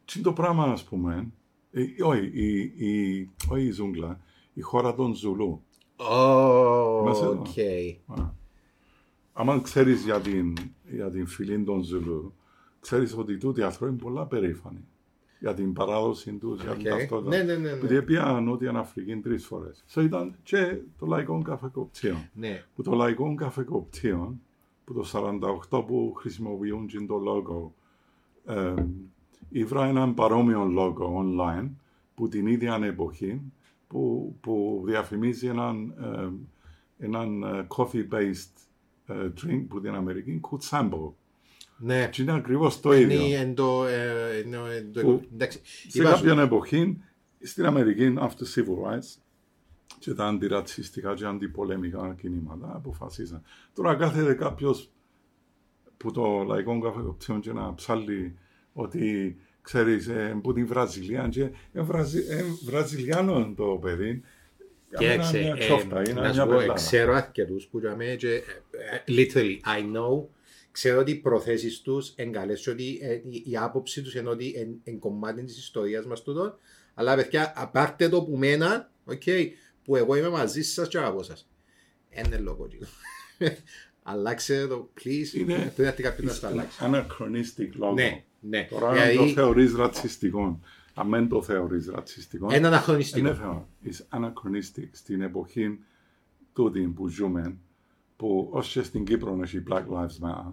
[0.05, 1.27] τι είναι το πράγμα ας πούμε,
[1.71, 4.19] ε, όχι, η, η, όχι η ζούγκλα,
[4.53, 5.61] η χώρα των Ζουλού.
[5.95, 7.31] Ω, Μέσα εδώ.
[7.39, 8.27] οκ.
[9.33, 10.53] Αν ξέρεις για την,
[10.91, 12.33] για την φυλή των Ζουλού,
[12.79, 14.85] ξέρεις ότι τούτοι οι άνθρωποι είναι πολλά περήφανοι
[15.39, 16.97] για την παράδοση τους, για την Οκ.
[16.97, 17.29] ταυτότητα.
[17.37, 17.69] Ναι, ναι, ναι, ναι.
[17.69, 19.83] Επειδή πήγαν Νότια Αφρική τρεις φορές.
[19.93, 22.17] So ήταν και το λαϊκό καφεκοπτήριο.
[22.33, 22.63] Ναι.
[22.75, 24.35] που το λαϊκό καφεκοπτήριο,
[24.85, 25.05] που το
[25.69, 27.73] 48 που χρησιμοποιούν και το λόγο,
[28.45, 28.73] ε,
[29.49, 31.69] ήβρα έναν παρόμοιο λόγο online,
[32.15, 33.41] που την ίδια εποχή,
[33.91, 35.93] που, που διαφημίζει έναν,
[36.99, 38.51] ε, έναν ε, coffee-based
[39.05, 41.11] ε, drink που την Αμερική, called Sambo.
[41.77, 42.07] Ναι.
[42.11, 43.37] Και είναι ακριβώς το Είναι ίδιο.
[43.39, 45.59] εν το, ε, εν το- εν το- Που- εντάξει.
[45.87, 46.97] Σε Είπα σου- κάποια εποχή,
[47.41, 49.21] στην Αμερική, after civil rights,
[49.99, 53.41] και τα αντιρατσιστικά και αντιπολεμικά κινήματα αποφασίσαν.
[53.73, 54.91] Τώρα κάθεται κάποιος
[55.97, 58.37] που το λαϊκό καφεκοπτήριο και να ψάλει
[58.73, 64.21] ότι ξέρεις, ε, που την Βραζιλία και ε, Βραζι, ε, Βραζιλιάνο το παιδί.
[64.89, 66.73] Για μένα Κοίταξε, μια ε, τσόφτα, είναι να σου μια πω, ε, πελάρα.
[66.73, 70.25] ξέρω αρκετούς που για μένα και, ε, ε, literally, I know,
[70.71, 74.29] ξέρω ότι οι προθέσεις τους είναι καλές και ότι ε, η, η άποψη τους είναι
[74.29, 76.57] ότι είναι εν κομμάτι της ιστορίας μας τούτο,
[76.93, 79.47] αλλά παιδιά, απάρτε το που μένα, okay,
[79.83, 81.47] που εγώ είμαι μαζί σας και αγαπώ σας.
[82.09, 82.87] Είναι λόγο κύριο.
[84.03, 86.77] Αλλάξε το, please, Είναι- πρέπει να έρθει κάποιος να το αλλάξει.
[86.81, 87.93] Anachronistic λόγο.
[87.93, 88.67] Ναι, ναι.
[88.69, 90.59] Τώρα αν το Δηλαδή, θεωρείς ρατσιστικό,
[90.93, 93.27] αν δεν το θεωρείς ρατσιστικό, ένα αναχρονιστικό.
[93.27, 93.67] Είναι θέμα.
[93.81, 93.95] Είναι
[94.33, 95.79] anachronistic στην εποχή
[96.53, 97.57] τούτη που ζούμε,
[98.15, 100.51] που ως και στην Κύπρο έχει Black Lives Matter,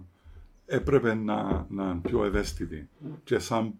[0.65, 2.89] έπρεπε να, να είναι πιο ευαίσθητοι
[3.23, 3.73] και σαν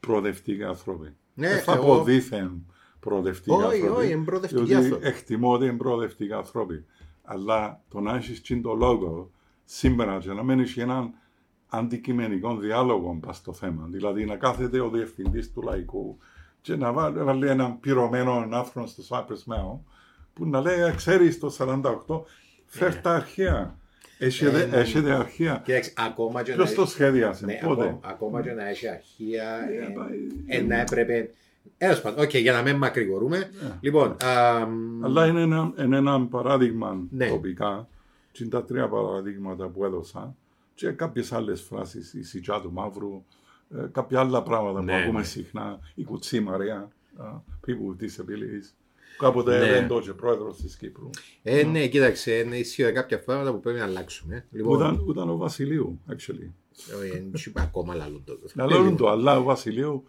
[0.00, 1.14] προοδευτικοί άνθρωποι.
[1.34, 2.66] Ναι, Δεν θα εγώ- πω δίθεν
[3.00, 4.02] προοδευτικοί Όχι, άνθρωποι.
[4.02, 5.06] όχι, είναι προοδευτικοί διότι άνθρωποι.
[5.06, 6.84] Εκτιμώ ότι είναι προοδευτικοί άνθρωποι.
[7.24, 9.30] Αλλά το να έχεις τσιν το λόγο
[9.64, 11.12] σήμερα και να μένει έναν
[11.68, 13.88] αντικειμενικό διάλογο πας στο θέμα.
[13.90, 16.18] Δηλαδή να κάθεται ο διευθυντής του λαϊκού
[16.60, 19.78] και να βάλει, βάλει έναν πυρωμένο άνθρωπο στο Cypress Mail
[20.32, 22.20] που να λέει, «Ε, ξέρεις το 48,
[22.66, 23.76] φέρ τα αρχεία.
[24.18, 24.76] Έχετε, ναι.
[24.76, 25.60] έχετε αρχεία.
[25.64, 29.44] Κοίταξε, ακόμα και Ποιος να- το σχέδιασε, Ναι, πότε; ακόμα, ακόμα και να έχει αρχεία,
[29.82, 31.30] ε, πάει- ε, να έπρεπε.
[31.78, 33.50] Τέλος πάντων, οκ, για να μην μακρηγορούμε.
[33.80, 37.28] Λοιπόν, αμ, Αλλά είναι ένα, είναι ένα παράδειγμα Ναι.
[37.28, 37.88] τοπικά.
[38.32, 40.34] Και είναι τα τρία παραδείγματα που έδωσα.
[40.78, 43.24] Και κάποιες άλλες φράσεις, η σιτζά του μαύρου,
[43.76, 45.24] ε, κάποια άλλα πράγματα Ναι, που ακούμε ναι.
[45.24, 45.78] συχνά.
[45.94, 46.88] Η κουτσή Μαρία,
[47.20, 47.22] uh,
[47.66, 48.74] people with disabilities.
[49.18, 49.70] κάποτε Ναι.
[49.70, 51.10] Ρέντο και πρόεδρος της Κύπρου.
[51.42, 54.44] Ε, ναι, κοίταξε, είναι ισχύει κάποια πράγματα που πρέπει να αλλάξουμε.
[54.50, 56.50] Που Λοιπόν, ήταν, που ήταν ο Βασιλείου, actually.
[57.04, 58.38] ε, δεν σου είπα ακόμα λαλούν το.
[58.54, 60.04] Να λέω το, αλλά ο Βασιλείου,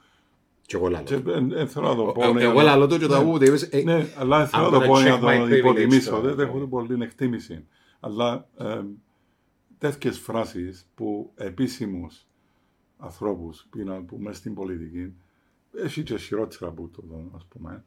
[0.66, 1.04] Και εγώ λαλώ.
[1.06, 2.24] και εν- εν θέλω να το πω.
[2.28, 3.20] Ε, ναι, Εγώ αλλά- λαλώ το και το ναι.
[3.20, 3.46] ακούτε.
[3.46, 5.46] είπες, ε, Ναι, αλλά θέλω I'm να το gonna πω για check να my το
[5.46, 6.10] privilege υποτιμήσω.
[6.12, 6.34] τώρα.
[6.36, 7.66] Δεν έχω πολύ εκτίμηση.
[8.00, 8.82] Αλλά ε,
[9.80, 12.26] τέτοιες φράσεις που επίσημους
[12.98, 15.14] ανθρώπους που, είναι, που μέσα στην πολιτική
[15.74, 17.04] έχει και χειρότερα από το,
[17.36, 17.84] ας πούμε,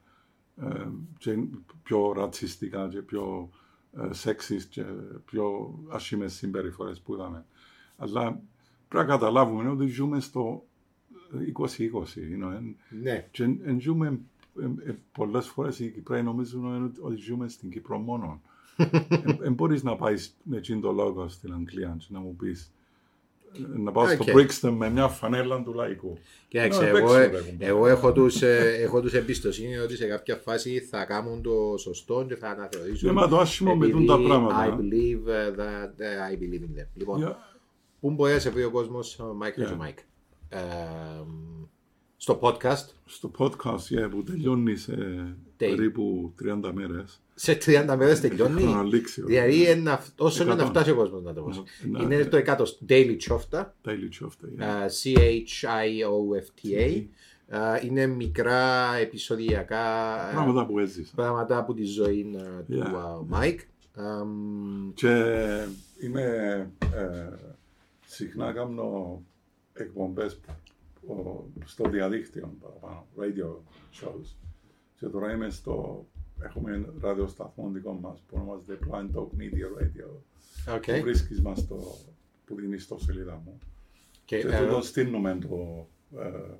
[0.56, 0.88] ε,
[1.18, 1.38] και
[1.82, 3.50] πιο ρατσιστικά και πιο
[3.96, 4.84] ε, σεξιστ και
[5.24, 7.44] πιο ασχήμες συμπεριφορές που είδαμε.
[7.96, 8.40] Αλλά
[8.88, 10.64] πρέπει να καταλάβουμε ότι ζούμε στο
[11.32, 12.16] 2020.
[12.16, 13.28] You know, εν- Ναι.
[13.30, 14.20] και εν, εν ζούμε,
[14.60, 18.40] ε, ε, πολλές φορές οι Κυπραίοι νομίζουν ότι- ότι ζούμε στην Κύπρο μόνο.
[19.38, 22.72] Δεν μπορείς να πάεις με εκείνο το λόγο στην Αγγλία και να μου πεις
[23.74, 24.28] ε, να πάω στο OK.
[24.36, 26.18] Brixton με μια φανέλα του λαϊκού.
[26.48, 27.56] Κοίταξε, Να εγώ, παίξω, ε, ρε, κουμπάρε.
[27.58, 32.24] εγώ έχω τους, ε, έχω τους εμπιστοσύνη ότι σε κάποια φάση θα κάνουν το σωστό
[32.28, 33.08] και θα αναθεωρήσουν.
[33.08, 34.76] Ναι, μα το άσχημο με επειδή τούν τα πράγματα.
[34.76, 36.86] I believe uh, that uh, I believe in them.
[36.94, 37.34] Λοιπόν, Yeah.
[38.00, 39.66] πού μπορεί να σε βρει ο κόσμος, ο Mike Yeah.
[39.66, 39.86] yeah.
[39.86, 39.98] Mike.
[40.48, 40.58] Ε,
[42.16, 44.94] στο podcast, Στο podcast yeah, που τελειώνεις σε
[45.56, 45.76] Τέλει.
[45.76, 47.20] περίπου 30 μέρες.
[47.42, 48.62] Σε 30 μέρες τελειώνει.
[48.64, 49.22] Να λήξει.
[49.22, 50.70] Δηλαδή, ένα, όσο είναι να Εκατό.
[50.78, 51.48] φτάσει ο κόσμος να το πω.
[51.90, 52.24] Ναι, Είναι ναι.
[52.24, 52.56] το 100
[52.88, 53.64] Daily Chofta.
[53.84, 54.86] Daily Chofta, yeah.
[54.86, 54.88] Uh,
[55.82, 57.06] C-H-I-O-F-T-A.
[57.54, 61.12] Uh, είναι μικρά επεισοδιακά uh, Πράγματα που έζησα.
[61.16, 62.86] πράγματα από τη ζωή uh, του Yeah.
[62.86, 63.58] uh, Mike.
[63.96, 65.14] Um, Και
[66.02, 66.22] είμαι
[66.94, 67.28] ε,
[68.06, 69.22] συχνά κάνω
[69.72, 70.40] εκπομπές
[71.08, 71.14] ο,
[71.64, 73.56] στο διαδίκτυο παραπάνω, radio
[74.00, 74.34] shows.
[74.98, 76.06] Και τώρα είμαι στο,
[76.44, 80.08] έχουμε ραδιοσταθμό δικό μας που ονομάζεται Blind Dog Media Radio.
[80.76, 80.96] okay.
[80.96, 81.76] Που βρίσκεις μας στο,
[82.44, 83.58] που την ιστοσελίδα μου.
[84.24, 85.86] Και, Και uh, τούτο στείλουμε το,
[86.18, 86.54] ε,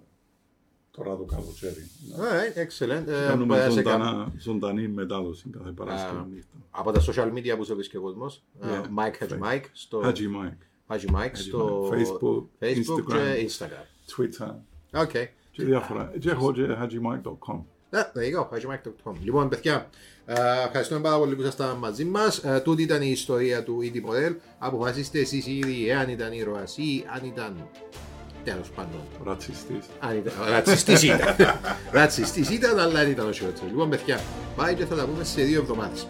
[0.91, 1.87] τώρα το καλοκαίρι.
[2.17, 3.09] alright, excellent.
[3.09, 6.57] Uh, Κάνουμε μπορεί να σε κα- ζωντανά, ζωντανή μετάδοση κάθε Παρασκευή νύχτα.
[6.71, 8.43] από τα social media που σε βρίσκει ο κόσμος.
[8.61, 8.83] Uh, Yeah.
[8.99, 13.47] Mike Haji Mike στο Haji Mike, Haji Mike στο Facebook, Facebook και Instagram.
[13.49, 14.17] Instagram.
[14.17, 14.55] Twitter
[15.03, 15.27] Okay.
[15.51, 16.13] και διάφορα.
[16.19, 17.61] Και έχω και hajimike.com.
[17.95, 19.15] Yeah, there you go, hajimike.com.
[19.23, 19.89] Λοιπόν, παιδιά,
[20.27, 20.35] ε,
[20.67, 22.43] ευχαριστούμε πάρα πολύ που ήσασταν μαζί μας.
[22.63, 24.35] τούτη ήταν η ιστορία του Ήδη Πορέλ.
[24.59, 27.69] Αποφασίστε εσείς ήδη εάν ήταν ήρωας ή αν ήταν.
[28.45, 29.01] Τέλος πάντων.
[29.25, 29.87] Ρατσιστής.
[29.99, 30.33] Αν ήταν.
[30.49, 31.37] Ρατσιστής ήταν.
[31.99, 33.67] Ρατσιστής ήταν, αλλά δεν ήταν ο χειρότερο.
[33.67, 34.21] Λοιπόν, παιδιά,
[34.57, 36.09] πάει και θα τα πούμε σε δύο εβδομάδες.